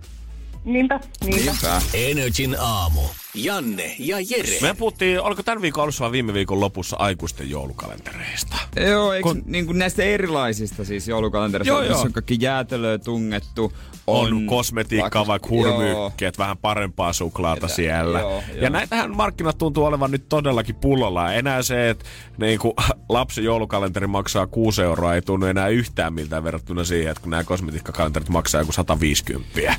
Niinpä, 0.65 0.99
niinpä. 1.23 1.51
Niinpä. 1.51 1.81
Energin 1.93 2.55
aamu. 2.59 3.01
Janne 3.33 3.95
ja 3.99 4.17
Jere. 4.19 4.57
Me 4.61 4.73
puhuttiin, 4.73 5.21
oliko 5.21 5.43
tämän 5.43 5.61
viikon 5.61 5.83
alussa 5.83 6.03
vai 6.03 6.11
viime 6.11 6.33
viikon 6.33 6.59
lopussa 6.59 6.95
aikuisten 6.99 7.49
joulukalentereista? 7.49 8.55
Joo, 8.89 9.13
eikö 9.13 9.23
Kun- 9.23 9.41
Kun... 9.41 9.51
niin 9.51 9.65
kuin 9.65 9.77
näistä 9.77 10.03
erilaisista 10.03 10.85
siis 10.85 11.07
joulukalenterista, 11.07 11.69
Joo, 11.73 11.79
jossa 11.81 11.93
joo. 11.93 12.01
on 12.05 12.13
kaikki 12.13 12.37
jäätelöä 12.39 12.97
tungettu. 12.97 13.73
On, 14.07 14.33
on 14.33 14.45
kosmetiikkaa, 14.45 15.27
vaikka 15.27 15.49
hurmykkeet, 15.49 16.37
vähän 16.37 16.57
parempaa 16.57 17.13
suklaata 17.13 17.65
Että- 17.65 17.75
siellä. 17.75 18.19
joo, 18.19 18.43
ja 18.53 18.61
joo. 18.61 18.69
näitähän 18.69 19.15
markkinat 19.15 19.57
tuntuu 19.57 19.85
olevan 19.85 20.11
nyt 20.11 20.29
todellakin 20.29 20.75
pullolla. 20.75 21.33
Enää 21.33 21.61
se, 21.61 21.89
että 21.89 22.05
niin 22.37 22.59
kuin, 22.59 22.73
lapsen 23.09 23.43
joulukalenteri 23.43 24.07
maksaa 24.07 24.47
6 24.47 24.81
euroa, 24.81 25.15
ei 25.15 25.21
tunnu 25.21 25.45
enää 25.45 25.67
yhtään 25.67 26.13
miltään 26.13 26.43
verrattuna 26.43 26.83
siihen, 26.83 27.11
että 27.11 27.21
kun 27.21 27.29
nämä 27.31 27.43
kosmetiikkakalenterit 27.43 28.29
maksaa 28.29 28.61
joku 28.61 28.71
150. 28.71 29.75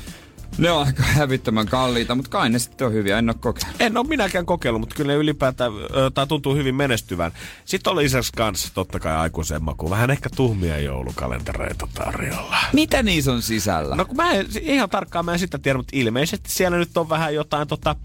Ne 0.57 0.71
on 0.71 0.85
aika 0.85 1.03
hävittömän 1.03 1.65
kalliita, 1.65 2.15
mutta 2.15 2.29
kai 2.31 2.49
ne 2.49 2.59
sitten 2.59 2.87
on 2.87 2.93
hyviä, 2.93 3.17
en 3.19 3.29
oo 3.29 3.35
kokeillut. 3.39 3.81
En 3.81 3.97
ole 3.97 4.07
minäkään 4.07 4.45
kokeillut, 4.45 4.79
mutta 4.79 4.95
kyllä 4.95 5.11
ne 5.11 5.17
ylipäätään, 5.17 5.71
ö, 5.95 6.11
tai 6.13 6.27
tuntuu 6.27 6.55
hyvin 6.55 6.75
menestyvän. 6.75 7.31
Sitten 7.65 7.91
on 7.91 7.97
lisäksi 7.97 8.31
kanssa 8.35 8.69
totta 8.73 8.99
kai 8.99 9.15
aikuisen 9.15 9.63
maku. 9.63 9.89
Vähän 9.89 10.11
ehkä 10.11 10.29
tuhmia 10.35 10.79
joulukalentereita 10.79 11.87
tarjolla. 11.93 12.57
Mitä 12.73 13.03
niissä 13.03 13.31
on 13.31 13.41
sisällä? 13.41 13.95
No 13.95 14.05
kun 14.05 14.15
mä 14.15 14.31
en, 14.31 14.45
ihan 14.61 14.89
tarkkaan 14.89 15.25
mä 15.25 15.33
en 15.33 15.39
sitä 15.39 15.57
tiedä, 15.57 15.77
mutta 15.77 15.91
ilmeisesti 15.97 16.49
siellä 16.51 16.77
nyt 16.77 16.97
on 16.97 17.09
vähän 17.09 17.33
jotain 17.35 17.67
tota 17.67 17.95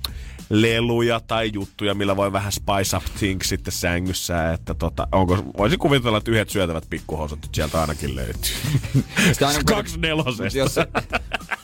leluja 0.50 1.20
tai 1.20 1.50
juttuja, 1.54 1.94
millä 1.94 2.16
voi 2.16 2.32
vähän 2.32 2.52
spice 2.52 2.96
up 2.96 3.04
things 3.18 3.48
sitten 3.48 3.72
sängyssä, 3.72 4.52
että 4.52 4.74
tota, 4.74 5.08
onko, 5.12 5.36
voisin 5.58 5.78
kuvitella, 5.78 6.18
että 6.18 6.30
yhdet 6.30 6.50
syötävät 6.50 6.84
pikkuhousut 6.90 7.48
sieltä 7.52 7.80
ainakin 7.80 8.16
löytyy. 8.16 8.56
Sitä 9.32 9.48
aina- 9.48 9.64
Kaksi 9.64 9.98
nelosesta. 10.00 10.58
Jos. 10.58 10.74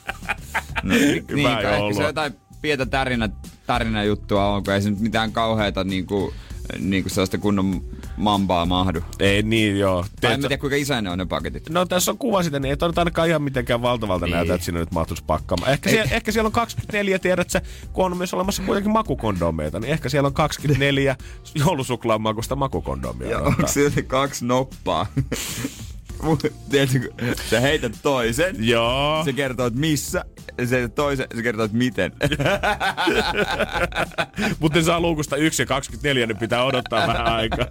no, 0.89 0.95
niin, 0.95 1.25
Hyvää 1.31 1.63
kai, 1.63 1.73
ehkä 1.75 1.95
se 1.97 2.03
jotain 2.03 2.33
pientä 2.63 2.87
tarina, 2.87 3.29
tarinajuttua 3.67 4.47
on, 4.47 4.65
kun 4.65 4.75
ei 4.75 4.83
se 4.83 4.91
nyt 4.91 5.01
mitään 5.01 5.33
kauheita 5.33 5.85
niinku, 5.85 6.35
niinku 6.79 7.09
sellaista 7.09 7.39
kunnon 7.39 7.85
mambaa 8.17 8.67
mahdu. 8.67 9.01
Ei 9.19 9.43
niin 9.43 9.79
joo. 9.79 10.05
Tai 10.21 10.33
en 10.33 10.41
tiedä 10.41 10.57
kuinka 10.59 10.77
isoja 10.77 11.03
ne 11.03 11.11
on 11.11 11.19
ne 11.19 11.27
paketit. 11.27 11.71
No 11.71 11.87
tässä 11.87 12.11
on 12.11 12.19
kuva 12.19 12.43
sitä, 12.43 12.61
niin 12.61 12.71
ei 12.71 12.77
toi 12.77 12.89
nyt 12.89 12.99
ainakaan 12.99 13.29
ihan 13.29 13.43
mitenkään 13.43 13.83
valtavalta 13.83 14.27
Niin. 14.27 14.31
niin. 14.33 14.37
näytä, 14.37 14.55
että 14.55 14.65
siinä 14.65 14.79
nyt 14.81 14.93
mahtuisi 14.93 15.25
pakkaamaan. 15.27 15.73
Ehkä, 15.73 15.91
siellä, 15.91 16.11
ehkä 16.15 16.33
siellä 16.33 16.47
on 16.47 16.53
24, 16.53 17.19
tiedät 17.19 17.51
sä, 17.51 17.63
kun 17.93 18.05
on 18.05 18.17
myös 18.17 18.35
olemassa 18.35 18.63
kuitenkin 18.63 18.93
makukondomeita, 18.93 19.81
niin 19.81 19.93
ehkä 19.93 20.09
siellä 20.09 20.27
on 20.27 20.35
24 20.35 21.17
joulusuklaa 21.55 22.19
makusta 22.19 22.57
makukondomia. 22.57 23.31
Ja 23.31 23.39
onko 23.39 23.67
silti 23.67 24.03
kaksi 24.03 24.45
noppaa? 24.47 25.07
Tiedätkö, 26.71 27.13
sä 27.51 27.61
heität 27.61 27.93
toisen, 28.03 28.57
Joo. 28.59 29.25
se 29.25 29.33
kertoo, 29.33 29.67
että 29.67 29.81
missä, 29.81 30.25
se 30.65 30.89
toisen, 30.89 31.27
se 31.35 31.43
kertoo, 31.43 31.65
että 31.65 31.77
miten. 31.77 32.13
Mutta 34.61 34.83
saa 34.83 35.01
luukusta 35.01 35.37
1 35.37 35.63
ja 35.63 35.67
24, 35.67 36.27
niin 36.27 36.37
pitää 36.37 36.65
odottaa 36.65 37.07
vähän 37.07 37.27
aikaa. 37.27 37.67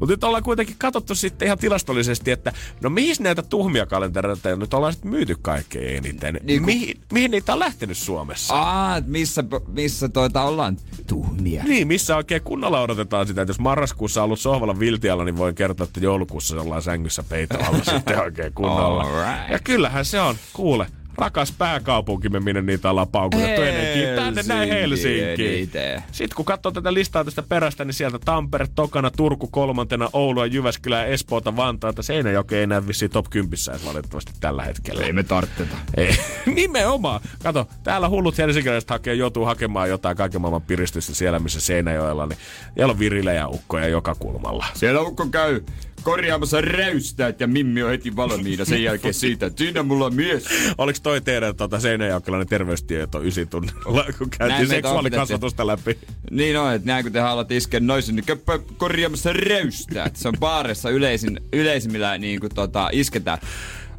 Mutta 0.00 0.12
nyt 0.12 0.24
ollaan 0.24 0.42
kuitenkin 0.42 0.74
katsottu 0.78 1.14
sitten 1.14 1.46
ihan 1.46 1.58
tilastollisesti, 1.58 2.30
että 2.30 2.52
no 2.82 2.90
mihin 2.90 3.16
näitä 3.20 3.42
tuhmia 3.42 3.86
kalentereita 3.86 4.56
nyt 4.56 4.74
ollaan 4.74 4.92
sitten 4.92 5.10
myyty 5.10 5.36
kaikkein 5.42 5.96
eniten. 5.96 6.40
Niin 6.42 6.60
kun- 6.60 6.66
mihin, 6.66 7.00
mihin 7.12 7.30
niitä 7.30 7.52
on 7.52 7.58
lähtenyt 7.58 7.98
Suomessa? 7.98 8.54
Aa, 8.54 9.00
missä, 9.06 9.44
missä 9.66 10.08
toita 10.08 10.42
ollaan 10.42 10.76
tuhmia. 11.06 11.64
Niin, 11.64 11.88
missä 11.88 12.16
oikein 12.16 12.42
kunnolla 12.42 12.80
odotetaan 12.80 13.26
sitä, 13.26 13.42
että 13.42 13.50
jos 13.50 13.60
marraskuussa 13.60 14.20
on 14.20 14.24
ollut 14.24 14.40
sohvalla 14.40 14.78
viltialla, 14.78 15.24
niin 15.24 15.36
voin 15.36 15.54
kertoa, 15.54 15.84
että 15.84 16.00
joulukuussa 16.00 16.60
ollaan 16.60 16.82
sängyssä 16.82 17.22
peitoalla 17.28 17.84
sitten 17.94 18.20
oikein 18.20 18.52
kunnolla. 18.52 19.02
Alright. 19.02 19.50
Ja 19.50 19.58
kyllähän 19.58 20.04
se 20.04 20.20
on, 20.20 20.34
kuule, 20.52 20.86
rakas 21.16 21.52
pääkaupunkimme, 21.52 22.40
minne 22.40 22.62
niitä 22.62 22.90
ollaan 22.90 23.08
paukutettu 23.08 23.62
ennenkin. 23.62 24.08
Tänne 24.16 24.42
näin 24.46 24.68
Helsinkiin. 24.68 25.70
Sitten 26.12 26.36
kun 26.36 26.44
katsoo 26.44 26.72
tätä 26.72 26.94
listaa 26.94 27.24
tästä 27.24 27.42
perästä, 27.42 27.84
niin 27.84 27.94
sieltä 27.94 28.18
Tampere, 28.24 28.66
Tokana, 28.74 29.10
Turku 29.10 29.46
kolmantena, 29.46 30.10
Oulua, 30.12 30.46
Jyväskylää, 30.46 31.04
Espoota, 31.04 31.56
Vantaata, 31.56 32.02
Seinäjoki 32.02 32.56
ei 32.56 32.66
näy 32.66 32.86
vissiin 32.86 33.10
top 33.10 33.26
10 33.30 33.54
edes 33.70 33.86
valitettavasti 33.86 34.32
tällä 34.40 34.64
hetkellä. 34.64 35.04
Ei 35.04 35.12
me 35.12 35.22
tartteta. 35.22 35.76
Ei. 35.96 36.16
Nimenomaan. 36.54 37.20
Kato, 37.42 37.68
täällä 37.82 38.08
hullut 38.08 38.38
helsinkiläiset 38.38 38.90
hakee, 38.90 39.14
joutuu 39.14 39.44
hakemaan 39.44 39.88
jotain 39.88 40.16
kaiken 40.16 40.40
maailman 40.40 40.62
piristystä 40.62 41.14
siellä, 41.14 41.38
missä 41.38 41.60
Seinäjoella, 41.60 42.26
niin 42.26 42.38
siellä 42.74 42.92
on 42.92 42.98
virilejä 42.98 43.48
ukkoja 43.48 43.88
joka 43.88 44.14
kulmalla. 44.14 44.66
Siellä 44.74 45.00
ukko 45.00 45.26
käy 45.26 45.60
korjaamassa 46.02 46.60
räystäät 46.60 47.40
ja 47.40 47.46
Mimmi 47.46 47.82
on 47.82 47.90
heti 47.90 48.16
valmiina 48.16 48.64
sen 48.64 48.82
jälkeen 48.82 49.14
siitä, 49.14 49.46
että 49.46 49.58
siinä 49.58 49.82
mulla 49.82 50.06
on 50.06 50.14
mies. 50.14 50.44
Oliko 50.78 50.98
toi 51.02 51.20
teidän 51.20 51.56
tota, 51.56 51.80
seinäjokelainen 51.80 52.48
terveystieto 52.48 53.22
ysi 53.22 53.46
tunnilla, 53.46 54.04
kun 54.18 54.30
käytiin 54.30 54.68
seksuaalikasvatusta 54.68 55.66
läpi? 55.66 55.98
Niin 56.30 56.58
on, 56.58 56.74
että 56.74 56.86
näin 56.86 57.04
kun 57.04 57.12
te 57.12 57.20
haluat 57.20 57.50
iskeä 57.50 57.80
noisen, 57.80 58.16
niin 58.16 58.24
käppä 58.24 58.58
korjaamassa 58.76 59.32
räystäät. 59.32 60.16
Se 60.16 60.28
on 60.28 60.34
baarissa 60.40 60.90
yleisin, 60.90 61.40
yleisimmillä 61.52 62.18
niin 62.18 62.40
kuin 62.40 62.54
tota, 62.54 62.88
isketään. 62.92 63.38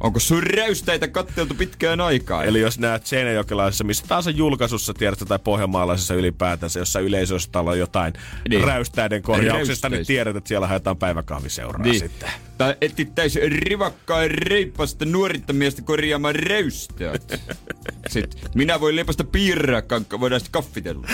Onko 0.02 0.20
sun 0.20 0.42
räystäitä 0.42 1.08
katteltu 1.08 1.54
pitkään 1.54 2.00
aikaa? 2.00 2.44
Eli 2.44 2.60
jos 2.60 2.78
näet 2.78 3.06
Seinäjokelaisessa, 3.06 3.84
missä 3.84 4.04
taas 4.08 4.26
on 4.26 4.36
julkaisussa, 4.36 4.94
tiedätkö, 4.94 5.24
tai 5.24 5.38
pohjanmaalaisessa 5.38 6.14
ylipäätänsä, 6.14 6.78
jossa 6.78 7.00
yleisöstä 7.00 7.60
on 7.60 7.78
jotain 7.78 8.12
Niin. 8.48 8.64
räystäiden 8.64 9.22
korjauksesta, 9.22 9.88
niin 9.88 10.06
tiedät, 10.06 10.36
että 10.36 10.48
siellä 10.48 10.66
haetaan 10.66 10.96
päiväkahviseuraa 10.96 11.82
niin. 11.82 11.98
sitten. 11.98 12.30
Tai 12.58 12.74
etsittäis 12.80 13.34
rivakkaa 13.46 14.28
reippasta 14.28 15.04
nuoritta 15.04 15.52
miestä 15.52 15.82
korjaamaan 15.82 16.34
räystäät. 16.34 17.40
Sitten 18.08 18.40
minä 18.54 18.80
voin 18.80 18.96
leipasta 18.96 19.24
piirrää, 19.24 19.82
kankka, 19.82 20.20
voidaan 20.20 20.40
sitten 20.40 20.52
kaffitella. 20.52 21.06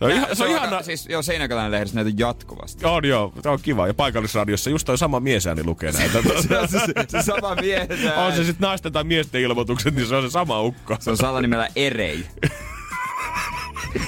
No, 0.00 0.08
Nää- 0.08 0.16
ihan, 0.16 0.36
se 0.36 0.44
on 0.44 0.50
ihana. 0.50 0.82
Siis 0.82 1.06
joo, 1.08 1.22
Seinäkälän 1.22 1.70
lehdessä 1.70 1.94
näitä 1.94 2.10
jatkuvasti. 2.16 2.86
On 2.86 3.04
joo, 3.04 3.32
se 3.42 3.48
on 3.48 3.58
kiva. 3.62 3.86
Ja 3.86 3.94
paikallisradiossa 3.94 4.70
just 4.70 4.86
toi 4.86 4.98
sama 4.98 5.20
miesääni 5.20 5.64
lukee 5.64 5.92
näitä. 5.92 6.22
se, 6.22 6.58
on 6.58 6.68
se, 6.68 6.78
se, 6.78 6.92
se 7.08 7.22
sama 7.22 7.54
mies. 7.54 7.88
on 8.16 8.32
se 8.32 8.44
sitten 8.44 8.66
naisten 8.68 8.92
tai 8.92 9.04
miesten 9.04 9.40
ilmoitukset, 9.40 9.94
niin 9.94 10.06
se 10.06 10.14
on 10.16 10.22
se 10.22 10.30
sama 10.30 10.62
ukko. 10.62 10.96
Se 11.00 11.10
on 11.10 11.16
salanimellä 11.16 11.68
Erei. 11.76 12.24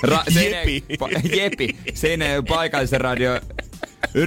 Ra- 0.07 0.25
Jepi. 0.41 0.85
Pa- 0.99 1.37
Jepi. 1.37 1.77
Seinäjoen 1.95 2.45
paikallisen 2.45 3.01
radio 3.01 3.41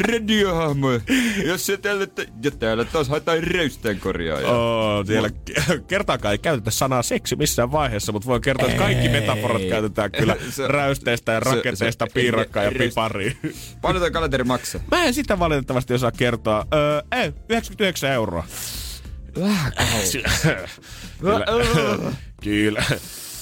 radiohahmoja. 0.07 0.99
Jos 1.45 1.65
se 1.65 1.77
täällä, 1.77 2.07
ja 2.43 2.51
täällä 2.51 2.85
taas 2.85 3.09
haetaan 3.09 3.43
reysteen 3.43 3.99
korjaaja. 3.99 4.47
Oh, 4.51 5.05
siellä 5.05 5.29
kertaakaan 5.87 6.31
ei 6.31 6.37
käytetä 6.37 6.71
sanaa 6.71 7.03
seksi 7.03 7.35
missään 7.35 7.71
vaiheessa, 7.71 8.11
mutta 8.11 8.27
voi 8.27 8.39
kertoa, 8.39 8.67
että 8.67 8.83
kaikki 8.83 9.09
metaforat 9.09 9.61
käytetään 9.69 10.11
kyllä 10.11 10.35
Se- 10.49 10.67
räysteistä 10.67 11.31
ja 11.31 11.39
rakenteista, 11.39 12.07
piirakkaa 12.13 12.63
ja 12.63 12.71
pipariin. 12.77 13.37
Paljon 13.81 14.01
toi 14.01 14.11
kalenteri 14.11 14.43
maksaa? 14.43 14.81
Mä 14.91 15.03
en 15.03 15.13
sitä 15.13 15.39
valitettavasti 15.39 15.93
osaa 15.93 16.11
kertoa. 16.11 16.65
Öö, 16.73 17.01
ei, 17.11 17.33
99 17.49 18.11
euroa. 18.11 18.45
Vähän 19.39 19.73
kyllä, 21.21 21.45
kyllä. 22.43 22.83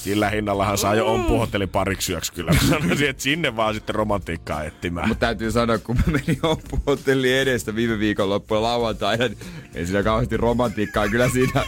Sillä 0.02 0.30
hinnallahan 0.30 0.78
saa 0.78 0.94
jo 0.94 1.06
on 1.12 1.24
puhotteli 1.24 1.66
pariksi 1.66 2.12
yöksi 2.12 2.32
kyllä. 2.32 2.52
Sanoisin, 2.70 3.08
että 3.08 3.22
sinne 3.22 3.56
vaan 3.56 3.74
sitten 3.74 3.94
romantiikkaa 3.94 4.64
etsimään. 4.64 5.08
Mutta 5.08 5.26
täytyy 5.26 5.50
sanoa, 5.50 5.78
kun 5.78 5.96
mä 5.96 6.02
menin 6.06 6.38
oppuhotelliin 6.42 7.36
edestä 7.36 7.74
viime 7.74 7.98
viikonloppuna 7.98 8.62
lauantaina, 8.62 9.28
niin 9.28 9.38
ei 9.74 9.86
siinä 9.86 10.02
kauheasti 10.02 10.36
romantiikkaa 10.36 11.08
kyllä 11.08 11.28
siinä 11.28 11.64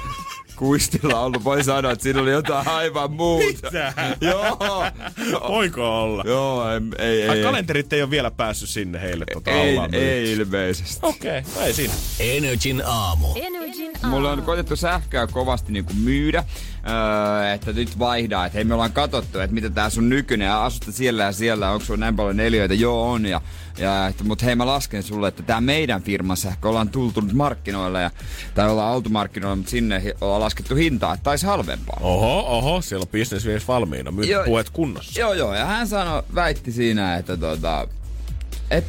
kuistilla 0.57 1.20
ollut. 1.20 1.45
Voi 1.45 1.64
sanoa, 1.64 1.93
että 1.93 2.03
siinä 2.03 2.20
oli 2.20 2.30
jotain 2.30 2.68
aivan 2.68 3.12
muuta. 3.12 3.47
Mitä? 3.47 3.93
Joo. 4.20 4.59
Voiko 5.49 6.03
olla? 6.03 6.22
Joo, 6.26 6.64
ei, 6.70 6.80
ei, 6.99 7.28
Ai, 7.28 7.39
ei, 7.39 7.45
kalenterit 7.45 7.93
ei 7.93 8.03
ole 8.03 8.11
vielä 8.11 8.30
päässyt 8.30 8.68
sinne 8.68 9.01
heille 9.01 9.24
tota 9.32 9.51
ei, 9.51 9.78
ei 9.93 10.32
ilmeisesti. 10.32 10.99
Okei, 11.03 11.39
okay, 11.39 11.66
ei 11.66 11.72
siinä. 11.72 11.95
Energin 12.20 12.82
aamu. 12.87 13.26
Mulla 14.03 14.32
on 14.32 14.43
koitettu 14.43 14.76
sähköä 14.76 15.26
kovasti 15.26 15.72
niinku 15.72 15.93
myydä, 15.95 16.45
öö, 16.89 17.53
että 17.53 17.72
nyt 17.72 17.99
vaihdaa, 17.99 18.47
että 18.47 18.59
hei 18.59 18.64
me 18.64 18.74
ollaan 18.74 18.93
katsottu, 18.93 19.39
että 19.39 19.55
mitä 19.55 19.70
tää 19.70 19.91
sun 19.91 20.09
nykyinen, 20.09 20.47
ja 20.47 20.64
asusta 20.64 20.93
siellä 20.93 21.22
ja 21.22 21.32
siellä, 21.32 21.70
onko 21.70 21.85
sulla 21.85 22.01
näin 22.01 22.16
paljon 22.16 22.37
neliöitä, 22.37 22.74
joo 22.74 23.11
on, 23.11 23.26
ja, 23.26 23.41
ja 23.78 24.07
että, 24.07 24.24
mut 24.24 24.43
hei 24.43 24.55
mä 24.55 24.66
lasken 24.66 25.03
sulle, 25.03 25.28
että 25.28 25.43
tää 25.43 25.61
meidän 25.61 26.03
firman 26.03 26.37
sähkö, 26.37 26.68
ollaan 26.68 26.89
tultu 26.89 27.20
nyt 27.20 27.32
markkinoille, 27.32 28.03
ja, 28.03 28.11
tai 28.55 28.70
ollaan 28.70 28.95
oltu 28.95 29.11
markkinoilla, 29.11 29.57
mutta 29.57 29.70
sinne 29.70 30.03
ollaan 30.20 30.41
laskettu 30.41 30.74
hintaa, 30.74 31.14
että 31.14 31.24
taisi 31.24 31.47
halvempaa. 31.47 31.99
Oho, 32.01 32.57
oho, 32.57 32.80
siellä 32.80 33.03
on 33.03 33.18
business 33.18 33.47
mies 33.47 33.68
valmiina. 33.68 34.11
Myy 34.11 34.24
Joo. 34.24 34.45
puhet 34.45 34.70
kunnossa. 34.70 35.20
Joo, 35.20 35.32
joo, 35.32 35.55
ja 35.55 35.64
hän 35.64 35.89
sanoi, 35.89 36.22
väitti 36.35 36.72
siinä, 36.72 37.16
että 37.16 37.37
tota, 37.37 37.89
et, 38.70 38.85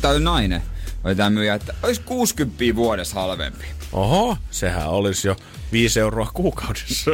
tai 0.00 0.20
nainen, 0.20 0.62
oli 1.04 1.14
tää 1.14 1.30
myyjä, 1.30 1.54
että 1.54 1.74
olisi 1.82 2.00
60 2.00 2.76
vuodessa 2.76 3.20
halvempi. 3.20 3.64
Oho, 3.92 4.36
sehän 4.50 4.88
olisi 4.88 5.28
jo 5.28 5.36
5 5.72 6.00
euroa 6.00 6.30
kuukaudessa. 6.34 7.10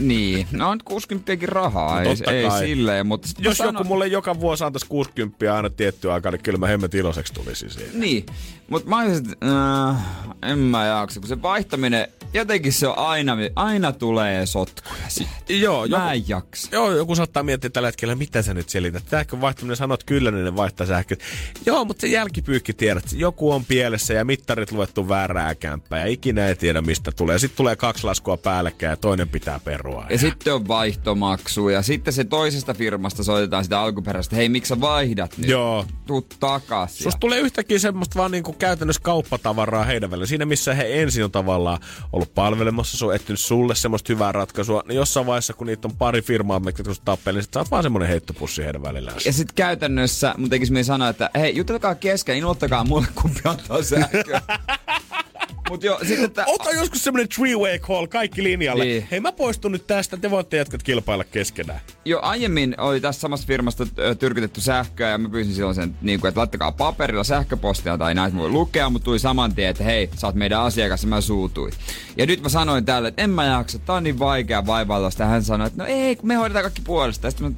Niin, 0.00 0.46
no 0.52 0.68
on 0.70 0.78
60 0.84 1.32
rahaa, 1.46 2.02
ei, 2.02 2.16
totta 2.16 2.30
ei 2.32 2.48
kai. 2.48 2.60
silleen, 2.66 3.06
mutta 3.06 3.28
Jos 3.38 3.58
sanon- 3.58 3.74
joku 3.74 3.84
mulle 3.84 4.06
joka 4.06 4.40
vuosi 4.40 4.64
antaisi 4.64 4.86
60 4.88 5.56
aina 5.56 5.70
tiettyä 5.70 6.14
aikaa, 6.14 6.32
niin 6.32 6.42
kyllä 6.42 6.58
mä 6.58 6.66
hemmet 6.66 6.94
iloiseksi 6.94 7.32
tulisin 7.34 7.70
siitä. 7.70 7.90
Niin, 7.98 8.26
mutta 8.70 8.88
mä 8.88 8.98
olisin, 9.00 9.16
että 9.32 9.46
äh, 9.90 9.96
en 10.42 10.58
mä 10.58 10.86
jaksa, 10.86 11.20
kun 11.20 11.28
se 11.28 11.42
vaihtaminen, 11.42 12.08
jotenkin 12.34 12.72
se 12.72 12.88
on 12.88 12.98
aina, 12.98 13.36
aina 13.56 13.92
tulee 13.92 14.46
sotkuja 14.46 14.94
siitä. 15.08 15.30
Joo, 15.48 15.84
joku, 15.84 16.02
Mä 16.02 16.12
en 16.12 16.28
jaksa. 16.28 16.68
joo, 16.72 16.92
joku 16.92 17.14
saattaa 17.14 17.42
miettiä 17.42 17.70
tällä 17.70 17.88
hetkellä, 17.88 18.14
mitä 18.14 18.42
sä 18.42 18.54
nyt 18.54 18.68
selität. 18.68 19.02
Sähkön 19.10 19.40
vaihtaminen 19.40 19.76
sanot 19.76 20.04
kyllä, 20.04 20.30
niin 20.30 20.44
ne 20.44 20.56
vaihtaa 20.56 20.86
sähkö. 20.86 21.16
Joo, 21.66 21.84
mutta 21.84 22.00
se 22.00 22.06
jälkipyykki 22.06 22.72
tiedät, 22.72 23.04
että 23.04 23.16
joku 23.16 23.52
on 23.52 23.64
pielessä 23.64 24.14
ja 24.14 24.24
mittarit 24.24 24.72
luettu 24.72 25.08
väärää 25.08 25.54
kämppää 25.54 26.00
ja 26.00 26.06
ikinä 26.06 26.46
ei 26.46 26.56
tiedä 26.56 26.80
mistä 26.82 27.12
tulee. 27.12 27.38
Sitten 27.38 27.56
tulee 27.56 27.76
kaksi 27.76 28.04
laskua 28.04 28.36
päällekkäin 28.36 28.90
ja 28.90 28.96
toinen 28.96 29.28
pitää 29.28 29.60
perua. 29.64 30.06
Ja 30.10 30.18
sitten 30.18 30.54
on 30.54 30.68
vaihtomaksu 30.68 31.68
ja 31.68 31.82
sitten 31.82 32.12
se 32.12 32.24
toisesta 32.24 32.74
firmasta 32.74 33.24
soitetaan 33.24 33.64
sitä 33.64 33.80
alkuperäistä, 33.80 34.36
hei 34.36 34.48
miksi 34.48 34.68
sä 34.68 34.80
vaihdat 34.80 35.38
nyt? 35.38 35.50
Joo. 35.50 35.84
Tuu 36.06 36.26
takas. 36.40 36.98
Susta 36.98 37.18
tulee 37.20 37.38
yhtäkkiä 37.38 37.78
semmoista 37.78 38.18
vaan 38.18 38.30
niinku 38.30 38.52
käytännössä 38.52 39.02
kauppatavaraa 39.02 39.84
heidän 39.84 40.10
välillä. 40.10 40.26
Siinä 40.26 40.44
missä 40.46 40.74
he 40.74 41.02
ensin 41.02 41.24
on 41.24 41.30
tavallaan 41.30 41.78
ollut 42.18 42.34
palvelemassa, 42.34 42.98
se 42.98 43.04
on 43.04 43.14
etsinyt 43.14 43.40
sulle 43.40 43.74
semmoista 43.74 44.12
hyvää 44.12 44.32
ratkaisua, 44.32 44.82
niin 44.88 44.96
jossain 44.96 45.26
vaiheessa 45.26 45.52
kun 45.52 45.66
niitä 45.66 45.88
on 45.88 45.96
pari 45.96 46.22
firmaa, 46.22 46.60
mitkä 46.60 46.82
tuossa 46.84 47.02
tappelee, 47.04 47.34
niin 47.34 47.42
sit 47.42 47.52
sä 47.52 47.60
oot 47.60 47.70
vaan 47.70 47.82
semmoinen 47.82 48.08
heittopussi 48.08 48.64
heidän 48.64 48.82
välillään. 48.82 49.16
Ja 49.24 49.32
sitten 49.32 49.54
käytännössä 49.54 50.34
mun 50.38 50.50
tekisi 50.50 50.84
sanoa, 50.84 51.08
että 51.08 51.30
hei, 51.34 51.56
jutelkaa 51.56 51.94
kesken, 51.94 52.36
ilmoittakaa 52.36 52.84
mulle 52.84 53.06
kumpi 53.14 53.40
antaa 53.44 53.82
sähköä. 53.82 54.40
Mut 55.70 55.82
joo, 55.82 55.98
sitten 55.98 56.24
että... 56.24 56.44
Ota 56.46 56.70
joskus 56.70 57.04
semmonen 57.04 57.28
three-way 57.28 57.78
call, 57.78 58.06
kaikki 58.06 58.42
linjalle. 58.42 58.84
Niin. 58.84 59.08
Hei 59.10 59.20
mä 59.20 59.32
poistun 59.32 59.72
nyt 59.72 59.86
tästä, 59.86 60.16
te 60.16 60.30
voitte 60.30 60.56
jatkat 60.56 60.82
kilpailla 60.82 61.24
keskenään. 61.24 61.80
Jo 62.04 62.20
aiemmin 62.22 62.74
oli 62.78 63.00
tässä 63.00 63.20
samasta 63.20 63.46
firmasta 63.46 63.86
tyrkytetty 64.18 64.60
sähköä 64.60 65.10
ja 65.10 65.18
mä 65.18 65.28
pyysin 65.28 65.54
silloin 65.54 65.74
sen, 65.74 65.96
niin 66.02 66.20
kuin, 66.20 66.28
että 66.28 66.38
laittakaa 66.38 66.72
paperilla 66.72 67.24
sähköpostia 67.24 67.98
tai 67.98 68.14
näitä 68.14 68.36
voi 68.36 68.48
lukea, 68.48 68.90
mutta 68.90 69.04
tuli 69.04 69.18
saman 69.18 69.54
tien, 69.54 69.70
että 69.70 69.84
hei, 69.84 70.10
sä 70.16 70.26
oot 70.26 70.36
meidän 70.36 70.60
asiakas 70.60 71.02
ja 71.02 71.08
mä 71.08 71.20
suutuin. 71.20 71.72
Ja 72.16 72.26
nyt 72.26 72.42
mä 72.42 72.48
sanoin 72.48 72.84
tälle, 72.84 73.08
että 73.08 73.22
en 73.22 73.30
mä 73.30 73.44
jaksa, 73.44 73.78
tää 73.78 73.94
on 73.94 74.04
niin 74.04 74.18
vaikea 74.18 74.66
vaivailla 74.66 75.10
sitä. 75.10 75.26
Hän 75.26 75.44
sanoi, 75.44 75.66
että 75.66 75.82
no 75.82 75.88
ei, 75.88 76.16
kun 76.16 76.28
me 76.28 76.34
hoidetaan 76.34 76.62
kaikki 76.62 76.82
puolesta. 76.82 77.30
Sitten 77.30 77.46
mä, 77.46 77.56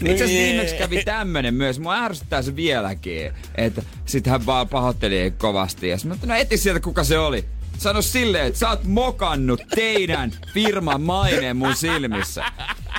itse 0.00 0.24
asiassa 0.24 0.32
Jee. 0.32 0.52
viimeksi 0.52 0.76
kävi 0.76 1.04
tämmönen 1.04 1.54
myös. 1.54 1.80
Mua 1.80 1.94
ärsyttää 1.94 2.42
se 2.42 2.56
vieläkin. 2.56 3.32
Että 3.54 3.82
sit 4.06 4.26
hän 4.26 4.46
vaan 4.46 4.68
pahoitteli 4.68 5.34
kovasti. 5.38 5.88
Ja 5.88 5.98
sitten 5.98 6.14
että 6.14 6.26
no 6.26 6.34
eti 6.34 6.56
sieltä 6.56 6.80
kuka 6.80 7.04
se 7.04 7.18
oli. 7.18 7.44
Sano 7.78 8.02
silleen, 8.02 8.46
että 8.46 8.58
sä 8.58 8.68
oot 8.68 8.84
mokannut 8.84 9.62
teidän 9.74 10.32
firman 10.54 11.00
maineen 11.02 11.56
mun 11.56 11.76
silmissä. 11.76 12.44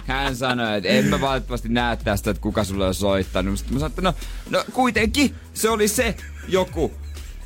Hän 0.08 0.36
sanoi, 0.36 0.78
että 0.78 0.90
en 0.90 1.06
mä 1.06 1.22
valitettavasti 1.22 1.70
näe 1.70 1.98
tästä, 1.98 2.32
että 2.32 2.42
kuka 2.42 2.64
sulle 2.64 2.88
on 2.88 2.94
soittanut. 2.94 3.58
Sitten 3.58 3.74
mä 3.74 3.80
sanoin, 3.80 3.92
että 3.92 4.02
no, 4.02 4.14
no 4.50 4.64
kuitenkin 4.74 5.36
se 5.54 5.70
oli 5.70 5.88
se 5.88 6.16
joku 6.48 6.92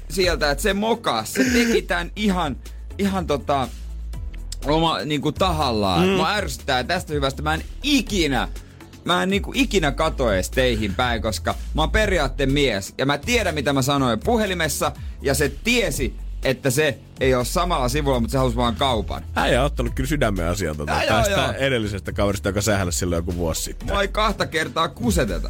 sieltä, 0.09 0.51
että 0.51 0.61
se 0.61 0.73
mokas. 0.73 1.33
Se 1.33 1.43
teki 1.43 1.81
tän 1.81 2.11
ihan, 2.15 2.57
ihan 2.97 3.27
tota, 3.27 3.67
oma 4.65 4.99
niinku 4.99 5.31
tahallaan. 5.31 6.07
Mm. 6.07 6.13
Mä 6.13 6.33
ärsyttää 6.35 6.83
tästä 6.83 7.13
hyvästä. 7.13 7.41
Mä 7.41 7.53
en 7.53 7.63
ikinä, 7.83 8.47
mä 9.05 9.23
en 9.23 9.29
niinku 9.29 9.51
ikinä 9.55 9.91
kato 9.91 10.33
edes 10.33 10.49
teihin 10.49 10.95
päin, 10.95 11.21
koska 11.21 11.55
mä 11.73 11.81
oon 11.81 11.91
periaatteen 11.91 12.51
mies. 12.51 12.93
Ja 12.97 13.05
mä 13.05 13.17
tiedän 13.17 13.55
mitä 13.55 13.73
mä 13.73 13.81
sanoin 13.81 14.19
puhelimessa. 14.19 14.91
Ja 15.21 15.33
se 15.33 15.51
tiesi, 15.63 16.15
että 16.43 16.69
se 16.69 16.97
ei 17.19 17.35
ole 17.35 17.45
samalla 17.45 17.89
sivulla, 17.89 18.19
mutta 18.19 18.31
se 18.31 18.37
halusi 18.37 18.55
vaan 18.55 18.75
kaupan. 18.75 19.23
Äijä 19.35 19.59
on 19.59 19.65
ottanut 19.65 19.93
kyllä 19.95 20.07
sydämen 20.07 20.47
asian 20.47 20.77
tota, 20.77 20.91
Ja, 20.91 21.03
joo, 21.03 21.17
tästä 21.17 21.41
joo. 21.41 21.51
edellisestä 21.51 22.13
kaverista, 22.13 22.49
joka 22.49 22.61
sähällä 22.61 22.91
silloin 22.91 23.17
joku 23.17 23.35
vuosi 23.35 23.61
sitten. 23.63 23.95
Ei 24.01 24.07
kahta 24.07 24.45
kertaa 24.45 24.87
kuseteta. 24.87 25.49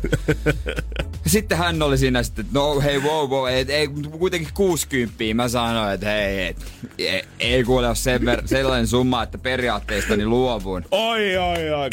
Sitten 1.28 1.58
hän 1.58 1.82
oli 1.82 1.98
siinä 1.98 2.24
sitten, 2.24 2.46
että 2.46 2.60
no 2.60 2.82
hei 2.82 3.00
wow 3.00 3.30
wow, 3.30 3.50
et, 3.50 3.70
ei, 3.70 3.88
kuitenkin 4.20 4.54
60. 4.54 5.16
Mä 5.34 5.48
sanoin, 5.48 5.94
että 5.94 6.06
hei, 6.10 6.48
et, 6.48 6.58
ei, 6.98 7.24
ei 7.40 7.64
kuule 7.64 7.88
ole 7.88 7.96
sen 7.96 8.22
ver- 8.22 8.48
sellainen 8.48 8.88
summa, 8.88 9.24
että 9.24 9.38
periaatteestani 9.38 10.26
luovun. 10.26 10.86
Oi, 10.92 11.38
oi, 11.38 11.70
oi. 11.70 11.90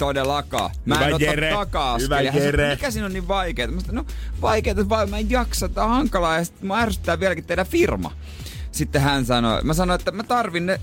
Todellakaan. 0.00 0.70
Mä 0.84 0.94
Hyvä 0.94 1.06
en 1.06 1.14
ota 1.14 1.24
Jere, 1.24 1.50
takaa. 1.50 1.98
Mikä 2.70 2.90
siinä 2.90 3.06
on 3.06 3.12
niin 3.12 3.28
vaikeaa? 3.28 3.70
Mä 3.70 3.80
sanoin, 3.80 4.06
no 4.06 4.12
vaikeaa, 4.42 4.88
vaan 4.88 5.10
mä 5.10 5.18
en 5.18 5.30
jaksa, 5.30 5.68
tää 5.68 5.84
on 5.84 5.90
hankalaa 5.90 6.36
ja 6.36 6.44
sitten 6.44 6.66
mä 6.66 6.80
ärsyttää 6.80 7.20
vieläkin 7.20 7.44
teidän 7.44 7.66
firma. 7.66 8.12
Sitten 8.72 9.02
hän 9.02 9.24
sanoi, 9.24 9.62
mä 9.62 9.74
sanoin, 9.74 10.00
että 10.00 10.10
mä 10.10 10.22
tarvin 10.22 10.66
ne, 10.66 10.80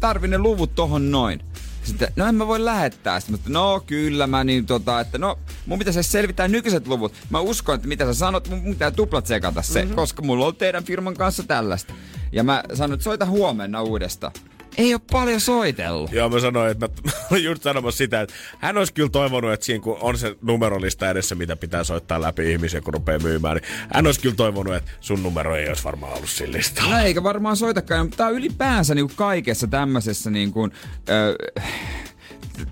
tarvin 0.00 0.30
ne 0.30 0.38
luvut 0.38 0.74
tohon 0.74 1.10
noin. 1.10 1.40
Sitten, 1.82 2.12
no 2.16 2.26
en 2.26 2.34
mä 2.34 2.46
voi 2.46 2.64
lähettää. 2.64 3.20
Sitten 3.20 3.38
mä 3.38 3.44
sanoin, 3.44 3.52
no 3.52 3.84
kyllä 3.86 4.26
mä 4.26 4.44
niin 4.44 4.66
tota, 4.66 5.00
että 5.00 5.18
no 5.18 5.38
mun 5.66 5.78
pitäisi 5.78 6.02
selvittää 6.02 6.48
nykyiset 6.48 6.86
luvut. 6.86 7.12
Mä 7.30 7.40
uskon, 7.40 7.74
että 7.74 7.88
mitä 7.88 8.04
sä 8.04 8.14
sanot, 8.14 8.48
mun 8.48 8.58
mun 8.58 8.72
pitää 8.72 8.90
tuplat 8.90 9.26
sekata 9.26 9.62
se, 9.62 9.82
mm-hmm. 9.82 9.96
koska 9.96 10.22
mulla 10.22 10.46
on 10.46 10.56
teidän 10.56 10.84
firman 10.84 11.14
kanssa 11.14 11.42
tällaista. 11.42 11.94
Ja 12.32 12.44
mä 12.44 12.62
sanoin, 12.74 12.94
että 12.94 13.04
soita 13.04 13.26
huomenna 13.26 13.82
uudestaan. 13.82 14.32
Ei 14.76 14.94
ole 14.94 15.00
paljon 15.12 15.40
soitellut. 15.40 16.12
Joo, 16.12 16.28
mä 16.28 16.40
sanoin, 16.40 16.70
että 16.70 16.88
mä 17.04 17.12
olin 17.30 17.44
just 17.44 17.62
sanomassa 17.62 17.98
sitä, 17.98 18.20
että 18.20 18.34
hän 18.58 18.78
olisi 18.78 18.92
kyllä 18.92 19.08
toivonut, 19.08 19.52
että 19.52 19.66
siinä 19.66 19.82
kun 19.82 19.98
on 20.00 20.18
se 20.18 20.36
numerolista 20.42 21.10
edessä, 21.10 21.34
mitä 21.34 21.56
pitää 21.56 21.84
soittaa 21.84 22.20
läpi 22.20 22.52
ihmisiä, 22.52 22.80
kun 22.80 22.94
rupeaa 22.94 23.18
myymään, 23.18 23.56
niin 23.56 23.72
hän 23.94 24.06
olisi 24.06 24.20
kyllä 24.20 24.34
toivonut, 24.34 24.74
että 24.74 24.90
sun 25.00 25.22
numero 25.22 25.56
ei 25.56 25.68
olisi 25.68 25.84
varmaan 25.84 26.14
ollut 26.14 26.30
sillä 26.30 26.58
listalla. 26.58 26.90
No 26.98 27.04
eikä 27.04 27.22
varmaan 27.22 27.56
soitakaan, 27.56 28.06
mutta 28.06 28.16
tää 28.16 28.26
on 28.26 28.34
ylipäänsä 28.34 28.94
niinku 28.94 29.12
kaikessa 29.16 29.66
tämmöisessä 29.66 30.30
niinku, 30.30 30.68
ö, 31.08 31.36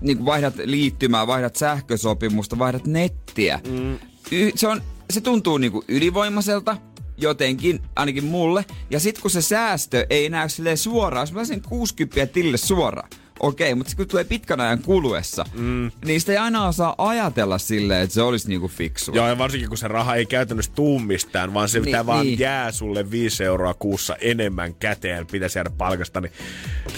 niin 0.01 0.17
kuin 0.17 0.25
vaihdat 0.25 0.53
liittymää, 0.63 1.27
vaihdat 1.27 1.55
sähkösopimusta, 1.55 2.59
vaihdat 2.59 2.87
nettiä. 2.87 3.59
Mm. 3.69 3.99
Y- 4.31 4.51
se, 4.55 4.67
on, 4.67 4.81
se 5.09 5.21
tuntuu 5.21 5.57
niinku 5.57 5.83
ylivoimaiselta, 5.87 6.77
jotenkin, 7.21 7.79
ainakin 7.95 8.25
mulle. 8.25 8.65
Ja 8.89 8.99
sit 8.99 9.19
kun 9.19 9.31
se 9.31 9.41
säästö 9.41 10.05
ei 10.09 10.29
näy 10.29 10.49
silleen 10.49 10.77
suoraan, 10.77 11.23
jos 11.23 11.33
mä 11.33 11.45
sen 11.45 11.61
60 11.61 12.33
tilille 12.33 12.57
suoraan, 12.57 13.09
okei, 13.41 13.75
mutta 13.75 13.95
kun 13.95 14.07
tulee 14.07 14.23
pitkän 14.23 14.59
ajan 14.61 14.79
kuluessa, 14.79 15.45
mm. 15.53 15.91
niin 16.05 16.19
sitä 16.19 16.31
ei 16.31 16.37
aina 16.37 16.67
osaa 16.67 16.95
ajatella 16.97 17.57
silleen, 17.57 18.03
että 18.03 18.13
se 18.13 18.21
olisi 18.21 18.47
niinku 18.47 18.67
fiksua. 18.67 19.15
Joo, 19.15 19.27
ja 19.27 19.37
varsinkin 19.37 19.69
kun 19.69 19.77
se 19.77 19.87
raha 19.87 20.15
ei 20.15 20.25
käytännössä 20.25 20.71
tuu 20.75 20.99
mistään, 20.99 21.53
vaan 21.53 21.69
se 21.69 21.79
Niin, 21.79 21.85
mitä 21.85 22.05
vaan 22.05 22.25
niin. 22.25 22.39
jää 22.39 22.71
sulle 22.71 23.11
5 23.11 23.43
euroa 23.43 23.73
kuussa 23.73 24.15
enemmän 24.15 24.75
käteen, 24.75 25.27
pitäisi 25.27 25.57
jäädä 25.59 25.69
palkasta, 25.77 26.21
niin 26.21 26.31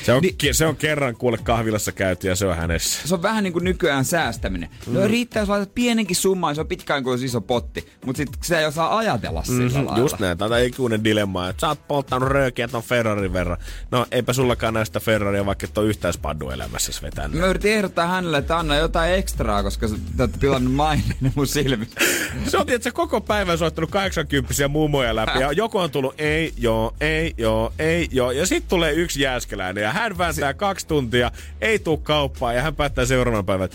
Se 0.04 0.14
on, 0.14 0.22
niin, 0.22 0.56
se 0.56 0.66
on 0.66 0.76
kerran 0.76 1.16
kuule 1.16 1.38
kahvilassa 1.38 1.92
käyty 1.92 2.28
ja 2.28 2.36
se 2.36 2.46
on 2.46 2.56
hänessä. 2.56 3.08
Se 3.08 3.14
on 3.14 3.22
vähän 3.22 3.44
niin 3.44 3.54
kuin 3.54 3.64
nykyään 3.64 4.06
säästäminen. 4.06 4.70
No 4.88 5.00
mm. 5.00 5.08
riittää, 5.08 5.42
jos 5.42 5.50
laitat 5.50 5.76
pienenkin 5.76 6.16
summan, 6.16 6.56
se 6.56 6.62
on 6.62 6.68
pitkään 6.68 7.04
kuin 7.04 7.24
iso 7.24 7.42
potti. 7.42 7.88
Mutta 8.06 8.18
sit 8.18 8.30
sitä 8.42 8.60
ei 8.60 8.66
osaa 8.66 8.98
ajatella 8.98 9.44
sillä 9.44 9.64
mm-hmm, 9.64 9.86
lailla. 9.86 10.00
Just 10.00 10.20
näin, 10.20 10.38
tämä 10.38 10.56
on 10.56 10.62
ikuinen 10.62 11.04
dilemma, 11.04 11.50
että 11.50 11.62
sä 11.62 11.68
oot 11.68 11.88
polttanut 11.88 12.30
röökiä 12.30 12.68
ton 12.68 12.84
Ferrarin 12.84 13.34
verran. 13.34 13.58
No 13.92 14.06
eipä 14.12 14.34
sullakaan 14.34 14.74
näistä 14.74 15.00
Ferraria, 15.00 15.46
vaikka 15.46 15.66
et 15.66 15.78
ole 15.78 15.88
yhtään 15.88 16.14
spaddu 16.34 16.50
elämässä 16.50 17.02
vetänyt. 17.02 17.40
Mä 17.40 17.46
yritin 17.46 17.72
ehdottaa 17.72 18.08
hänelle, 18.08 18.38
että 18.38 18.58
anna 18.58 18.76
jotain 18.76 19.14
ekstraa, 19.14 19.64
koska 19.64 19.88
sä 19.88 19.96
oot 20.20 20.32
pilannut 20.40 20.74
maineen 20.74 21.16
mun 21.36 21.48
silmissä. 21.48 22.00
se 22.52 22.58
on, 22.58 22.70
että 22.70 22.92
koko 22.92 23.22
päivän 23.22 23.58
soittanut 23.58 23.92
80 23.92 24.68
mummoja 24.68 25.16
läpi 25.16 25.40
ja 25.40 25.52
joku 25.52 25.78
on 25.78 25.92
tullut 25.92 26.16
ei, 26.18 26.54
joo, 26.58 26.96
ei, 27.02 27.34
joo, 27.38 27.74
ei, 27.80 28.08
joo. 28.12 28.32
Ja 28.32 28.46
sitten 28.46 28.70
tulee 28.70 28.94
yksi 28.94 29.22
jääskeläinen 29.22 29.84
ja 29.84 29.92
hän 29.92 30.18
vääntää 30.18 30.54
kaksi 30.54 30.88
tuntia, 30.88 31.32
ei 31.62 31.80
tuu 31.80 31.98
kauppaan 31.98 32.56
ja 32.56 32.62
hän 32.62 32.76
päättää 32.76 33.06
seuraavan 33.06 33.46
päivän, 33.46 33.70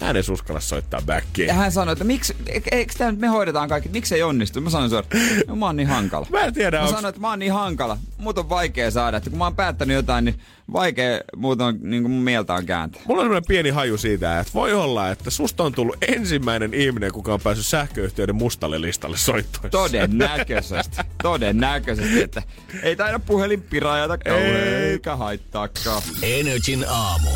en 0.00 0.08
edes 0.08 0.28
uskalla 0.28 0.60
soittaa 0.60 1.02
backiin. 1.06 1.48
Ja 1.48 1.54
hän 1.54 1.72
sanoi, 1.72 1.92
että 1.92 2.04
miksi, 2.04 2.36
e- 2.46 2.60
eikö 2.72 2.92
tämä 2.98 3.12
me 3.12 3.26
hoidetaan 3.26 3.68
kaikki, 3.68 3.88
miksi 3.88 4.14
ei 4.14 4.22
onnistu? 4.22 4.60
Mä 4.60 4.70
sanoin 4.70 4.90
suoraan, 4.90 5.12
no, 5.48 5.56
mä 5.56 5.66
oon 5.66 5.76
niin 5.76 5.88
hankala. 5.88 6.26
Mä 6.30 6.40
en 6.40 6.54
tiedä, 6.54 6.76
Mä 6.76 6.82
onks... 6.82 6.94
sanoin, 6.94 7.08
että 7.08 7.20
mä 7.20 7.28
oon 7.28 7.38
niin 7.38 7.52
hankala. 7.52 7.98
Mut 8.18 8.38
on 8.38 8.48
vaikea 8.48 8.90
saada, 8.90 9.16
että 9.16 9.30
kun 9.30 9.38
mä 9.38 9.44
oon 9.44 9.56
päättänyt 9.56 9.94
jotain, 9.94 10.24
niin 10.24 10.40
vaikea 10.72 11.20
muuten 11.36 11.78
niin 11.82 12.02
kuin 12.02 12.12
mun 12.12 12.22
mieltä 12.22 12.54
on 12.54 12.66
kääntää. 12.66 13.02
Mulla 13.06 13.20
on 13.20 13.24
sellainen 13.24 13.48
pieni 13.48 13.70
haju 13.70 13.98
siitä, 13.98 14.40
että 14.40 14.52
voi 14.54 14.72
olla, 14.72 15.10
että 15.10 15.30
susta 15.30 15.64
on 15.64 15.72
tullut 15.72 15.96
ensimmäinen 16.08 16.74
ihminen, 16.74 17.12
kuka 17.12 17.34
on 17.34 17.40
päässyt 17.40 17.66
sähköyhtiöiden 17.66 18.34
mustalle 18.34 18.80
listalle 18.80 19.16
soittoissa. 19.16 19.68
Todennäköisesti. 19.68 20.96
Todennäköisesti, 21.22 22.22
että 22.22 22.42
ei 22.82 22.96
taida 22.96 23.18
puhelin 23.18 23.62
pirajata 23.62 24.18
kauhean, 24.18 24.66
eikä 24.82 25.16
haittaakaan. 25.16 26.02
Energin 26.22 26.84
aamu. 26.88 27.30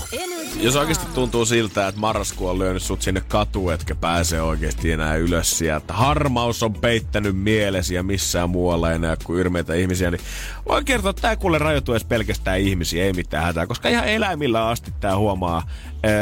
Jos 0.61 0.77
oikeasti 0.77 1.07
tuntuu 1.15 1.47
siltä, 1.47 1.89
että 1.89 2.01
marraskuu 2.25 2.49
on 2.49 2.59
lyönyt 2.59 2.83
sut 2.83 3.03
sinne 3.03 3.21
katuun, 3.29 3.73
etkä 3.73 3.95
pääse 3.95 4.43
oikeasti 4.43 4.93
enää 4.93 5.17
ylös 5.17 5.59
sieltä. 5.59 5.93
Harmaus 5.93 6.63
on 6.63 6.75
peittänyt 6.75 7.37
mielesi 7.37 7.95
ja 7.95 8.03
missään 8.03 8.51
muualla 8.51 8.93
enää 8.93 9.17
kuin 9.25 9.41
yrmeitä 9.41 9.75
ihmisiä, 9.75 10.11
niin 10.11 10.21
voin 10.69 10.85
kertoa, 10.85 11.11
että 11.11 11.23
tämä 11.23 11.37
kuule 11.37 11.59
rajoituu 11.59 11.95
edes 11.95 12.05
pelkästään 12.05 12.61
ihmisiä, 12.61 13.05
ei 13.05 13.13
mitään 13.13 13.45
hätää, 13.45 13.67
koska 13.67 13.89
ihan 13.89 14.09
eläimillä 14.09 14.69
asti 14.69 14.93
tämä 15.01 15.17
huomaa 15.17 15.69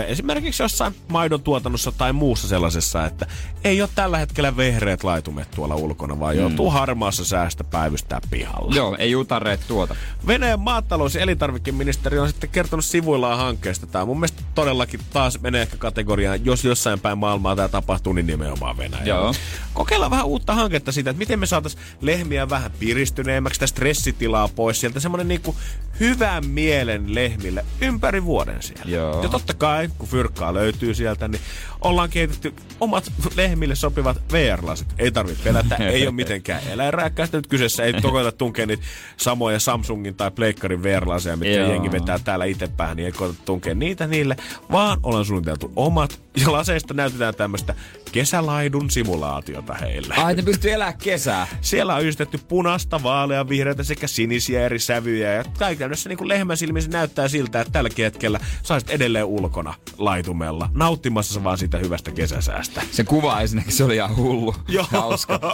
esimerkiksi 0.07 0.63
jossain 0.63 0.95
maidon 1.09 1.43
tuotannossa 1.43 1.93
tai 1.93 2.13
muussa 2.13 2.49
sellaisessa, 2.49 3.07
että 3.07 3.27
ei 3.65 3.83
ole 3.83 3.91
tällä 3.95 4.19
hetkellä 4.19 4.57
vehreät 4.57 5.05
laitumet 5.05 5.51
tuolla 5.51 5.75
ulkona, 5.75 6.21
vaan 6.21 6.35
mm. 6.35 6.41
joutuu 6.41 6.71
harmaassa 6.71 7.25
säästä 7.25 7.65
päivystää 7.65 8.21
pihalla. 8.31 8.75
Joo, 8.75 8.97
ei 8.99 9.17
utareet 9.17 9.61
tuota. 9.69 9.97
Venäjän 10.27 10.61
maatalous- 10.61 11.15
ja 11.15 11.21
elintarvikeministeri 11.21 12.19
on 12.19 12.29
sitten 12.29 12.51
kertonut 12.51 12.85
sivuillaan 12.85 13.39
hankkeesta. 13.39 13.87
Tämä 13.87 14.05
mun 14.05 14.17
mielestä 14.17 14.43
todellakin 14.55 15.01
taas 15.13 15.41
menee 15.41 15.63
ehkä 15.63 15.77
kategoriaan, 15.77 16.45
jos 16.45 16.65
jossain 16.65 17.01
päin 17.01 17.19
maailmaa 17.19 17.57
tämä 17.57 17.69
tapahtuu, 17.69 18.13
niin 18.13 18.27
nimenomaan 18.27 18.77
Venäjä. 18.77 19.05
Joo. 19.05 19.35
Kokeillaan 19.75 20.11
vähän 20.11 20.27
uutta 20.27 20.55
hanketta 20.55 20.93
siitä, 20.93 21.11
että 21.11 21.19
miten 21.19 21.39
me 21.39 21.47
saataisiin 21.47 21.83
lehmiä 22.01 22.49
vähän 22.49 22.71
piristyneemmäksi, 22.79 23.57
sitä 23.57 23.67
stressitilaa 23.67 24.49
pois 24.49 24.81
sieltä. 24.81 25.01
Semmoinen 25.01 25.29
niinku 25.29 25.57
hyvän 26.01 26.47
mielen 26.47 27.15
lehmille 27.15 27.65
ympäri 27.81 28.25
vuoden 28.25 28.63
siellä. 28.63 28.85
Joo. 28.87 29.23
Ja 29.23 29.29
totta 29.29 29.55
kai, 29.55 29.72
kun 29.99 30.09
fyrkkaa 30.09 30.55
löytyy 30.55 30.95
sieltä, 30.95 31.29
niin 31.29 31.41
ollaan 31.81 32.11
kehitetty 32.11 32.55
omat 32.81 33.13
lehmille 33.37 33.75
sopivat 33.75 34.23
VR-lasit. 34.33 34.89
Ei 34.99 35.11
tarvitse 35.11 35.45
pelätä, 35.45 35.77
ei 35.77 36.07
ole 36.07 36.15
mitenkään 36.15 36.63
eläinrääkkäistä 36.71 37.39
nyt 37.39 37.47
kyseessä. 37.47 37.83
Ei 37.85 37.93
koeta 37.93 38.33
tunkea 38.33 38.67
niitä 38.67 38.83
samoja 39.17 39.61
Samsungin 39.61 40.15
tai 40.15 40.31
Pleikkarin 40.31 40.83
VR-laseja, 40.83 41.37
mitkä 41.37 41.55
Joo. 41.55 41.73
jengi 41.73 41.93
vetää 41.93 42.19
täällä 42.19 42.45
itse 42.45 42.69
päähän, 42.77 42.97
niin 42.97 43.07
ei 43.07 43.13
koeta 43.13 43.35
tunkea 43.45 43.75
niitä 43.75 44.07
niille, 44.07 44.37
vaan 44.73 44.99
ollaan 45.03 45.25
suunniteltu 45.25 45.73
omat. 45.77 46.23
Ja 46.37 46.53
laseista 46.53 46.95
näytetään 46.95 47.35
tämmöistä 47.35 47.75
kesälaidun 48.13 48.91
simulaatiota 48.91 49.75
heille. 49.75 50.15
Ai, 50.17 50.35
ne 50.35 50.43
pystyy 50.43 50.71
elämään 50.71 50.99
kesää. 50.99 51.47
Siellä 51.61 51.95
on 51.95 52.01
yhdistetty 52.01 52.41
punasta, 52.49 53.03
vaalea, 53.03 53.49
vihreitä 53.49 53.83
sekä 53.83 54.07
sinisiä 54.07 54.65
eri 54.65 54.79
sävyjä. 54.79 55.33
Ja 55.33 55.45
käytännössä 55.59 56.09
niin 56.09 56.29
lehmän 56.29 56.57
silmissä 56.57 56.91
näyttää 56.91 57.29
siltä, 57.29 57.61
että 57.61 57.73
tälläkin 57.73 58.05
hetkellä 58.05 58.41
saisit 58.63 58.91
edelleen 58.91 59.25
ulkona 59.25 59.75
laitumella, 59.99 60.71
nauttimassa 60.75 61.45
vaan 61.45 61.59
siitä 61.59 61.79
hyvästä 61.79 62.11
kesäsäästä. 62.11 62.83
Se 62.91 63.05
kuva 63.05 63.41
ensinnäkin, 63.41 63.73
se 63.73 63.85
oli 63.85 63.97
ihan 63.97 64.17
hullu. 64.17 64.55
Joo. 64.69 64.87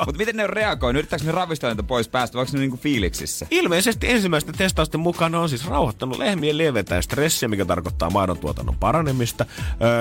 Mutta 0.07 0.19
miten 0.19 0.37
ne 0.37 0.45
on 0.45 0.51
reagoinut? 0.51 0.99
Yrittääkö 0.99 1.25
ne 1.25 1.33
ravistaa 1.33 1.71
niitä 1.71 1.83
pois 1.83 2.09
päästä, 2.09 2.39
vaikka 2.39 2.53
ne 2.57 2.61
niinku 2.61 2.77
fiiliksissä? 2.77 3.47
Ilmeisesti 3.51 4.11
ensimmäisten 4.11 4.55
testausten 4.55 5.01
mukaan 5.01 5.35
on 5.35 5.49
siis 5.49 5.67
rauhoittanut 5.67 6.19
lehmien 6.19 6.59
lieventää 6.59 7.03
stressiä, 7.03 7.49
mikä 7.49 7.65
tarkoittaa 7.65 8.11
maidon 8.11 8.39
tuotannon 8.39 8.77
paranemista. 8.77 9.47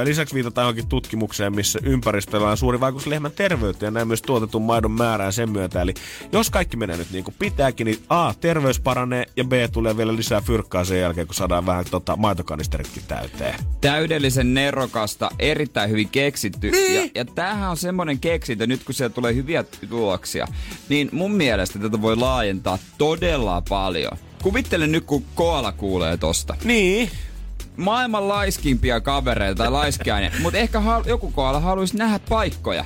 lisäksi 0.03 0.35
viitataan 0.35 0.66
johonkin 0.67 0.87
tutkimukseen, 0.87 1.55
missä 1.55 1.79
ympäristöllä 1.83 2.49
on 2.49 2.57
suuri 2.57 2.79
vaikutus 2.79 3.07
lehmän 3.07 3.31
terveyteen 3.31 3.87
ja 3.87 3.91
näin 3.91 4.07
myös 4.07 4.21
tuotetun 4.21 4.61
maidon 4.61 4.91
määrään 4.91 5.33
sen 5.33 5.49
myötä. 5.49 5.81
Eli 5.81 5.93
jos 6.31 6.49
kaikki 6.49 6.77
menee 6.77 6.97
nyt 6.97 7.11
niin 7.11 7.23
kuin 7.23 7.35
pitääkin, 7.39 7.85
niin 7.85 7.99
A, 8.09 8.33
terveys 8.33 8.79
paranee 8.79 9.25
ja 9.35 9.43
B, 9.43 9.51
tulee 9.71 9.97
vielä 9.97 10.15
lisää 10.15 10.41
fyrkkaa 10.41 10.85
sen 10.85 10.99
jälkeen, 10.99 11.27
kun 11.27 11.35
saadaan 11.35 11.65
vähän 11.65 11.85
tota, 11.91 12.15
maitokanisteritkin 12.15 13.03
täyteen. 13.07 13.55
Täydellisen 13.81 14.53
nerokasta, 14.53 15.29
erittäin 15.39 15.89
hyvin 15.89 16.09
keksitty. 16.09 16.71
Niin. 16.71 16.95
Ja, 16.95 17.09
ja 17.15 17.25
tämähän 17.25 17.69
on 17.69 17.77
semmoinen 17.77 18.19
keksintö, 18.19 18.67
nyt 18.67 18.83
kun 18.83 18.95
siellä 18.95 19.13
tulee 19.13 19.35
hyviä 19.35 19.63
tuloksia, 19.89 20.47
niin 20.89 21.09
mun 21.11 21.31
mielestä 21.31 21.79
tätä 21.79 22.01
voi 22.01 22.15
laajentaa 22.15 22.77
todella 22.97 23.63
paljon. 23.69 24.17
Kuvittele 24.43 24.87
nyt, 24.87 25.03
kun 25.03 25.23
koala 25.35 25.71
kuulee 25.71 26.17
tosta. 26.17 26.55
Niin 26.63 27.09
maailman 27.77 28.27
laiskimpia 28.27 29.01
kavereita 29.01 29.63
tai 29.63 29.71
laiskiainen, 29.71 30.31
mutta 30.41 30.59
ehkä 30.59 30.79
hal- 30.79 31.07
joku 31.07 31.31
koala 31.31 31.59
haluaisi 31.59 31.97
nähdä 31.97 32.19
paikkoja. 32.29 32.85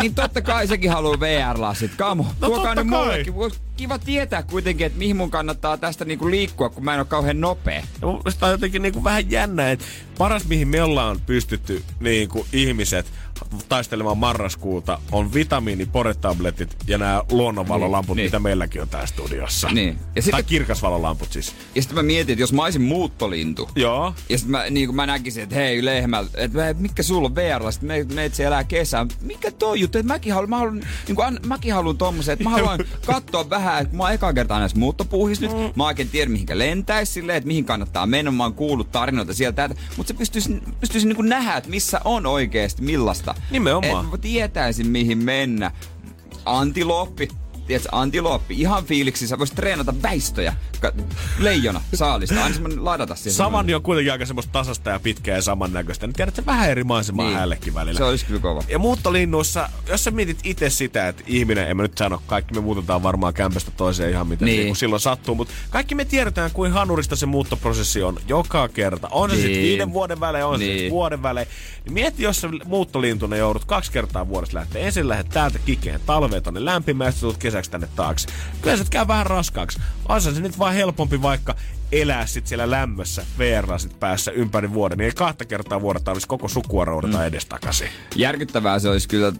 niin 0.00 0.14
totta 0.14 0.42
kai 0.42 0.66
sekin 0.66 0.90
haluaa 0.90 1.20
VR-lasit. 1.20 1.90
Kamo, 1.96 2.26
no 2.40 2.48
tuokaa 2.48 2.74
nyt 2.74 2.86
mullekin. 2.86 3.34
Kiva 3.76 3.98
tietää 3.98 4.42
kuitenkin, 4.42 4.86
että 4.86 4.98
mihin 4.98 5.16
mun 5.16 5.30
kannattaa 5.30 5.76
tästä 5.76 6.04
niinku 6.04 6.30
liikkua, 6.30 6.68
kun 6.68 6.84
mä 6.84 6.94
en 6.94 7.00
ole 7.00 7.06
kauhean 7.06 7.40
nopea. 7.40 7.74
Ja 7.74 8.06
mun 8.06 8.22
on 8.42 8.50
jotenkin 8.50 8.82
niinku 8.82 9.04
vähän 9.04 9.30
jännä, 9.30 9.70
että 9.70 9.84
paras 10.18 10.48
mihin 10.48 10.68
me 10.68 10.82
ollaan 10.82 11.20
pystytty 11.26 11.82
niinku 12.00 12.46
ihmiset 12.52 13.06
taistelemaan 13.68 14.18
marraskuuta 14.18 14.98
on 15.12 15.34
vitamiini, 15.34 15.86
poretabletit 15.86 16.76
ja 16.86 16.98
nämä 16.98 17.22
luonnonvalolamput, 17.30 18.16
niin, 18.16 18.26
mitä 18.26 18.36
niin. 18.36 18.42
meilläkin 18.42 18.82
on 18.82 18.88
täällä 18.88 19.06
studiossa. 19.06 19.68
Niin. 19.68 19.98
Ja 20.16 20.22
tai 20.30 20.42
kirkasvalolamput 20.42 21.32
siis. 21.32 21.54
Ja 21.74 21.82
sitten 21.82 21.96
mä 21.96 22.02
mietin, 22.02 22.32
että 22.32 22.42
jos 22.42 22.52
mä 22.52 22.62
olisin 22.62 22.82
muuttolintu. 22.82 23.70
Joo. 23.76 24.14
Ja 24.28 24.38
sitten 24.38 24.50
mä, 24.50 24.70
niin 24.70 24.94
mä 24.94 25.06
näkisin, 25.06 25.42
että 25.42 25.54
hei 25.54 25.84
lehmä, 25.84 26.24
että 26.34 26.74
mikä 26.78 27.02
sulla 27.02 27.26
on 27.26 27.34
VR, 27.34 27.62
me, 27.80 28.04
me 28.14 28.30
elää 28.46 28.64
kesää. 28.64 29.06
Mikä 29.20 29.50
toi 29.50 29.80
juttu, 29.80 29.98
että 29.98 30.12
mäkin 30.12 30.32
haluan, 30.32 30.50
mä 30.50 30.58
haluan, 30.58 30.80
niin 31.06 31.16
kuin, 31.16 31.38
mäkin 31.46 31.74
haluan 31.74 31.98
tommosen, 31.98 32.32
että 32.32 32.44
mä 32.44 32.50
haluan 32.50 32.78
katsoa 33.06 33.50
vähän, 33.50 33.65
että 33.78 33.96
mä 33.96 34.02
oon 34.02 34.12
eka 34.12 34.32
kertaa 34.32 34.58
näissä 34.58 34.78
muuttopuuhissa 34.78 35.46
nyt. 35.46 35.56
Mm. 35.56 35.72
Mä 35.76 35.86
oikein 35.86 36.08
tiedän, 36.08 36.32
mihinkä 36.32 36.58
lentäisi 36.58 37.12
silleen, 37.12 37.36
että 37.38 37.48
mihin 37.48 37.64
kannattaa 37.64 38.06
mennä. 38.06 38.30
Mä 38.30 38.42
oon 38.42 38.54
kuullut 38.54 38.92
tarinoita 38.92 39.34
sieltä, 39.34 39.70
mutta 39.96 40.08
se 40.08 40.14
pystyisi, 40.14 40.62
pystyisi 40.80 41.08
niin 41.08 41.28
nähdä, 41.28 41.56
että 41.56 41.70
missä 41.70 42.00
on 42.04 42.26
oikeasti 42.26 42.82
millaista. 42.82 43.34
Nimenomaan. 43.50 44.04
Että 44.04 44.18
tietäisin, 44.18 44.86
mihin 44.86 45.18
mennä. 45.18 45.70
Antiloppi, 46.44 47.28
tiedätkö, 47.66 47.88
antilooppi, 47.92 48.54
ihan 48.60 48.84
fiiliksi, 48.84 49.28
sä 49.28 49.38
voisit 49.38 49.56
treenata 49.56 49.94
väistöjä, 50.02 50.56
leijona 51.38 51.80
saalista, 51.94 52.42
aina 52.42 52.54
semmoinen 52.54 52.84
ladata 52.84 53.14
siihen. 53.14 53.32
Samanni 53.32 53.74
on 53.74 53.82
kuitenkin 53.82 54.12
aika 54.12 54.26
semmoista 54.26 54.52
tasasta 54.52 54.90
ja 54.90 55.00
pitkää 55.00 55.36
ja 55.36 55.42
samannäköistä, 55.42 56.06
niin 56.06 56.14
tiedätkö, 56.14 56.42
vähän 56.46 56.70
eri 56.70 56.84
maisemaa 56.84 57.26
niin. 57.26 57.38
hällekin 57.38 57.74
välillä. 57.74 57.98
Se 57.98 58.04
olisi 58.04 58.26
kyllä 58.26 58.40
kova. 58.40 58.62
Ja 58.68 58.78
muuttolinnuissa, 58.78 59.68
jos 59.88 60.04
sä 60.04 60.10
mietit 60.10 60.38
itse 60.44 60.70
sitä, 60.70 61.08
että 61.08 61.22
ihminen, 61.26 61.68
en 61.68 61.76
mä 61.76 61.82
nyt 61.82 61.98
sano, 61.98 62.22
kaikki 62.26 62.54
me 62.54 62.60
muutetaan 62.60 63.02
varmaan 63.02 63.34
kämpästä 63.34 63.70
toiseen 63.70 64.10
ihan 64.10 64.26
mitä 64.26 64.44
niin. 64.44 64.64
niin 64.64 64.76
silloin 64.76 65.00
sattuu, 65.00 65.34
mutta 65.34 65.54
kaikki 65.70 65.94
me 65.94 66.04
tiedetään, 66.04 66.50
kuin 66.50 66.72
hanurista 66.72 67.16
se 67.16 67.26
muuttoprosessi 67.26 68.02
on 68.02 68.18
joka 68.28 68.68
kerta. 68.68 69.08
On 69.10 69.30
se 69.30 69.36
niin. 69.36 69.44
sitten 69.44 69.62
viiden 69.62 69.92
vuoden 69.92 70.20
välein, 70.20 70.44
on 70.44 70.60
niin. 70.60 70.78
se 70.78 70.90
vuoden 70.90 71.22
välein. 71.22 71.48
Niin 71.84 71.92
mieti, 71.92 72.22
jos 72.22 72.40
sä 72.40 72.48
muuttolintuna 72.64 73.36
joudut 73.36 73.64
kaksi 73.64 73.92
kertaa 73.92 74.28
vuodessa 74.28 74.58
lähteä. 74.58 74.82
Ensin 74.82 75.08
lähdet 75.08 75.28
täältä 75.28 75.58
kikeen 75.58 76.00
talveen 76.06 76.42
tonne 76.42 76.64
lämpimään, 76.64 77.12
tulet 77.20 77.36
kesäksi 77.56 77.70
tänne 77.70 77.88
taakse. 77.96 78.28
Kyllä 78.62 78.76
se 78.76 78.84
käy 78.90 79.06
vähän 79.06 79.26
raskaaksi. 79.26 79.78
On 80.08 80.22
se 80.22 80.40
nyt 80.40 80.58
vaan 80.58 80.74
helpompi 80.74 81.22
vaikka 81.22 81.54
elää 81.92 82.26
sit 82.26 82.46
siellä 82.46 82.70
lämmössä 82.70 83.26
vr 83.38 83.78
sit 83.78 84.00
päässä 84.00 84.30
ympäri 84.30 84.72
vuoden, 84.72 84.98
niin 84.98 85.04
ei 85.04 85.12
kahta 85.12 85.44
kertaa 85.44 85.80
vuoda 85.80 86.00
tarvitsisi 86.00 86.28
koko 86.28 86.48
sukua 86.48 86.84
roudata 86.84 87.18
mm. 87.18 87.24
edestakaisin. 87.24 87.88
Järkyttävää 88.16 88.78
se 88.78 88.88
olisi 88.88 89.08
kyllä 89.08 89.32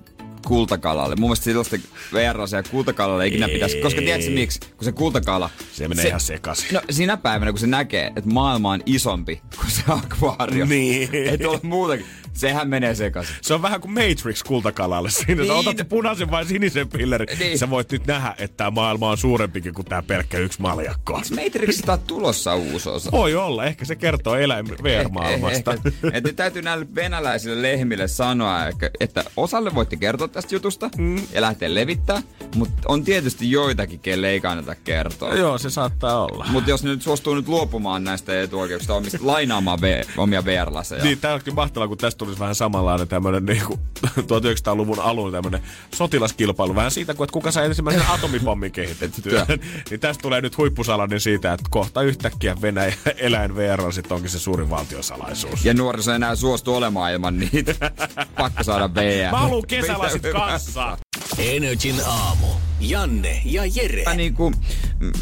kultakalalle. 0.46 1.16
Mun 1.16 1.28
mielestä 1.28 1.44
sellaista 1.44 1.76
vr 2.12 2.38
ja 2.56 2.62
kultakalalle 2.70 3.24
ei 3.24 3.28
ikinä 3.28 3.48
pitäisi. 3.48 3.80
Koska 3.80 4.00
tiedätkö 4.00 4.30
miksi? 4.30 4.60
Kun 4.60 4.84
se 4.84 4.92
kultakala... 4.92 5.50
Se 5.72 5.88
menee 5.88 6.02
se, 6.02 6.08
ihan 6.08 6.20
sekaisin. 6.20 6.68
No 6.72 6.80
sinä 6.90 7.16
päivänä, 7.16 7.52
kun 7.52 7.58
se 7.58 7.66
näkee, 7.66 8.06
että 8.06 8.30
maailma 8.30 8.70
on 8.70 8.80
isompi 8.86 9.42
kuin 9.56 9.70
se 9.70 9.82
akvaario. 9.88 10.66
Niin. 10.66 11.08
Ei 11.12 11.38
tuolla 11.38 11.60
muutenkin 11.62 12.06
Sehän 12.36 12.68
menee 12.68 12.94
sekaisin. 12.94 13.36
Se 13.42 13.54
on 13.54 13.62
vähän 13.62 13.80
kuin 13.80 13.92
Matrix 13.92 14.42
kultakalalle 14.42 15.10
siinä. 15.10 15.42
Niin. 15.42 15.52
Otat 15.52 15.88
punaisen 15.88 16.30
vai 16.30 16.46
sinisen 16.46 16.88
pillerin. 16.88 17.38
Niin. 17.38 17.58
Sä 17.58 17.70
voit 17.70 17.92
nyt 17.92 18.06
nähdä, 18.06 18.34
että 18.38 18.56
tämä 18.56 18.70
maailma 18.70 19.10
on 19.10 19.18
suurempikin 19.18 19.74
kuin 19.74 19.84
tämä 19.86 20.02
pelkkä 20.02 20.38
yksi 20.38 20.60
maljakko. 20.62 21.14
Onks 21.14 21.30
Matrixista 21.30 21.92
on 21.92 21.98
tulossa 22.06 22.54
uusi 22.54 22.88
osa? 22.88 23.10
Voi 23.12 23.34
olla. 23.34 23.64
Ehkä 23.64 23.84
se 23.84 23.96
kertoo 23.96 24.34
eläin 24.36 24.68
VR-maailmasta. 24.68 25.72
Ehkä, 25.74 25.90
että 26.12 26.28
nyt 26.28 26.36
täytyy 26.36 26.62
näille 26.62 26.86
venäläisille 26.94 27.62
lehmille 27.62 28.08
sanoa, 28.08 28.66
että- 28.66 28.90
että 29.00 29.24
osalle 29.36 29.74
voitte 29.74 29.96
kertoa 29.96 30.28
tästä 30.28 30.54
jutusta 30.54 30.90
mm. 30.98 31.16
ja 31.32 31.40
lähteä 31.40 31.74
levittää, 31.74 32.22
mutta 32.54 32.82
on 32.88 33.04
tietysti 33.04 33.50
joitakin, 33.50 34.00
kelle 34.00 34.28
ei 34.28 34.40
kannata 34.40 34.74
kertoa. 34.74 35.34
Joo, 35.34 35.58
se 35.58 35.70
saattaa 35.70 36.24
olla. 36.24 36.46
Mutta 36.48 36.70
jos 36.70 36.82
ne 36.84 36.90
nyt 36.90 37.02
suostuu 37.02 37.34
nyt 37.34 37.48
luopumaan 37.48 38.04
näistä 38.04 38.42
etuoikeuksista 38.42 38.94
omista, 38.94 39.18
lainaamaan 39.20 39.80
v- 39.80 40.06
omia 40.16 40.44
VR-laseja. 40.44 41.04
Niin, 41.04 41.18
tää 41.20 41.34
onkin 41.34 41.54
mahtavaa, 41.54 41.88
kun 41.88 41.98
tästä 41.98 42.18
tulisi 42.26 42.40
vähän 42.40 42.54
samanlainen 42.54 43.08
tämmönen 43.08 43.44
niinku 43.44 43.78
1900-luvun 44.06 45.00
alun 45.00 45.32
tämmönen 45.32 45.62
sotilaskilpailu. 45.94 46.74
Vähän 46.74 46.90
siitä, 46.90 47.14
kun, 47.14 47.24
että 47.24 47.32
kuka 47.32 47.50
sai 47.50 47.66
ensimmäisen 47.66 48.08
atomipommin 48.14 48.72
kehitettyä. 48.72 49.46
niin 49.90 50.00
tästä 50.00 50.22
tulee 50.22 50.40
nyt 50.40 50.58
huippusalainen 50.58 51.20
siitä, 51.20 51.52
että 51.52 51.66
kohta 51.70 52.02
yhtäkkiä 52.02 52.56
Venäjä 52.62 52.94
eläin 53.16 53.56
VR 53.56 53.80
on 53.80 53.92
sit 53.92 54.12
onkin 54.12 54.30
se 54.30 54.38
suurin 54.38 54.70
valtiosalaisuus. 54.70 55.64
Ja 55.64 55.74
nuoriso 55.74 56.12
enää 56.12 56.34
suostu 56.34 56.74
olemaan 56.74 57.12
ilman 57.12 57.38
niitä. 57.38 57.90
Pakko 58.36 58.62
saada 58.62 58.94
VR. 58.94 59.30
Mä 59.30 59.38
haluun 59.38 59.66
kesälasit 59.66 60.22
kassaan. 60.32 60.98
Energin 61.38 61.96
aamu. 62.06 62.46
Janne 62.80 63.42
ja 63.44 63.62
Jere. 63.74 64.04
Mä, 64.04 64.14
niinku, 64.14 64.50
mm, 65.00 65.12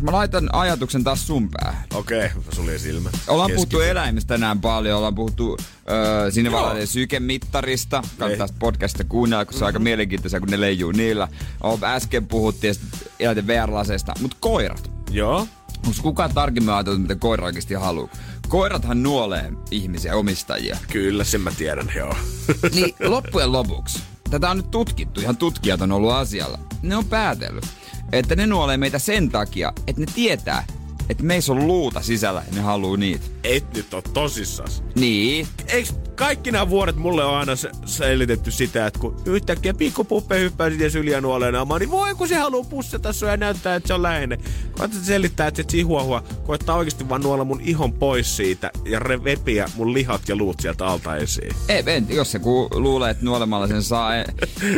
mä 0.00 0.12
laitan 0.12 0.54
ajatuksen 0.54 1.04
taas 1.04 1.26
sun 1.26 1.48
päähän. 1.50 1.84
Okei, 1.94 2.26
okay, 2.26 2.42
suljen 2.52 2.80
silmät. 2.80 3.12
Ollaan 3.28 3.50
Keskity. 3.50 3.56
puhuttu 3.56 3.80
eläimistä 3.80 4.34
tänään 4.34 4.60
paljon, 4.60 4.96
ollaan 4.96 5.14
puhuttu 5.14 5.56
öö, 5.90 6.30
sinivalainen 6.30 6.86
sykemittarista. 6.86 8.02
Kannattaa 8.18 8.44
Ei. 8.44 8.48
sitä 8.48 8.58
podcastia 8.58 9.06
kuunnella, 9.08 9.44
kun 9.44 9.54
se 9.54 9.64
on 9.64 9.66
aika 9.66 9.78
mielenkiintoisia, 9.78 10.40
kun 10.40 10.48
ne 10.48 10.60
leijuu 10.60 10.92
niillä. 10.92 11.28
O, 11.64 11.78
äsken 11.82 12.26
puhuttiin 12.26 12.74
eläinten 13.20 13.46
VR-laseista, 13.46 14.12
mutta 14.20 14.36
koirat. 14.40 14.90
Joo. 15.10 15.46
Onko 15.86 15.98
kukaan 16.02 16.34
tarkemmin 16.34 16.74
ajatellut, 16.74 17.02
mitä 17.02 17.14
koira 17.14 17.44
oikeasti 17.44 17.74
haluaa? 17.74 18.08
Koirathan 18.48 19.02
nuolee 19.02 19.52
ihmisiä, 19.70 20.16
omistajia. 20.16 20.78
Kyllä, 20.92 21.24
sen 21.24 21.40
mä 21.40 21.50
tiedän, 21.50 21.92
joo. 21.96 22.14
Niin 22.74 22.94
loppujen 23.00 23.52
lopuksi, 23.52 24.00
tätä 24.30 24.50
on 24.50 24.56
nyt 24.56 24.70
tutkittu, 24.70 25.20
ihan 25.20 25.36
tutkijat 25.36 25.80
on 25.80 25.92
ollut 25.92 26.12
asialla. 26.12 26.58
Ne 26.82 26.96
on 26.96 27.04
päätellyt, 27.04 27.64
että 28.12 28.36
ne 28.36 28.46
nuolee 28.46 28.76
meitä 28.76 28.98
sen 28.98 29.28
takia, 29.30 29.72
että 29.86 30.00
ne 30.00 30.06
tietää, 30.14 30.64
että 31.08 31.24
meissä 31.24 31.52
on 31.52 31.66
luuta 31.66 32.02
sisällä 32.02 32.42
ja 32.48 32.54
ne 32.54 32.60
haluu 32.60 32.96
niitä. 32.96 33.24
Et 33.44 33.64
nyt 33.74 33.94
on 33.94 34.02
tosissas. 34.14 34.82
Niin, 34.94 35.46
Eikö 35.68 35.92
kaikki 36.18 36.50
nämä 36.52 36.68
vuodet 36.70 36.96
mulle 36.96 37.24
on 37.24 37.36
aina 37.36 37.56
se- 37.56 37.70
selitetty 37.84 38.50
sitä, 38.50 38.86
että 38.86 39.00
kun 39.00 39.16
yhtäkkiä 39.26 39.74
pikkupuppe 39.74 40.40
hyppää 40.40 40.70
sitten 40.70 40.90
syliä 40.90 41.20
nuoleen 41.20 41.54
naamaan, 41.54 41.80
niin 41.80 41.90
voi 41.90 42.14
kun 42.14 42.28
se 42.28 42.34
haluaa 42.36 42.64
pussata 42.70 43.12
sua 43.12 43.28
ja 43.28 43.36
näyttää, 43.36 43.74
että 43.74 43.86
se 43.86 43.94
on 43.94 44.02
läheinen. 44.02 44.38
Koetat 44.72 45.02
selittää, 45.04 45.46
että 45.46 45.62
se 45.62 45.68
chihuahua 45.68 46.22
koettaa 46.46 46.76
oikeasti 46.76 47.08
vaan 47.08 47.22
nuolla 47.22 47.44
mun 47.44 47.60
ihon 47.60 47.92
pois 47.92 48.36
siitä 48.36 48.70
ja 48.84 48.98
re- 48.98 49.24
repiä 49.24 49.66
mun 49.76 49.94
lihat 49.94 50.28
ja 50.28 50.36
luut 50.36 50.60
sieltä 50.60 50.86
alta 50.86 51.16
esiin. 51.16 51.52
ei, 51.68 51.82
en, 51.86 52.06
jos 52.08 52.32
se 52.32 52.38
ku, 52.38 52.68
luulee, 52.74 53.10
että 53.10 53.24
nuolemalla 53.24 53.66
sen 53.66 53.82
saa. 53.82 54.16
e- 54.16 54.24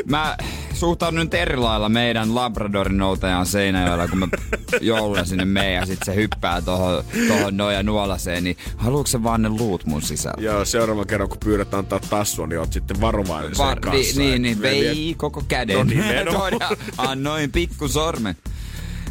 Mä 0.06 0.36
suhtaudun 0.74 1.20
nyt 1.20 1.34
eri 1.34 1.56
lailla 1.56 1.88
meidän 1.88 2.34
Labradorin 2.34 2.96
noutajaan 2.98 3.46
Seinäjoella, 3.46 4.08
kun 4.08 4.18
mä 4.18 4.28
jouluna 4.80 5.24
sinne 5.24 5.44
menen 5.44 5.74
ja 5.74 5.86
sit 5.86 5.98
se 6.04 6.14
hyppää 6.14 6.62
tohon, 6.62 7.04
tohon 7.28 7.56
noin 7.56 7.76
ja 7.76 7.82
nuolaseen, 7.82 8.44
niin 8.44 8.56
haluuko 8.76 9.06
se 9.06 9.22
vaan 9.22 9.42
ne 9.42 9.48
luut 9.48 9.84
mun 9.86 10.02
sisällä? 10.02 10.42
Joo, 10.44 10.64
seuraavan 10.64 11.06
kerran 11.06 11.28
kun 11.30 11.38
pyydät 11.44 11.74
antaa 11.74 12.00
tassua, 12.10 12.46
niin 12.46 12.58
oot 12.58 12.72
sitten 12.72 13.00
varovainen 13.00 13.54
sen 13.56 13.66
Var, 13.66 13.80
kanssa. 13.80 14.20
niin, 14.20 14.42
niin, 14.42 14.62
vei 14.62 15.14
koko 15.16 15.42
käden. 15.48 15.76
No 15.76 15.82
nimenomaan. 15.94 16.52
Annoin 16.98 17.52
pikku 17.52 17.88
sormen. 17.88 18.36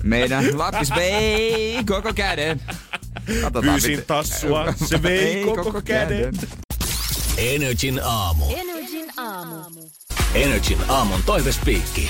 Meidän 0.04 0.58
lapis 0.60 0.90
vei 0.96 1.80
koko 1.88 2.14
käden. 2.14 2.62
Katsotaan, 3.42 3.66
Pyysin 3.66 3.92
miten- 3.92 4.06
tassua, 4.06 4.74
se 4.86 5.04
vei 5.04 5.44
koko 5.56 5.82
käden. 5.82 6.34
Energin 7.38 8.00
aamu. 8.04 8.46
Energin 8.56 9.06
aamu. 9.18 9.90
Energin 10.34 10.78
aamun 10.88 11.20
toivespiikki. 11.26 12.10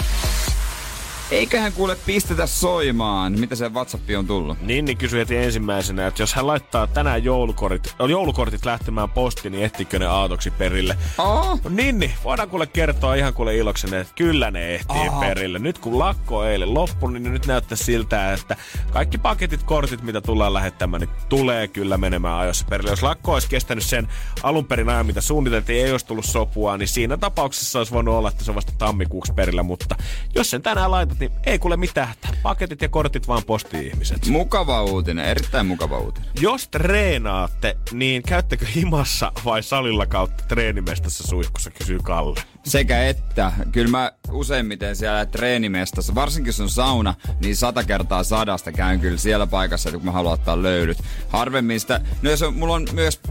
Eiköhän 1.32 1.74
kuule 1.74 1.98
pistetä 2.06 2.48
soimaan. 2.48 3.40
Mitä 3.40 3.56
se 3.56 3.70
WhatsApp 3.70 4.04
on 4.18 4.28
tullut? 4.28 4.62
Ninni 4.62 4.96
kysyi 4.96 5.20
heti 5.20 5.38
ensimmäisenä, 5.38 6.08
että 6.08 6.22
jos 6.22 6.34
hän 6.34 6.48
laittaa 6.48 6.88
tänään 6.88 7.24
joulukortit, 7.24 7.96
joulukortit 8.10 8.66
lähtemään 8.66 9.10
postiin, 9.10 9.52
niin 9.52 9.64
ehtikö 9.64 10.00
ne 10.00 10.06
aatoksi 10.06 10.52
perille? 10.52 10.98
Oh, 11.18 11.60
No 11.64 11.70
Ninni, 11.70 12.14
voidaan 12.24 12.50
kuule 12.50 12.68
kertoa 12.68 13.16
ihan 13.16 13.34
kuule 13.34 13.58
iloksenne, 13.58 14.00
että 14.00 14.14
kyllä 14.16 14.52
ne 14.52 14.76
ehtii 14.76 15.08
Aha. 15.08 15.20
perille. 15.20 15.60
Nyt 15.60 15.78
kun 15.78 16.00
lakko 16.00 16.44
eilen 16.46 16.74
loppui, 16.74 17.12
niin 17.14 17.34
nyt 17.34 17.46
näyttää 17.46 17.76
siltä, 17.78 18.34
että 18.34 18.56
kaikki 18.92 19.18
paketit, 19.18 19.64
kortit, 19.64 20.02
mitä 20.02 20.22
tullaan 20.22 20.54
lähettämään, 20.54 21.02
niin 21.02 21.10
tulee 21.30 21.68
kyllä 21.68 21.98
menemään 21.98 22.40
ajoissa 22.40 22.66
perille. 22.70 22.90
Jos 22.92 23.04
lakko 23.04 23.34
olisi 23.34 23.50
kestänyt 23.50 23.84
sen 23.84 24.08
alun 24.44 24.66
perin 24.66 24.90
ajan, 24.90 25.06
mitä 25.06 25.22
suunniteltiin, 25.22 25.86
ei 25.86 25.92
olisi 25.92 26.06
tullut 26.06 26.26
sopua, 26.26 26.78
niin 26.78 26.88
siinä 26.88 27.18
tapauksessa 27.18 27.80
olisi 27.80 27.94
voinut 27.94 28.16
olla, 28.16 28.30
että 28.30 28.44
se 28.44 28.52
on 28.52 28.56
vasta 28.56 28.74
tammikuuksi 28.78 29.34
perillä. 29.34 29.64
Mutta 29.64 29.96
jos 30.36 30.50
sen 30.50 30.62
tänään 30.62 30.92
laitat, 30.92 31.19
niin 31.20 31.32
ei 31.46 31.60
kuule 31.60 31.78
mitään. 31.78 32.14
Paketit 32.44 32.82
ja 32.82 32.90
kortit 32.90 33.28
vaan 33.28 33.44
postiin 33.44 33.88
ihmiset. 33.88 34.26
mukava 34.26 34.84
uutinen. 34.84 35.26
Erittäin 35.26 35.66
mukava 35.66 36.00
uutinen. 36.00 36.30
Jos 36.42 36.68
treenaatte, 36.68 37.78
niin 37.92 38.24
käyttekö 38.24 38.66
himassa 38.76 39.32
vai 39.46 39.64
salilla 39.64 40.06
kautta 40.06 40.44
treenimestassa 40.48 41.28
suihkussa, 41.28 41.72
kysyy 41.72 42.00
Kalle. 42.04 42.40
Sekä 42.64 43.08
että, 43.08 43.52
kyllä 43.72 43.92
mä 43.92 44.12
useimmiten 44.32 44.96
siellä 44.96 45.26
treenimestassa, 45.26 46.16
varsinkin 46.16 46.50
jos 46.50 46.60
on 46.60 46.70
sauna, 46.70 47.16
niin 47.42 47.56
sata 47.56 47.84
kertaa 47.84 48.24
sadasta 48.24 48.72
käyn 48.72 49.00
kyllä 49.00 49.18
siellä 49.18 49.48
paikassa, 49.48 49.92
kun 49.92 50.06
mä 50.06 50.12
haluan 50.12 50.34
ottaa 50.34 50.64
löydyt. 50.64 51.04
Harvemmin 51.30 51.80
sitä, 51.80 52.02
no 52.22 52.30
jos 52.30 52.42
on, 52.42 52.56
mulla 52.56 52.74
on 52.74 52.88
myös 52.94 53.22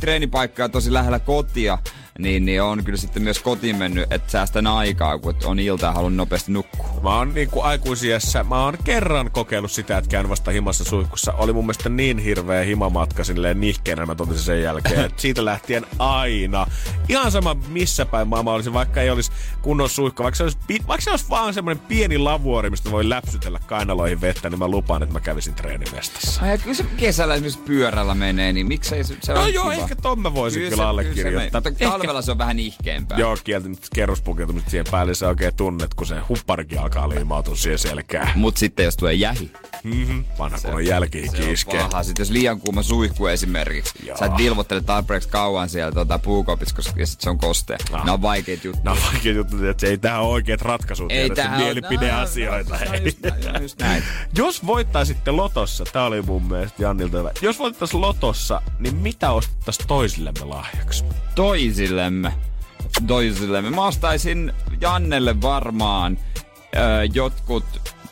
treenipaikkaa 0.00 0.68
tosi 0.68 0.92
lähellä 0.92 1.18
kotia, 1.18 1.78
niin, 2.18 2.44
niin 2.46 2.62
on 2.62 2.84
kyllä 2.84 2.98
sitten 2.98 3.22
myös 3.22 3.38
kotiin 3.38 3.76
mennyt, 3.76 4.12
että 4.12 4.30
säästän 4.30 4.66
aikaa, 4.66 5.18
kun 5.18 5.34
on 5.44 5.58
ilta 5.58 5.86
ja 5.86 5.92
haluan 5.92 6.16
nopeasti 6.16 6.52
nukkua. 6.52 7.00
Mä 7.02 7.16
oon 7.16 7.34
niin 7.34 7.50
kuin 7.50 7.64
aikuisiässä, 7.64 8.44
mä 8.44 8.64
oon 8.64 8.78
kerran 8.84 9.30
kokeillut 9.30 9.70
sitä, 9.72 9.98
että 9.98 10.10
käyn 10.10 10.28
vasta 10.28 10.50
himassa 10.50 10.84
suihkussa. 10.84 11.32
Oli 11.32 11.52
mun 11.52 11.64
mielestä 11.64 11.88
niin 11.88 12.18
hirveä 12.18 12.64
himamatka 12.64 13.24
silleen 13.24 13.60
nihkeenä, 13.60 14.06
mä 14.06 14.14
totesin 14.14 14.42
sen 14.44 14.62
jälkeen. 14.62 15.04
että 15.04 15.22
siitä 15.22 15.44
lähtien 15.44 15.86
aina. 15.98 16.66
Ihan 17.08 17.30
sama 17.32 17.56
missä 17.68 18.06
päin 18.06 18.28
maailma 18.28 18.52
olisi, 18.52 18.72
vaikka 18.72 19.00
ei 19.02 19.10
olisi 19.10 19.32
kunnon 19.62 19.88
suihku. 19.88 20.22
Vaikka 20.22 20.36
se 20.36 20.42
olisi, 20.42 20.58
vaikka 20.68 21.04
se 21.04 21.10
olisi 21.10 21.26
vaan 21.30 21.54
semmoinen 21.54 21.84
pieni 21.88 22.18
lavuori, 22.18 22.70
mistä 22.70 22.90
voi 22.90 23.08
läpsytellä 23.08 23.60
kainaloihin 23.66 24.20
vettä, 24.20 24.50
niin 24.50 24.58
mä 24.58 24.68
lupaan, 24.68 25.02
että 25.02 25.12
mä 25.12 25.20
kävisin 25.20 25.54
treenimestassa. 25.54 26.42
Ai, 26.42 26.50
ja 26.50 26.58
kyllä 26.58 26.74
se 26.74 26.84
kesällä 26.96 27.34
esimerkiksi 27.34 27.60
pyörällä 27.66 28.14
menee, 28.14 28.52
niin 28.52 28.66
miksei 28.66 29.04
se, 29.04 29.16
se 29.22 29.32
No 29.32 29.46
joo, 29.46 29.64
kiva. 29.70 29.74
ehkä 29.82 29.96
ton 29.96 30.20
mä 30.20 30.34
voisin 30.34 30.62
kyllä, 30.62 30.76
se- 30.76 30.82
allekirjoittaa. 30.82 31.60
Mutta 31.64 32.07
talvella 32.08 32.22
se 32.22 32.30
on 32.30 32.38
vähän 32.38 32.56
nihkeämpää. 32.56 33.18
Joo, 33.18 33.36
kieltänyt 33.44 33.78
kerrospukeutumista 33.94 34.70
siihen 34.70 34.86
päälle, 34.90 35.14
se 35.14 35.26
oikein 35.26 35.54
tunnet, 35.54 35.94
kun 35.94 36.06
se 36.06 36.20
hupparikin 36.28 36.80
alkaa 36.80 37.08
liimautua 37.08 37.56
siihen 37.56 37.78
selkään. 37.78 38.32
Mut 38.34 38.56
sitten 38.56 38.84
jos 38.84 38.96
tulee 38.96 39.14
jähi, 39.14 39.50
Mm-hmm. 39.84 40.24
Vanha 40.38 40.58
kun 40.64 40.74
on 40.74 40.86
jälkihikin 40.86 41.56
se 41.58 41.76
on 41.76 41.90
paha. 41.90 42.02
Sitten 42.02 42.22
jos 42.22 42.30
liian 42.30 42.60
kuuma 42.60 42.82
suihku 42.82 43.26
esimerkiksi, 43.26 44.06
Joo. 44.06 44.16
sä 44.16 44.26
et 44.26 44.36
vilvottele 44.36 44.80
tarpeeksi 44.80 45.28
kauan 45.28 45.68
siellä 45.68 45.92
tuota, 45.92 46.18
puukopissa, 46.18 46.74
koska 46.74 47.00
ja 47.00 47.06
sit 47.06 47.20
se 47.20 47.30
on 47.30 47.38
kostea. 47.38 47.78
Ah. 47.92 48.00
Nämä 48.00 48.12
on 48.12 48.22
vaikeita 48.22 48.66
juttuja. 48.66 48.94
No 48.94 49.00
vaikea 49.12 49.32
juttu, 49.32 49.64
että 49.66 49.80
se 49.80 49.86
ei 49.86 49.98
tähän 49.98 50.20
ole 50.20 50.28
oikeat 50.28 50.62
ratkaisut, 50.62 51.12
Ei 51.12 51.30
tähän 51.30 51.60
mielipideasioita. 51.60 52.74
No, 52.74 52.92
no, 52.92 52.98
just 53.04 53.20
näin, 53.22 53.62
just 53.62 53.78
näin. 53.78 54.02
Jos 54.36 54.66
voittaisitte 54.66 55.30
Lotossa, 55.30 55.84
tää 55.92 56.04
oli 56.04 56.22
mun 56.22 56.42
mielestä 56.42 56.82
Jannilta 56.82 57.18
hyvä. 57.18 57.30
Jos 57.42 57.58
voittaisiin 57.58 58.00
Lotossa, 58.00 58.62
niin 58.78 58.94
mitä 58.94 59.30
ostettaisiin 59.30 59.88
toisillemme 59.88 60.44
lahjaksi? 60.44 61.04
Toisillemme. 61.34 62.32
Toisillemme. 63.06 63.70
Mä 63.70 63.86
ostaisin 63.86 64.52
Jannelle 64.80 65.42
varmaan 65.42 66.18
öö, 66.76 67.04
jotkut 67.14 67.64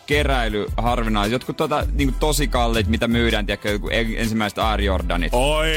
keräilyharvinaiset, 0.06 1.32
jotkut 1.32 1.56
tota, 1.56 1.86
niinku 1.92 2.16
tosi 2.20 2.48
kalliit, 2.48 2.86
mitä 2.88 3.08
myydään, 3.08 3.46
tiedätkö, 3.46 3.70
joku 3.70 3.88
en- 3.88 4.14
ensimmäiset 4.16 4.58
Air 4.58 4.80
Jordanit. 4.80 5.34
Oi, 5.34 5.68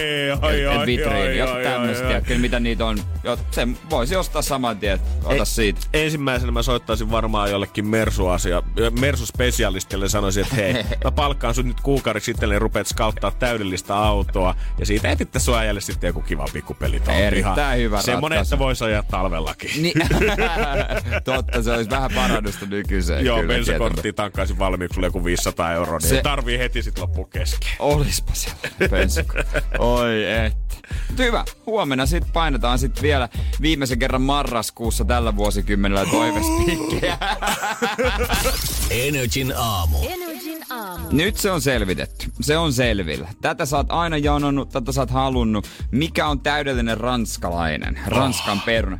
oi, 0.41 0.65
oi, 0.67 0.85
vitriini, 0.85 1.19
oi, 1.21 1.37
jotkut 1.37 1.57
oi. 1.57 1.95
tiedätkö, 2.07 2.37
mitä 2.37 2.59
niitä 2.59 2.85
on. 2.85 2.97
Jo, 3.23 3.37
se 3.51 3.67
voisi 3.89 4.15
ostaa 4.15 4.41
saman 4.41 4.77
tien, 4.77 4.99
ota 5.23 5.33
Ei- 5.35 5.45
siitä. 5.45 5.79
Ensimmäisenä 5.93 6.51
mä 6.51 6.61
soittaisin 6.61 7.11
varmaan 7.11 7.51
jollekin 7.51 7.87
Mersu-asia, 7.87 8.63
Mersu-spesialistille 8.99 10.05
ja 10.05 10.09
sanoisin, 10.09 10.43
että 10.43 10.55
hei, 10.55 10.73
mä 11.03 11.11
palkkaan 11.11 11.55
sut 11.55 11.65
nyt 11.65 11.81
kuukaudeksi 11.81 12.31
itselleni 12.31 12.55
ja 12.55 12.59
rupeat 12.59 12.87
skauttaa 12.87 13.31
täydellistä 13.31 13.95
autoa. 13.97 14.55
Ja 14.79 14.85
siitä 14.85 15.09
etitte 15.09 15.39
sua 15.39 15.57
äijälle 15.59 15.81
sitten 15.81 16.07
joku 16.07 16.21
kiva 16.21 16.45
pikkupeli. 16.53 17.01
Erittäin 17.07 17.79
hyvä 17.81 18.01
Semmonen, 18.01 18.37
ratkaisu. 18.37 18.55
että 18.55 18.63
voisi 18.65 18.83
ajaa 18.83 19.03
talvellakin. 19.03 19.69
Niin, 19.83 19.93
totta, 21.23 21.63
se 21.63 21.71
olisi 21.71 21.89
vähän 21.89 22.11
parannusta 22.15 22.65
nykyiseen. 22.65 23.25
Joo, 23.25 23.39
kyllä, 23.41 23.53
tankkaisin 24.21 24.59
valmiiksi 24.59 24.95
sulle 24.95 25.07
joku 25.07 25.25
500 25.25 25.73
euroa, 25.73 25.97
niin 25.97 26.09
Se- 26.09 26.15
se... 26.15 26.21
tarvii 26.21 26.59
heti 26.59 26.83
sit 26.83 26.99
loppu 26.99 27.25
kesken. 27.25 27.69
Olispa 27.79 28.33
siellä 28.33 28.59
bensa. 28.89 29.23
Oi 29.79 30.25
et. 30.31 30.53
Hyvä. 31.17 31.45
Huomenna 31.65 32.05
sitten 32.05 32.31
painetaan 32.33 32.79
sit 32.79 33.01
vielä 33.01 33.29
viimeisen 33.61 33.99
kerran 33.99 34.21
marraskuussa 34.21 35.05
tällä 35.05 35.35
vuosikymmenellä 35.35 36.05
toivespiikkejä. 36.11 37.17
Energin 38.91 39.53
aamu. 39.57 39.97
Nyt 41.11 41.37
se 41.37 41.51
on 41.51 41.61
selvitetty. 41.61 42.25
Se 42.41 42.57
on 42.57 42.73
selvillä. 42.73 43.27
Tätä 43.41 43.65
sä 43.65 43.77
oot 43.77 43.91
aina 43.91 44.17
janonnut, 44.17 44.69
tätä 44.69 44.91
sä 44.91 45.01
oot 45.01 45.11
halunnut. 45.11 45.67
Mikä 45.91 46.27
on 46.27 46.39
täydellinen 46.39 46.97
ranskalainen? 46.97 47.99
Ranskan 48.07 48.57
oh. 48.57 48.65
peruna. 48.65 48.99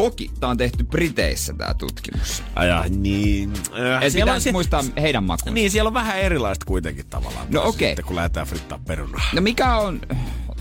Toki 0.00 0.30
tää 0.40 0.48
on 0.50 0.56
tehty 0.56 0.84
Briteissä 0.84 1.52
tää 1.58 1.74
tutkimus. 1.74 2.42
Aja, 2.56 2.84
niin. 2.88 3.52
Äh, 3.96 4.02
Et 4.02 4.12
siellä 4.12 4.32
on 4.32 4.40
sit- 4.40 4.52
muistaa 4.52 4.84
heidän 5.00 5.24
makuun. 5.24 5.54
Niin, 5.54 5.70
siellä 5.70 5.88
on 5.88 5.94
vähän 5.94 6.18
erilaista 6.18 6.64
kuitenkin 6.66 7.06
tavallaan. 7.10 7.46
No 7.50 7.62
okei. 7.64 7.88
Sitten 7.88 8.04
kun 8.04 8.16
lähdetään 8.16 8.46
frittaa 8.46 8.78
perunaa. 8.86 9.22
No 9.32 9.40
mikä 9.40 9.76
on 9.76 10.00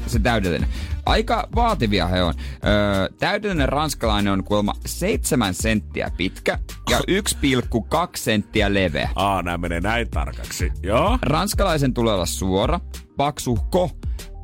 se 0.08 0.20
täydellinen? 0.20 0.70
Aika 1.06 1.48
vaativia 1.56 2.08
he 2.08 2.24
on. 2.24 2.34
Öö, 2.66 3.10
täydellinen 3.20 3.70
ranskalainen 3.70 4.34
on 4.34 4.44
kuulemma 4.44 4.74
7 4.86 5.54
senttiä 5.54 6.12
pitkä 6.18 6.60
ja 6.90 6.98
1,2 7.44 8.10
senttiä 8.16 8.74
leveä. 8.74 9.10
Aa, 9.16 9.42
nämä 9.42 9.58
menee 9.58 9.82
näin 9.82 10.10
tarkaksi. 10.10 10.72
Joo. 10.84 11.20
Ranskalaisen 11.22 11.94
tulee 11.94 12.14
olla 12.14 12.26
suora, 12.26 12.80
paksuhko 13.18 13.92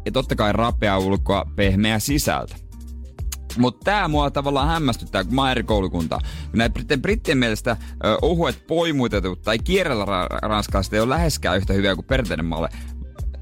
ja 0.05 0.11
totta 0.11 0.35
kai 0.35 0.53
rapea 0.53 0.97
ulkoa, 0.97 1.45
pehmeä 1.55 1.99
sisältä. 1.99 2.55
Mutta 3.57 3.83
tämä 3.83 4.07
mua 4.07 4.31
tavallaan 4.31 4.67
hämmästyttää, 4.67 5.23
kun 5.23 5.35
mä 5.35 5.41
oon 5.41 5.51
eri 5.51 5.63
koulukuntaa. 5.63 6.19
Kun 6.51 6.57
näitä 6.57 6.73
brittien, 6.73 7.01
brittien 7.01 7.37
mielestä 7.37 7.77
ö, 8.05 8.17
ohuet 8.21 8.67
poimutetut 8.67 9.41
tai 9.41 9.59
kierrellä 9.59 10.05
ra- 10.05 10.39
ranskalaiset 10.41 10.93
ei 10.93 10.99
ole 10.99 11.09
läheskään 11.09 11.57
yhtä 11.57 11.73
hyviä 11.73 11.95
kuin 11.95 12.05
perinteinen 12.05 12.45
malle. 12.45 12.69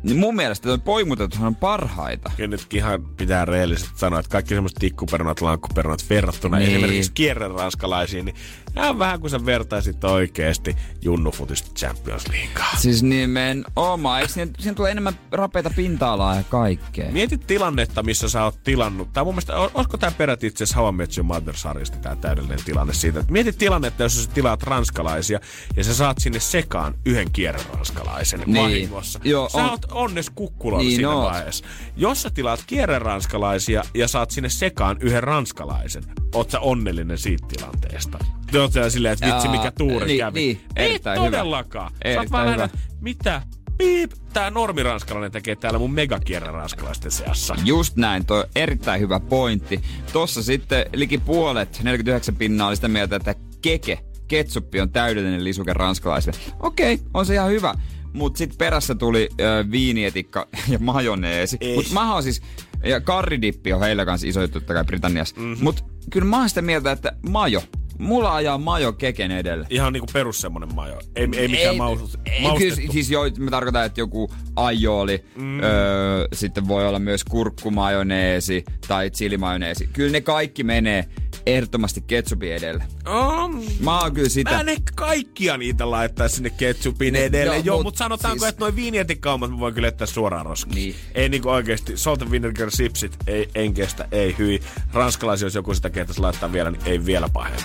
Niin 0.03 0.17
mun 0.17 0.35
mielestä 0.35 0.69
tuo 0.69 0.77
poimutetuthan 0.77 1.47
on 1.47 1.55
parhaita. 1.55 2.31
Kyllä 2.37 2.49
nytkin 2.49 2.77
ihan 2.77 3.03
pitää 3.17 3.45
rehellisesti 3.45 3.99
sanoa, 3.99 4.19
että 4.19 4.29
kaikki 4.29 4.53
semmoiset 4.53 4.77
tikkuperunat, 4.79 5.41
lankkuperunat 5.41 6.05
verrattuna 6.09 6.57
niin. 6.57 6.69
esimerkiksi 6.69 7.11
kierreranskalaisiin, 7.13 8.25
niin 8.25 8.35
nämä 8.75 8.89
on 8.89 8.99
vähän 8.99 9.19
kuin 9.19 9.31
sä 9.31 9.45
vertaisit 9.45 10.03
oikeesti 10.03 10.75
Junnufutista 11.01 11.69
Champions 11.75 12.27
Leaguea. 12.27 12.67
Siis 12.77 13.03
nimenomaan. 13.03 14.21
Eikö 14.21 14.33
siinä, 14.33 14.51
siinä 14.59 14.75
tulee 14.75 14.91
enemmän 14.91 15.13
rapeita 15.31 15.69
pinta-alaa 15.75 16.35
ja 16.35 16.43
kaikkea? 16.43 17.11
Mietit 17.11 17.47
tilannetta, 17.47 18.03
missä 18.03 18.29
sä 18.29 18.43
oot 18.43 18.63
tilannut. 18.63 19.13
Tää 19.13 19.23
mun 19.23 19.33
mielestä, 19.33 19.57
olisiko 19.57 19.97
tää 19.97 20.11
peräti 20.11 20.47
itse 20.47 20.63
asiassa 20.63 20.79
How 20.81 20.89
I 20.93 20.97
Met 20.97 21.17
Your 21.17 21.25
Mother-sarjasta 21.27 21.97
tää 21.97 22.15
täydellinen 22.15 22.59
tilanne 22.65 22.93
siitä. 22.93 23.19
Että 23.19 23.31
mietit 23.31 23.57
tilannetta, 23.57 24.03
jos 24.03 24.23
sä 24.23 24.29
tilaat 24.33 24.63
ranskalaisia 24.63 25.39
ja 25.77 25.83
sä 25.83 25.93
saat 25.93 26.17
sinne 26.19 26.39
sekaan 26.39 26.95
yhden 27.05 27.31
kierreranskalaisen 27.31 28.39
Niin. 28.45 28.63
vahingossa. 28.63 29.19
Joo, 29.23 29.49
sä 29.49 29.57
on- 29.57 29.69
oot 29.69 29.85
onnes 29.91 30.29
kukkulolla 30.29 30.83
Niin 30.83 30.95
siinä 30.95 31.09
oot. 31.09 31.31
vaiheessa. 31.31 31.65
Jos 31.97 32.21
sä 32.21 32.29
tilaat 32.29 32.63
kierreranskalaisia 32.67 33.83
ja 33.93 34.07
saat 34.07 34.31
sinne 34.31 34.49
sekaan 34.49 34.97
yhden 34.99 35.23
ranskalaisen, 35.23 36.03
oot 36.35 36.51
sä 36.51 36.59
onnellinen 36.59 37.17
siitä 37.17 37.47
tilanteesta. 37.47 38.19
Oot 38.63 38.73
siellä 38.73 38.89
silleen, 38.89 39.13
että 39.13 39.27
vitsi 39.27 39.47
mikä 39.47 39.71
tuuri 39.71 40.05
niin, 40.05 40.17
kävi. 40.17 40.39
niin, 40.39 40.61
Ei 40.75 40.85
erittäin 40.85 41.19
hyvä. 41.21 41.31
todellakaan. 41.37 41.91
Sä 42.13 42.19
oot 42.19 42.31
vaan 42.31 42.45
vähän, 42.47 42.69
mitä? 43.01 43.41
Piip, 43.77 44.11
tää 44.33 44.49
normiranskalainen 44.49 45.31
tekee 45.31 45.55
täällä 45.55 45.79
mun 45.79 45.93
megakierreranskalaisten 45.93 47.11
seassa. 47.11 47.55
Just 47.65 47.95
näin, 47.95 48.25
toi 48.25 48.39
on 48.39 48.45
erittäin 48.55 49.01
hyvä 49.01 49.19
pointti. 49.19 49.81
Tossa 50.13 50.43
sitten 50.43 50.85
liki 50.93 51.17
puolet, 51.17 51.79
49 51.83 52.35
pinnaa 52.35 52.67
oli 52.67 52.75
sitä 52.75 52.87
mieltä, 52.87 53.15
että 53.15 53.35
keke, 53.61 53.99
ketsuppi 54.27 54.81
on 54.81 54.89
täydellinen 54.89 55.43
lisuke 55.43 55.73
ranskalaisille. 55.73 56.37
Okei, 56.59 56.99
on 57.13 57.25
se 57.25 57.33
ihan 57.33 57.49
hyvä. 57.49 57.73
Mut 58.13 58.35
sit 58.37 58.57
perässä 58.57 58.95
tuli 58.95 59.29
ö, 59.41 59.65
viinietikka 59.71 60.47
ja 60.71 60.79
majoneesi. 60.79 61.57
Ei. 61.61 61.75
Mut 61.75 61.91
mä 61.91 62.13
oon 62.13 62.23
siis, 62.23 62.41
ja 62.83 63.01
karridippi 63.01 63.73
on 63.73 63.79
heillä 63.81 64.05
kanssa 64.05 64.27
iso 64.27 64.41
juttu 64.41 64.59
totta 64.59 64.73
kai 64.73 64.83
Britanniassa. 64.85 65.35
Mhm. 65.35 65.45
Mm-hmm. 65.47 65.63
Mut 65.63 65.85
kyllä 66.11 66.27
mä 66.27 66.37
oon 66.39 66.49
sitä 66.49 66.61
mieltä, 66.61 66.91
että 66.91 67.11
majo, 67.29 67.63
mulla 68.03 68.35
ajaa 68.35 68.57
majo 68.57 68.93
keken 68.93 69.31
edelle. 69.31 69.67
Ihan 69.69 69.93
niinku 69.93 70.07
perus 70.13 70.41
semmonen 70.41 70.75
majo. 70.75 70.99
Ei, 71.15 71.29
ei 71.35 71.47
mikään 71.47 71.71
ei, 71.71 71.77
mausut, 71.77 72.19
ei, 72.25 72.41
maustettu. 72.41 72.75
Kyllä, 72.75 72.93
siis 72.93 73.11
joo, 73.11 73.23
mä 73.39 73.51
tarkoitan, 73.51 73.85
että 73.85 74.01
joku 74.01 74.31
aioli, 74.55 75.25
mm. 75.35 75.59
öö, 75.63 76.27
sitten 76.33 76.67
voi 76.67 76.87
olla 76.87 76.99
myös 76.99 77.23
kurkkumajoneesi 77.23 78.63
tai 78.87 79.11
chilimajoneesi. 79.11 79.89
Kyllä 79.93 80.11
ne 80.11 80.21
kaikki 80.21 80.63
menee 80.63 81.05
ehdottomasti 81.45 82.01
ketsupin 82.01 82.53
edelle. 82.53 82.83
Um, 83.09 83.63
Mä 83.79 83.99
oon 84.01 84.13
kyllä 84.13 84.29
sitä. 84.29 84.51
Mä 84.51 84.59
en 84.59 84.69
ehkä 84.69 84.91
kaikkia 84.95 85.57
niitä 85.57 85.91
laittaa 85.91 86.27
sinne 86.27 86.49
ketsupin 86.49 87.15
edelle. 87.15 87.55
Joo, 87.55 87.63
Joo, 87.65 87.77
mut 87.77 87.83
mutta 87.83 87.97
sanotaanko, 87.97 88.39
siis- 88.39 88.49
että 88.49 88.59
noin 88.65 88.75
viinietikaumat 88.75 89.51
mä 89.51 89.59
voin 89.59 89.73
kyllä 89.73 89.87
jättää 89.87 90.07
suoraan 90.07 90.45
roskiin. 90.45 90.75
Niin. 90.75 90.95
Ei 91.15 91.29
niinku 91.29 91.49
oikeesti, 91.49 91.97
salt 91.97 92.21
and 92.21 92.31
vinegar 92.31 92.71
sipsit, 92.71 93.17
ei, 93.27 93.49
en 93.55 93.73
kestä, 93.73 94.07
ei 94.11 94.35
hyi. 94.37 94.59
Ranskalaisia, 94.93 95.45
jos 95.45 95.55
joku 95.55 95.73
sitä 95.73 95.89
kehtäisi 95.89 96.21
laittaa 96.21 96.51
vielä, 96.51 96.71
niin 96.71 96.81
ei 96.85 97.05
vielä 97.05 97.29
pahempi. 97.33 97.63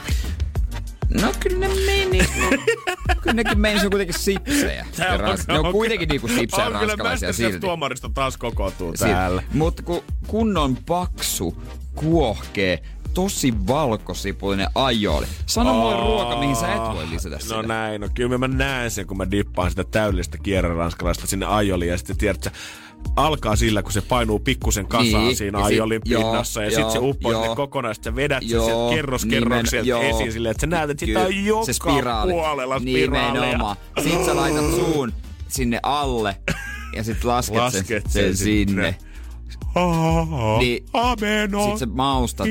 No 1.23 1.33
kyllä 1.41 1.59
ne 1.69 1.75
meni. 1.87 2.19
kyllä 3.23 3.35
nekin 3.35 3.61
meni, 3.61 3.79
se 3.81 3.87
on 3.87 3.91
kuitenkin 3.91 4.19
sipsejä. 4.21 4.87
Ja 4.99 5.17
rans- 5.17 5.45
ne 5.49 5.59
on 5.59 5.73
kuitenkin 5.73 6.09
niinku 6.09 6.29
sipsejä 6.29 6.67
on 6.67 6.73
ranskalaisia 6.73 7.33
silti. 7.33 7.61
tuomaristo 7.61 8.09
taas 8.09 8.37
kokoontuu 8.37 8.93
täällä. 8.93 9.43
Mutta 9.53 9.83
kun 9.83 10.03
kunnon 10.27 10.77
paksu, 10.87 11.63
kuohkee, 11.95 12.83
tosi 13.15 13.55
valkosipulinen 13.67 14.67
aioli. 14.75 15.27
Sano 15.47 15.75
mulle 15.75 15.97
ruoka, 15.97 16.39
mihin 16.39 16.57
sä 16.57 16.73
et 16.75 16.81
voi 16.81 17.11
lisätä 17.11 17.39
sitä. 17.39 17.55
No 17.55 17.63
näin, 17.63 18.01
no 18.01 18.09
kyllä 18.15 18.39
mä 18.39 18.49
näen 18.49 18.91
sen, 18.91 19.07
kun 19.07 19.17
mä 19.17 19.31
dippaan 19.31 19.71
sitä 19.71 19.85
täydellistä 19.85 20.39
kierreranskalaista 20.39 21.27
sinne 21.27 21.47
aioliin 21.47 21.91
ja 21.91 21.99
sitten 21.99 22.17
tiedät 22.17 22.53
alkaa 23.17 23.57
sillä, 23.57 23.83
kun 23.83 23.93
se 23.93 24.01
painuu 24.01 24.39
pikkusen 24.39 24.87
kasaan 24.87 25.25
Niin, 25.25 25.37
siinä 25.37 25.59
aiolin 25.59 26.01
pinnassa 26.09 26.63
ja 26.65 26.71
sitten 26.71 26.91
se 26.91 26.99
uppoo 26.99 27.33
joo. 27.33 27.43
sinne 27.43 27.57
kokonaan, 27.57 27.95
sit 27.95 28.05
sä 28.05 28.17
vedät 28.17 28.41
sen 28.43 28.51
Joo, 28.51 28.65
sieltä 28.67 28.95
kerros 28.95 29.25
kerrokselta 29.25 29.89
joo. 29.89 30.03
esiin 30.03 30.33
silleen, 30.33 30.51
että 30.51 30.61
sä 30.61 30.67
näet, 30.67 30.91
että 30.91 31.07
sitä 31.07 31.21
on 31.21 31.45
joka 31.45 31.65
se 31.67 31.73
spiraali. 31.73 32.33
puolella 32.33 32.79
spiraaleja. 32.81 33.33
Nimenomaan. 33.45 33.77
Sitten 34.03 34.25
sä 34.25 34.37
laitat 34.37 34.71
suun 34.75 35.13
sinne 35.49 35.81
alle 35.83 36.37
ja 36.97 37.05
sit 37.05 37.25
lasket, 37.25 37.57
Lasket 37.57 37.87
sen, 37.87 38.03
sen 38.03 38.23
sen 38.23 38.37
sinne. 38.37 38.67
sinne. 38.67 39.08
Niin, 40.59 40.85
ameno. 40.93 41.61
Sitten 41.63 41.79
sä 41.79 41.87
maustat, 41.87 42.47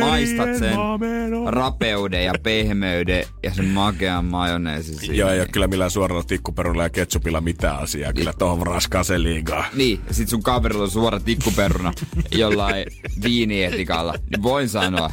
maistat 0.00 0.56
sen 0.58 0.78
ameno. 0.78 1.50
rapeuden 1.50 2.24
ja 2.24 2.32
pehmeyden 2.42 3.24
ja 3.42 3.54
sen 3.54 3.64
makean 3.64 4.24
majoneesin 4.24 4.94
sinne. 4.98 5.16
Joo, 5.16 5.30
ei 5.30 5.40
ole 5.40 5.48
kyllä 5.48 5.66
millään 5.66 5.90
suoralla 5.90 6.22
tikkuperulla 6.22 6.82
ja 6.82 6.90
ketsupilla 6.90 7.40
mitään 7.40 7.78
asiaa. 7.78 8.12
Kyllä 8.12 8.32
tohon 8.38 8.66
raskaaseen 8.66 9.22
liigaa. 9.22 9.64
Niin, 9.74 10.00
ja 10.08 10.14
sit 10.14 10.28
sun 10.28 10.42
kaverilla 10.42 10.82
on 10.84 10.90
suora 10.90 11.20
tikkuperuna 11.20 11.92
jollain 12.32 12.84
viinietikalla. 13.24 14.14
Niin 14.30 14.42
voin 14.42 14.68
sanoa, 14.68 15.10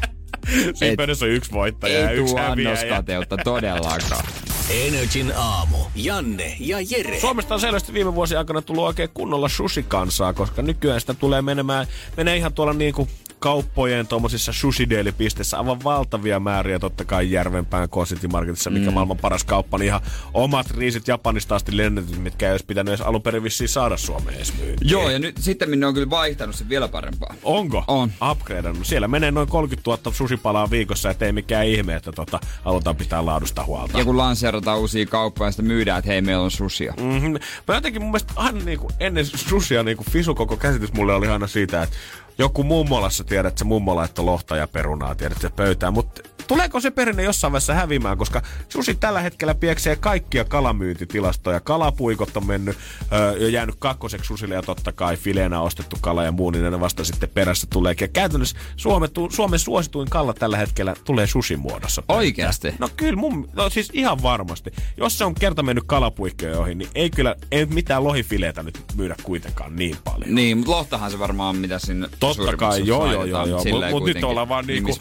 Siinä 0.74 0.96
pöydässä 0.98 1.26
on 1.26 1.32
yksi 1.32 1.52
voittaja 1.52 2.00
ja 2.00 2.10
ei 2.10 2.18
yksi 2.18 2.34
tuu 2.34 2.44
häviäjä. 2.44 2.70
annoskateutta 2.70 3.38
todellakaan. 3.38 4.24
Energin 4.70 5.34
aamu. 5.36 5.78
Janne 5.96 6.56
ja 6.60 6.78
Jere. 6.90 7.20
Suomesta 7.20 7.54
on 7.54 7.60
selvästi 7.62 7.94
viime 7.94 8.16
vuosien 8.16 8.38
aikana 8.38 8.62
tullut 8.62 8.84
oikein 8.84 9.10
kunnolla 9.14 9.50
sushi-kansaa, 9.50 10.34
koska 10.34 10.62
nykyään 10.62 11.02
sitä 11.02 11.14
tulee 11.14 11.42
menemään, 11.42 11.88
menee 12.18 12.38
ihan 12.38 12.54
tuolla 12.54 12.74
niinku 12.74 13.08
kauppojen 13.40 14.08
tuommoisissa 14.08 14.54
sushi 14.54 14.88
pisteissä 15.18 15.58
aivan 15.58 15.84
valtavia 15.84 16.40
määriä 16.40 16.80
totta 16.80 17.06
kai 17.06 17.32
Järvenpään 17.32 17.90
City 18.06 18.28
Marketissa, 18.28 18.70
mikä 18.70 18.90
mm. 18.90 18.94
maailman 18.94 19.18
paras 19.18 19.44
kauppa, 19.44 19.78
niin 19.78 19.86
ihan 19.86 20.02
omat 20.34 20.72
riisit 20.72 21.08
Japanista 21.08 21.56
asti 21.56 21.78
lennetyt, 21.78 22.18
mitkä 22.18 22.46
ei 22.46 22.52
olisi 22.52 22.66
pitänyt 22.66 22.90
edes 22.90 23.02
alun 23.02 23.22
perin 23.22 23.44
vissiin 23.44 23.70
saada 23.70 23.98
Suomeen 23.98 24.36
edes 24.36 24.54
myyntiin. 24.58 24.92
Joo, 24.92 25.10
ja 25.10 25.20
nyt 25.20 25.38
sitten 25.40 25.80
ne 25.80 25.86
on 25.86 25.94
kyllä 25.94 26.10
vaihtanut 26.10 26.56
sen 26.56 26.70
vielä 26.70 26.88
parempaa. 26.88 27.36
Onko? 27.44 27.84
On. 27.88 28.12
Upgradeannut. 28.32 28.88
Siellä 28.88 29.08
menee 29.08 29.32
noin 29.32 29.48
30 29.48 29.92
000 29.92 30.14
sushipalaa 30.14 30.70
viikossa, 30.70 31.10
ettei 31.10 31.32
mikään 31.32 31.68
ihme, 31.68 31.96
että 31.96 32.12
tota, 32.12 32.40
halutaan 32.64 32.96
pitää 32.96 33.26
laadusta 33.26 33.66
huolta. 33.66 33.98
Ja 33.98 34.06
kun 34.06 34.18
lanseerataan 34.18 34.80
uusia 34.80 35.06
kauppoja 35.06 35.48
ja 35.48 35.52
sitten 35.52 35.66
myydään, 35.66 36.00
että 36.00 36.12
hei, 36.12 36.22
meillä 36.22 36.44
on 36.44 36.52
susia. 36.52 36.94
Mm-hmm. 37.00 37.32
Mä 37.68 37.76
jotenkin 37.76 38.02
mun 38.02 38.12
mielestä 38.12 38.34
aina 38.36 38.60
niinku, 38.66 38.88
ennen 39.00 39.26
susia 39.26 39.84
niinku 39.84 40.04
fisu 40.12 40.36
koko 40.36 40.58
käsitys 40.58 40.94
mulle 40.94 41.14
oli 41.14 41.28
aina 41.28 41.48
siitä, 41.48 41.84
että 41.84 41.96
joku 42.40 42.64
mummolassa 42.64 43.24
tiedät, 43.24 43.50
että 43.50 43.60
se 43.60 43.66
mummo 43.66 43.96
laittoi 43.96 44.26
lohta 44.26 44.58
ja 44.58 44.68
perunaa, 44.68 45.16
tiedät, 45.16 45.42
se 45.42 45.50
pöytään. 45.50 45.94
Mutta 45.94 46.22
tuleeko 46.50 46.80
se 46.80 46.92
perinne 46.92 47.24
jossain 47.24 47.52
vaiheessa 47.52 47.74
hävimään, 47.74 48.18
koska 48.18 48.42
susi 48.70 48.96
tällä 48.96 49.22
hetkellä 49.22 49.56
pieksee 49.56 49.96
kaikkia 49.96 50.46
kalamyyntitilastoja. 50.46 51.60
Kalapuikot 51.60 52.38
on 52.38 52.48
mennyt, 52.48 52.78
öö, 53.14 53.50
jäänyt 53.50 53.76
kakkoseksi 53.80 54.28
susille 54.28 54.56
ja 54.56 54.62
totta 54.62 54.92
kai 54.92 55.18
fileenä 55.18 55.62
ostettu 55.62 55.98
kala 56.02 56.24
ja 56.24 56.32
muu, 56.32 56.52
niin 56.52 56.72
ne 56.72 56.80
vasta 56.80 57.04
sitten 57.04 57.30
perässä 57.30 57.68
tulee. 57.70 57.96
Ja 58.02 58.08
käytännössä 58.08 58.58
Suomen, 58.76 59.12
tu- 59.12 59.30
Suomen 59.32 59.60
suosituin 59.60 60.10
kala 60.10 60.34
tällä 60.34 60.58
hetkellä 60.58 60.96
tulee 61.04 61.28
susin 61.28 61.60
muodossa. 61.60 62.02
pöytään. 62.02 62.18
Oikeasti? 62.18 62.74
No 62.80 62.90
kyllä, 62.98 63.16
mun, 63.16 63.50
no 63.54 63.70
siis 63.70 63.90
ihan 63.94 64.24
varmasti. 64.24 64.72
Jos 64.98 65.18
se 65.18 65.26
on 65.26 65.36
kerta 65.36 65.64
mennyt 65.64 65.84
kalapuikkojen 65.88 66.60
ohi, 66.60 66.76
niin 66.76 66.90
ei 66.96 67.10
kyllä, 67.10 67.36
ei 67.52 67.66
mitään 67.66 68.04
lohifileitä 68.04 68.64
nyt 68.64 68.84
myydä 68.96 69.16
kuitenkaan 69.24 69.76
niin 69.76 69.98
paljon. 70.04 70.36
Niin, 70.36 70.58
mutta 70.58 70.72
lohtahan 70.72 71.12
se 71.12 71.20
varmaan 71.20 71.56
mitä 71.56 71.80
sinne 71.80 72.10
Totta 72.20 72.58
kai, 72.58 72.82
joo, 72.86 73.12
joo, 73.12 73.26
joo, 73.26 73.46
joo. 73.46 73.64
Mutta 73.72 73.90
mut 73.90 74.06
nyt 74.06 74.24
ollaan 74.24 74.50
vaan 74.50 74.68
niinku, 74.68 74.92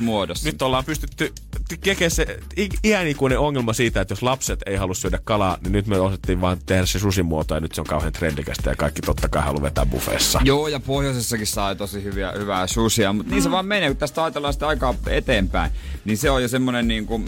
nyt 0.44 0.62
ollaan 0.62 0.84
pystytty 0.84 1.32
keke 1.80 2.11
se 2.11 2.41
iänikuinen 2.84 3.39
ongelma 3.39 3.72
siitä, 3.72 4.01
että 4.01 4.12
jos 4.12 4.22
lapset 4.22 4.61
ei 4.66 4.76
halua 4.76 4.95
syödä 4.95 5.18
kalaa, 5.24 5.59
niin 5.62 5.72
nyt 5.72 5.86
me 5.86 6.01
osettiin 6.01 6.41
vaan 6.41 6.59
tehdä 6.66 6.86
se 6.86 6.99
susimuoto 6.99 7.55
ja 7.55 7.61
nyt 7.61 7.74
se 7.74 7.80
on 7.80 7.86
kauhean 7.86 8.12
trendikästä 8.12 8.70
ja 8.70 8.76
kaikki 8.76 9.03
totta 9.03 9.28
kai 9.28 9.43
haluaa 9.43 9.62
vetää 9.62 9.86
buffeessa. 9.86 10.41
Joo, 10.45 10.68
ja 10.68 10.80
pohjoisessakin 10.80 11.47
saa 11.47 11.74
tosi 11.74 12.05
hyviä, 12.05 12.32
hyvää 12.32 12.66
susia, 12.66 13.12
mutta 13.12 13.32
niin 13.32 13.43
se 13.43 13.51
vaan 13.51 13.66
menee, 13.66 13.89
kun 13.89 13.97
tästä 13.97 14.24
ajatellaan 14.24 14.53
sitä 14.53 14.68
aikaa 14.68 14.95
eteenpäin. 15.07 15.70
Niin 16.05 16.18
se 16.18 16.30
on 16.30 16.43
jo 16.43 16.49
semmonen 16.49 16.89
niinku... 16.89 17.24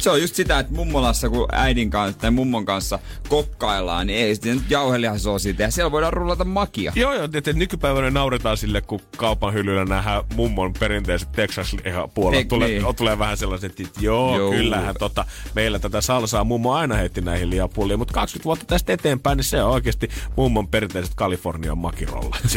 Se 0.00 0.10
on 0.10 0.20
just 0.20 0.34
sitä, 0.34 0.58
että 0.58 0.74
mummolassa, 0.74 1.28
kun 1.28 1.48
äidin 1.52 1.90
kanssa 1.90 2.20
tai 2.20 2.30
mummon 2.30 2.64
kanssa 2.64 2.98
kokkaillaan, 3.28 4.06
niin 4.06 4.18
ei 4.18 4.34
sitten 4.34 4.56
nyt 4.56 4.70
jauhelihasoosia 4.70 5.54
tehdä. 5.54 5.70
Siellä 5.70 5.92
voidaan 5.92 6.12
rullata 6.12 6.44
makia. 6.44 6.92
Joo, 6.94 7.14
joo, 7.14 7.28
että 7.34 7.52
nykypäivänä 7.52 8.10
nauretaan 8.10 8.56
sille, 8.56 8.80
kun 8.80 9.00
kaupan 9.16 9.54
hyllyllä 9.54 9.84
nähdään 9.84 10.22
mummon 10.34 10.72
perinteiset 10.72 11.32
texas 11.32 11.76
puolet 12.14 12.38
Eik 12.38 12.48
tulee, 12.48 12.68
niin? 12.68 12.96
tulee 12.96 13.18
vähän 13.18 13.36
sellaiset, 13.36 13.80
että 13.80 14.00
joo, 14.00 14.38
Joo. 14.38 14.50
kyllähän 14.50 14.94
tota, 14.98 15.24
meillä 15.54 15.78
tätä 15.78 16.00
salsaa 16.00 16.44
mummo 16.44 16.72
aina 16.72 16.94
heitti 16.94 17.20
näihin 17.20 17.50
liapulliin, 17.50 17.98
mutta 17.98 18.14
20 18.14 18.44
vuotta 18.44 18.64
tästä 18.64 18.92
eteenpäin, 18.92 19.36
niin 19.36 19.44
se 19.44 19.62
on 19.62 19.70
oikeasti 19.70 20.08
mummon 20.36 20.68
perinteiset 20.68 21.14
Kalifornian 21.14 21.78
makirollat. 21.78 22.42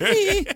Niin. 0.00 0.46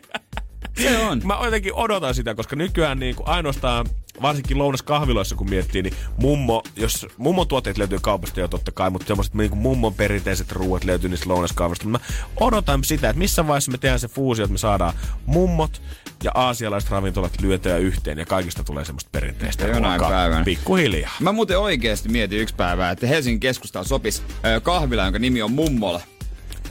Se 0.83 0.99
on. 0.99 1.21
Mä 1.25 1.39
jotenkin 1.45 1.75
odotan 1.75 2.15
sitä, 2.15 2.35
koska 2.35 2.57
nykyään 2.57 2.99
niin 2.99 3.15
kuin 3.17 3.29
ainoastaan, 3.29 3.87
varsinkin 4.23 4.59
lounaskahviloissa 4.59 5.37
kun 5.37 5.51
miettii, 5.51 5.83
niin 5.83 5.95
mummo, 6.17 6.63
jos 6.77 7.07
mummon 7.17 7.49
tuotteet 7.49 7.79
löytyy 7.79 7.99
kaupasta 8.03 8.41
jo 8.41 8.49
totta 8.49 8.73
kai, 8.73 8.91
mutta 8.91 9.07
semmoiset 9.07 9.35
niin 9.35 9.51
kuin 9.51 9.61
mummon 9.61 9.95
perinteiset 9.95 10.53
ruuat 10.53 10.85
löytyy 10.85 11.11
niistä 11.11 11.29
lounaskahviloista. 11.29 11.89
Mä 11.89 11.99
odotan 12.41 12.85
sitä, 12.85 13.11
että 13.11 13.19
missä 13.19 13.47
vaiheessa 13.47 13.71
me 13.71 13.79
tehdään 13.79 14.01
se 14.01 14.09
fuusio, 14.09 14.45
että 14.45 14.53
me 14.53 14.59
saadaan 14.59 14.95
mummot 15.27 15.83
ja 16.25 16.31
aasialaiset 16.35 16.91
ravintolat 16.91 17.41
lyötyä 17.41 17.77
yhteen 17.77 18.19
ja 18.19 18.27
kaikista 18.27 18.65
tulee 18.65 18.85
semmoista 18.85 19.11
perinteistä 19.13 19.67
ruokaa. 19.67 20.45
Pikkuhiljaa. 20.45 21.11
Mä 21.21 21.33
muuten 21.33 21.59
oikeasti 21.59 22.09
mietin 22.09 22.41
yksi 22.41 22.55
päivä, 22.55 22.91
että 22.91 23.07
Helsingin 23.07 23.41
keskustalla 23.41 23.89
sopisi 23.89 24.23
kahvila, 24.63 25.05
jonka 25.05 25.19
nimi 25.19 25.43
on 25.43 25.53
Mummola. 25.53 26.01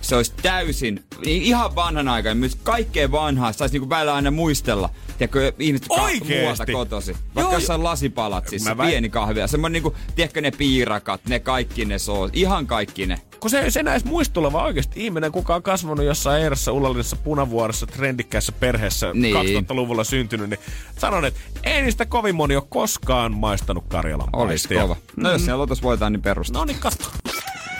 Se 0.09 0.15
olisi 0.15 0.33
täysin, 0.41 1.03
i- 1.27 1.47
ihan 1.47 1.75
vanhan 1.75 2.07
aikaan, 2.07 2.37
myös 2.37 2.55
kaikkea 2.63 3.11
vanhaa, 3.11 3.51
saisi 3.53 3.73
niinku 3.75 3.89
välillä 3.89 4.13
aina 4.13 4.31
muistella. 4.31 4.89
Tiedätkö, 5.17 5.53
ihmiset 5.59 5.87
Oikeesti? 5.89 6.39
muualta 6.39 6.65
kotosi. 6.65 7.13
Vaikka 7.13 7.41
Joo, 7.41 7.53
jossain 7.53 7.83
lasipalatsissa, 7.83 8.77
väin- 8.77 8.89
pieni 8.89 9.09
kahvila. 9.09 9.47
Semmoinen 9.47 9.73
niinku, 9.83 9.95
tiedätkö 10.15 10.41
ne 10.41 10.51
piirakat, 10.51 11.21
ne 11.27 11.39
kaikki 11.39 11.85
ne 11.85 11.99
soos, 11.99 12.31
ihan 12.33 12.67
kaikki 12.67 13.05
ne. 13.05 13.21
kun 13.39 13.49
se, 13.49 13.69
se 13.71 13.83
näis 13.83 14.05
muistuleva 14.05 14.63
oikeasti 14.63 15.05
ihminen, 15.05 15.31
kuka 15.31 15.55
on 15.55 15.63
kasvanut 15.63 16.05
jossain 16.05 16.41
Eerassa, 16.43 16.71
Ullallisessa, 16.71 17.15
Punavuoressa, 17.15 17.87
trendikkäässä 17.87 18.51
perheessä, 18.51 19.11
Niin. 19.13 19.35
2000-luvulla 19.35 20.03
syntynyt, 20.03 20.49
niin 20.49 20.59
sanon, 20.97 21.25
että 21.25 21.39
ei 21.63 21.81
niistä 21.81 22.05
kovin 22.05 22.35
moni 22.35 22.55
ole 22.55 22.63
koskaan 22.69 23.33
maistanut 23.33 23.83
Karjalan 23.87 24.29
Olisi 24.33 24.67
kova. 24.75 24.95
No 25.15 25.31
jos 25.31 25.45
siellä 25.45 25.63
otas 25.63 25.81
voitaan, 25.81 26.11
niin 26.13 26.21
perustaa. 26.21 26.61
No 26.61 26.65
niin, 26.65 26.79
katso. 26.79 27.09